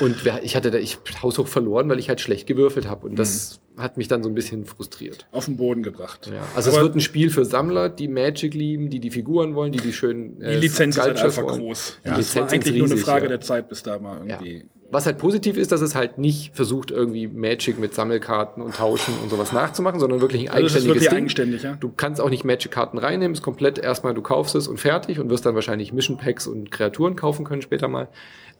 Und 0.00 0.16
ich 0.42 0.54
hatte 0.54 0.70
da, 0.70 0.78
ich 0.78 0.98
haushoch 1.22 1.48
verloren, 1.48 1.88
weil 1.88 1.98
ich 1.98 2.08
halt 2.08 2.20
schlecht 2.20 2.46
gewürfelt 2.46 2.88
habe. 2.88 3.06
Und 3.08 3.18
das 3.18 3.60
hat 3.76 3.96
mich 3.96 4.06
dann 4.06 4.22
so 4.22 4.28
ein 4.28 4.36
bisschen 4.36 4.66
frustriert. 4.66 5.26
Auf 5.32 5.46
den 5.46 5.56
Boden 5.56 5.82
gebracht. 5.82 6.30
Ja. 6.32 6.42
Also 6.54 6.70
es 6.70 6.76
Aber 6.76 6.84
wird 6.86 6.94
ein 6.94 7.00
Spiel 7.00 7.28
für 7.30 7.44
Sammler, 7.44 7.88
die 7.88 8.06
Magic 8.06 8.54
lieben, 8.54 8.90
die 8.90 9.00
die 9.00 9.10
Figuren 9.10 9.56
wollen, 9.56 9.72
die 9.72 9.80
die 9.80 9.92
schönen 9.92 10.38
die 10.38 10.46
Lizenz 10.46 10.96
ist 10.96 11.02
halt 11.02 11.18
einfach 11.18 11.42
wollen. 11.42 11.58
groß. 11.58 11.98
Die 12.04 12.08
das 12.10 12.18
Lizenz 12.18 12.36
war 12.36 12.46
ist 12.46 12.52
eigentlich 12.52 12.78
nur 12.78 12.86
eine 12.86 12.96
Frage 12.98 13.24
ja. 13.24 13.28
der 13.30 13.40
Zeit, 13.40 13.68
bis 13.68 13.82
da 13.82 13.98
mal 13.98 14.18
Ja. 14.28 14.36
irgendwie. 14.40 14.64
Was 14.94 15.06
halt 15.06 15.18
positiv 15.18 15.56
ist, 15.56 15.72
dass 15.72 15.80
es 15.80 15.94
halt 15.94 16.18
nicht 16.18 16.54
versucht, 16.54 16.90
irgendwie 16.90 17.26
Magic 17.26 17.78
mit 17.78 17.94
Sammelkarten 17.94 18.62
und 18.62 18.76
Tauschen 18.76 19.12
und 19.22 19.28
sowas 19.30 19.52
nachzumachen, 19.52 19.98
sondern 20.00 20.20
wirklich 20.20 20.48
ein 20.50 20.54
Also 20.54 20.66
es 20.66 20.72
ist 20.72 20.76
eigenständiges 20.78 20.94
wirklich 21.02 21.08
Ding. 21.10 21.18
eigenständig, 21.18 21.62
ja. 21.64 21.76
Du 21.80 21.90
kannst 21.94 22.20
auch 22.20 22.30
nicht 22.30 22.44
Magic-Karten 22.44 22.98
reinnehmen, 22.98 23.34
ist 23.34 23.42
komplett 23.42 23.78
erstmal, 23.78 24.14
du 24.14 24.22
kaufst 24.22 24.54
es 24.54 24.68
und 24.68 24.78
fertig 24.78 25.18
und 25.20 25.28
wirst 25.30 25.44
dann 25.46 25.54
wahrscheinlich 25.54 25.92
Mission 25.92 26.16
Packs 26.16 26.46
und 26.46 26.70
Kreaturen 26.70 27.16
kaufen 27.16 27.44
können 27.44 27.60
später 27.60 27.88
mal. 27.88 28.08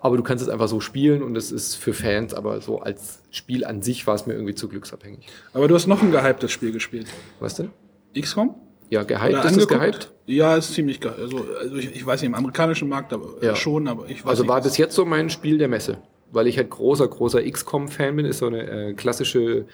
Aber 0.00 0.16
du 0.18 0.22
kannst 0.22 0.42
es 0.42 0.50
einfach 0.50 0.68
so 0.68 0.80
spielen 0.80 1.22
und 1.22 1.34
es 1.36 1.50
ist 1.52 1.76
für 1.76 1.94
Fans, 1.94 2.34
aber 2.34 2.60
so 2.60 2.80
als 2.80 3.22
Spiel 3.30 3.64
an 3.64 3.80
sich 3.80 4.06
war 4.06 4.14
es 4.14 4.26
mir 4.26 4.34
irgendwie 4.34 4.54
zu 4.54 4.68
glücksabhängig. 4.68 5.26
Aber 5.54 5.66
du 5.68 5.74
hast 5.74 5.86
noch 5.86 6.02
ein 6.02 6.10
gehyptes 6.12 6.50
Spiel 6.52 6.72
gespielt. 6.72 7.06
Was 7.40 7.54
denn? 7.54 7.70
XCOM? 8.20 8.54
Ja, 8.90 9.02
gehypt, 9.02 9.28
Oder 9.30 9.38
ist 9.38 9.44
das 9.44 9.52
angeguckt? 9.52 9.80
gehypt? 9.80 10.12
Ja, 10.26 10.56
ist 10.56 10.74
ziemlich 10.74 11.00
geil. 11.00 11.14
Also, 11.18 11.46
also 11.60 11.76
ich, 11.76 11.94
ich 11.96 12.04
weiß 12.04 12.20
nicht, 12.20 12.28
im 12.28 12.34
amerikanischen 12.34 12.88
Markt 12.88 13.12
aber 13.14 13.40
äh, 13.40 13.46
Ja. 13.46 13.56
schon, 13.56 13.88
aber 13.88 14.08
ich 14.08 14.24
weiß 14.24 14.30
Also 14.30 14.42
nicht. 14.42 14.50
war 14.50 14.60
bis 14.60 14.76
jetzt 14.76 14.94
so 14.94 15.04
mein 15.06 15.30
Spiel 15.30 15.56
der 15.58 15.68
Messe. 15.68 15.98
Weil 16.34 16.46
ich 16.46 16.58
halt 16.58 16.70
großer, 16.70 17.08
großer 17.08 17.42
XCOM-Fan 17.42 18.16
bin, 18.16 18.26
ist 18.26 18.38
so 18.38 18.46
eine 18.46 18.68
äh, 18.68 18.94
klassische 18.94 19.64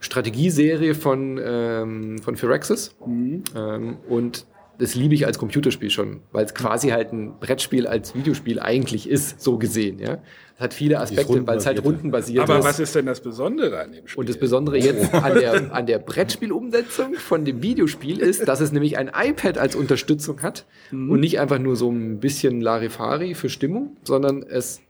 Strategieserie 0.00 0.94
von, 0.94 1.40
ähm, 1.42 2.18
von 2.18 2.36
Firaxis. 2.36 2.94
Mhm. 3.04 3.44
Ähm, 3.54 3.96
und 4.08 4.46
das 4.78 4.94
liebe 4.94 5.14
ich 5.14 5.26
als 5.26 5.38
Computerspiel 5.38 5.90
schon, 5.90 6.20
weil 6.32 6.44
es 6.44 6.54
quasi 6.54 6.88
halt 6.88 7.12
ein 7.12 7.38
Brettspiel 7.38 7.86
als 7.86 8.14
Videospiel 8.14 8.60
eigentlich 8.60 9.08
ist, 9.08 9.40
so 9.40 9.58
gesehen. 9.58 9.98
Ja? 9.98 10.18
Es 10.56 10.60
hat 10.60 10.74
viele 10.74 11.00
Aspekte, 11.00 11.46
weil 11.46 11.58
es 11.58 11.66
halt 11.66 11.84
rundenbasiert. 11.84 12.40
rundenbasiert 12.40 12.42
aber 12.44 12.58
ist. 12.58 12.64
was 12.64 12.80
ist 12.80 12.94
denn 12.94 13.06
das 13.06 13.20
Besondere 13.20 13.80
an 13.80 13.92
dem 13.92 14.06
Spiel? 14.06 14.20
Und 14.20 14.28
das 14.28 14.38
Besondere 14.38 14.78
jetzt 14.78 15.14
an 15.14 15.34
der, 15.34 15.74
an 15.74 15.86
der 15.86 15.98
Brettspielumsetzung 15.98 17.14
von 17.14 17.44
dem 17.44 17.62
Videospiel 17.62 18.18
ist, 18.18 18.46
dass 18.46 18.60
es 18.60 18.72
nämlich 18.72 18.98
ein 18.98 19.10
iPad 19.14 19.58
als 19.58 19.76
Unterstützung 19.76 20.42
hat 20.42 20.66
und 20.92 21.20
nicht 21.20 21.40
einfach 21.40 21.58
nur 21.58 21.76
so 21.76 21.90
ein 21.90 22.20
bisschen 22.20 22.60
Larifari 22.60 23.34
für 23.34 23.48
Stimmung, 23.48 23.96
sondern 24.04 24.42
es 24.42 24.80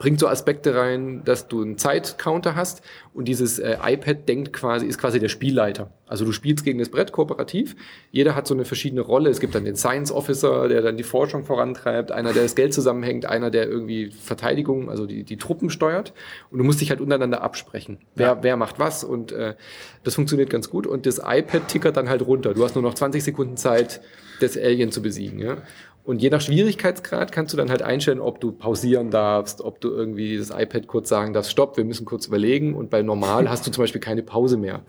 bringt 0.00 0.18
so 0.18 0.28
Aspekte 0.28 0.74
rein, 0.74 1.22
dass 1.26 1.46
du 1.46 1.60
einen 1.60 1.76
Zeitcounter 1.76 2.56
hast 2.56 2.80
und 3.12 3.28
dieses 3.28 3.58
äh, 3.58 3.76
iPad 3.84 4.26
denkt 4.26 4.52
quasi, 4.54 4.86
ist 4.86 4.98
quasi 4.98 5.20
der 5.20 5.28
Spielleiter. 5.28 5.92
Also 6.06 6.24
du 6.24 6.32
spielst 6.32 6.64
gegen 6.64 6.78
das 6.78 6.88
Brett 6.88 7.12
kooperativ. 7.12 7.76
Jeder 8.10 8.34
hat 8.34 8.46
so 8.46 8.54
eine 8.54 8.64
verschiedene 8.64 9.02
Rolle. 9.02 9.28
Es 9.28 9.40
gibt 9.40 9.54
dann 9.54 9.66
den 9.66 9.76
Science 9.76 10.10
Officer, 10.10 10.68
der 10.68 10.80
dann 10.80 10.96
die 10.96 11.02
Forschung 11.02 11.44
vorantreibt, 11.44 12.12
einer, 12.12 12.32
der 12.32 12.42
das 12.42 12.54
Geld 12.54 12.72
zusammenhängt, 12.72 13.26
einer, 13.26 13.50
der 13.50 13.68
irgendwie 13.68 14.10
Verteidigung, 14.10 14.88
also 14.88 15.04
die, 15.04 15.22
die 15.22 15.36
Truppen 15.36 15.68
steuert. 15.68 16.14
Und 16.50 16.58
du 16.58 16.64
musst 16.64 16.80
dich 16.80 16.88
halt 16.88 17.02
untereinander 17.02 17.42
absprechen. 17.42 17.98
Wer, 18.14 18.42
wer 18.42 18.56
macht 18.56 18.78
was 18.78 19.04
und 19.04 19.32
äh, 19.32 19.54
das 20.02 20.14
funktioniert 20.14 20.48
ganz 20.48 20.70
gut. 20.70 20.86
Und 20.86 21.04
das 21.04 21.18
iPad 21.18 21.68
tickert 21.68 21.98
dann 21.98 22.08
halt 22.08 22.22
runter. 22.22 22.54
Du 22.54 22.64
hast 22.64 22.74
nur 22.74 22.82
noch 22.82 22.94
20 22.94 23.22
Sekunden 23.22 23.58
Zeit, 23.58 24.00
das 24.40 24.56
Alien 24.56 24.90
zu 24.90 25.02
besiegen. 25.02 25.38
Ja? 25.38 25.58
Und 26.04 26.22
je 26.22 26.30
nach 26.30 26.40
Schwierigkeitsgrad 26.40 27.30
kannst 27.30 27.52
du 27.52 27.56
dann 27.56 27.70
halt 27.70 27.82
einstellen, 27.82 28.20
ob 28.20 28.40
du 28.40 28.52
pausieren 28.52 29.10
darfst, 29.10 29.60
ob 29.60 29.80
du 29.80 29.90
irgendwie 29.90 30.38
das 30.38 30.50
iPad 30.50 30.86
kurz 30.86 31.08
sagen 31.08 31.32
darfst, 31.32 31.50
stopp, 31.50 31.76
wir 31.76 31.84
müssen 31.84 32.04
kurz 32.04 32.26
überlegen. 32.26 32.74
Und 32.74 32.90
bei 32.90 33.02
normal 33.02 33.50
hast 33.50 33.66
du 33.66 33.70
zum 33.70 33.82
Beispiel 33.82 34.00
keine 34.00 34.22
Pause 34.22 34.56
mehr. 34.56 34.82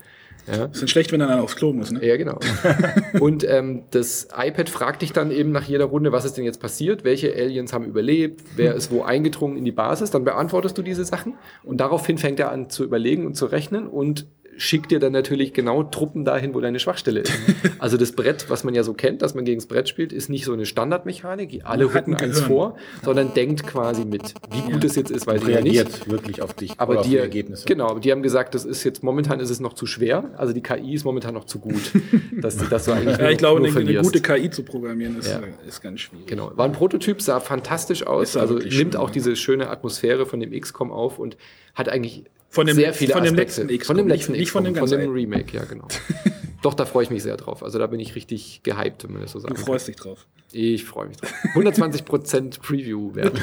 Ja? 0.46 0.64
ist 0.64 0.80
dann 0.80 0.88
schlecht, 0.88 1.12
wenn 1.12 1.20
er 1.20 1.28
dann 1.28 1.40
aufs 1.40 1.56
Klo 1.56 1.72
muss, 1.72 1.92
ne? 1.92 2.04
Ja, 2.04 2.16
genau. 2.16 2.38
Und 3.20 3.48
ähm, 3.48 3.84
das 3.90 4.28
iPad 4.36 4.68
fragt 4.68 5.02
dich 5.02 5.12
dann 5.12 5.30
eben 5.30 5.52
nach 5.52 5.64
jeder 5.64 5.84
Runde, 5.84 6.10
was 6.10 6.24
ist 6.24 6.36
denn 6.36 6.44
jetzt 6.44 6.60
passiert, 6.60 7.04
welche 7.04 7.32
Aliens 7.32 7.72
haben 7.72 7.84
überlebt, 7.84 8.42
wer 8.56 8.74
ist 8.74 8.90
wo 8.90 9.02
eingedrungen 9.02 9.56
in 9.56 9.64
die 9.64 9.72
Basis, 9.72 10.10
dann 10.10 10.24
beantwortest 10.24 10.76
du 10.76 10.82
diese 10.82 11.04
Sachen 11.04 11.34
und 11.62 11.80
daraufhin 11.80 12.18
fängt 12.18 12.40
er 12.40 12.50
an 12.50 12.70
zu 12.70 12.82
überlegen 12.82 13.24
und 13.26 13.34
zu 13.34 13.46
rechnen 13.46 13.86
und 13.86 14.26
schickt 14.56 14.90
dir 14.90 14.98
dann 14.98 15.12
natürlich 15.12 15.52
genau 15.52 15.82
Truppen 15.82 16.24
dahin, 16.24 16.54
wo 16.54 16.60
deine 16.60 16.78
Schwachstelle 16.78 17.20
ist. 17.20 17.32
Also 17.78 17.96
das 17.96 18.12
Brett, 18.12 18.48
was 18.48 18.62
man 18.62 18.74
ja 18.74 18.84
so 18.84 18.94
kennt, 18.94 19.22
dass 19.22 19.34
man 19.34 19.44
gegen 19.44 19.58
das 19.58 19.66
Brett 19.66 19.88
spielt, 19.88 20.12
ist 20.12 20.28
nicht 20.28 20.44
so 20.44 20.52
eine 20.52 20.66
Standardmechanik, 20.66 21.48
die 21.50 21.64
alle 21.64 21.92
rücken 21.92 22.14
eins 22.14 22.38
vor, 22.40 22.76
sondern 23.04 23.34
denkt 23.34 23.66
quasi 23.66 24.04
mit. 24.04 24.34
Wie 24.52 24.72
gut 24.72 24.84
es 24.84 24.94
jetzt 24.94 25.10
ist, 25.10 25.26
weiß 25.26 25.42
ich 25.42 25.48
ja 25.48 25.60
nicht. 25.60 25.74
reagiert 25.74 26.08
wirklich 26.08 26.42
auf 26.42 26.54
dich 26.54 26.74
Aber 26.78 27.00
auf 27.00 27.04
die, 27.04 27.10
die 27.10 27.16
Ergebnisse. 27.16 27.64
genau, 27.66 27.98
die 27.98 28.12
haben 28.12 28.22
gesagt, 28.22 28.54
das 28.54 28.64
ist 28.64 28.84
jetzt 28.84 29.02
momentan 29.02 29.40
ist 29.40 29.50
es 29.50 29.58
noch 29.58 29.72
zu 29.72 29.86
schwer. 29.86 30.30
Also 30.36 30.52
die 30.52 30.62
KI 30.62 30.94
ist 30.94 31.04
momentan 31.04 31.34
noch 31.34 31.44
zu 31.44 31.58
gut, 31.58 31.90
dass, 32.40 32.56
du 32.56 32.64
eigentlich 32.92 33.16
Ja, 33.16 33.22
nur, 33.22 33.30
ich 33.30 33.38
glaube, 33.38 33.60
nur 33.60 33.68
eine, 33.68 33.80
eine 33.80 34.00
gute 34.02 34.20
KI 34.20 34.50
zu 34.50 34.62
programmieren 34.62 35.18
ist, 35.18 35.28
Ja. 35.28 35.40
ist 35.66 35.80
ganz 35.82 36.00
schwierig. 36.00 36.26
Genau, 36.28 36.52
war 36.54 36.66
ein 36.66 36.72
Prototyp, 36.72 37.20
sah 37.20 37.40
fantastisch 37.40 38.06
aus, 38.06 38.34
ja 38.34 38.42
also 38.42 38.54
nimmt 38.54 38.72
schön, 38.72 38.96
auch 38.96 39.08
ja. 39.08 39.14
diese 39.14 39.34
schöne 39.34 39.70
Atmosphäre 39.70 40.24
von 40.24 40.38
dem 40.38 40.52
XCOM 40.52 40.92
auf 40.92 41.18
und 41.18 41.36
hat 41.74 41.88
eigentlich 41.88 42.24
Von 42.52 42.66
dem 42.66 42.76
sehr 42.76 42.92
viele 42.94 43.12
von 43.14 43.22
dem 43.24 43.34
Aspekte. 43.34 43.62
letzten 43.62 43.78
XCOM, 43.78 43.86
von 43.86 43.96
dem 43.96 44.06
nicht- 44.06 44.16
letzten 44.18 44.32
nicht 44.32 44.50
von 44.52 44.74
von 44.76 44.90
dem. 44.90 45.10
Remake, 45.12 45.56
ja 45.56 45.64
genau. 45.64 45.88
Doch, 46.62 46.74
da 46.74 46.84
freue 46.84 47.02
ich 47.02 47.10
mich 47.10 47.24
sehr 47.24 47.36
drauf. 47.36 47.64
Also 47.64 47.80
da 47.80 47.88
bin 47.88 47.98
ich 47.98 48.14
richtig 48.14 48.60
gehypt, 48.62 49.02
wenn 49.02 49.14
man 49.14 49.22
das 49.22 49.32
so 49.32 49.40
sagen 49.40 49.54
Du 49.54 49.60
freust 49.60 49.88
dich 49.88 49.96
drauf. 49.96 50.26
kann. 50.30 50.60
Ich 50.60 50.84
freue 50.84 51.08
mich 51.08 51.16
drauf. 51.16 51.32
120% 51.56 52.60
Preview-Wert. 52.60 53.32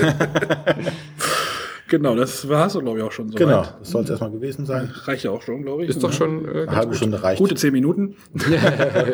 Genau, 1.89 2.15
das 2.15 2.47
war's, 2.47 2.77
glaube 2.77 2.99
ich, 2.99 3.03
auch 3.03 3.11
schon 3.11 3.31
so. 3.31 3.35
Genau, 3.35 3.65
das 3.79 3.89
soll 3.89 4.03
es 4.03 4.11
erstmal 4.11 4.29
gewesen 4.29 4.63
sein. 4.67 4.93
Reicht 5.05 5.23
ja 5.23 5.31
auch 5.31 5.41
schon, 5.41 5.63
glaube 5.63 5.83
ich. 5.83 5.89
Ist 5.89 6.03
doch 6.03 6.13
schon 6.13 6.45
äh, 6.45 6.61
Eine 6.67 6.71
halbe 6.75 6.87
gut. 6.89 6.97
Stunde 6.97 7.23
reicht. 7.23 7.39
Gute 7.39 7.55
zehn 7.55 7.73
Minuten. 7.73 8.15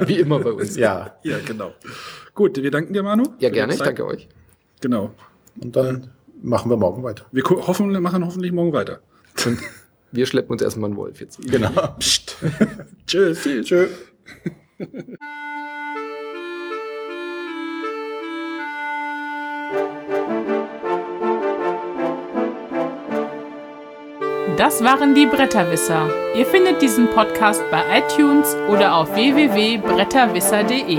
Wie 0.06 0.20
immer 0.20 0.40
bei 0.40 0.52
uns. 0.52 0.76
Ja, 0.76 1.16
Ja, 1.24 1.38
genau. 1.46 1.72
Gut, 2.34 2.62
wir 2.62 2.70
danken 2.72 2.92
dir, 2.94 3.02
Manu. 3.02 3.24
Ja, 3.40 3.50
gerne, 3.50 3.74
ich 3.74 3.80
danke 3.80 4.06
euch. 4.06 4.28
Genau. 4.82 5.12
und 5.62 5.74
dann 5.78 6.10
machen 6.42 6.70
wir 6.70 6.76
morgen 6.76 7.02
weiter. 7.02 7.26
Wir 7.32 7.44
hoffen, 7.46 7.90
machen 8.02 8.26
hoffentlich 8.26 8.52
morgen 8.52 8.74
weiter. 8.74 9.00
Und 9.46 9.58
wir 10.15 10.25
schleppen 10.25 10.51
uns 10.51 10.62
erstmal 10.62 10.89
einen 10.89 10.97
Wolf 10.97 11.21
jetzt. 11.21 11.41
Genau. 11.49 11.69
Psst. 11.99 12.38
Tschüss. 13.08 13.43
Tschüss. 13.43 13.89
Das 24.58 24.84
waren 24.84 25.13
die 25.13 25.25
Bretterwisser. 25.25 26.10
Ihr 26.34 26.45
findet 26.45 26.82
diesen 26.82 27.10
Podcast 27.10 27.62
bei 27.71 27.84
iTunes 27.99 28.56
oder 28.69 28.95
auf 28.95 29.13
www.bretterwisser.de. 29.13 30.97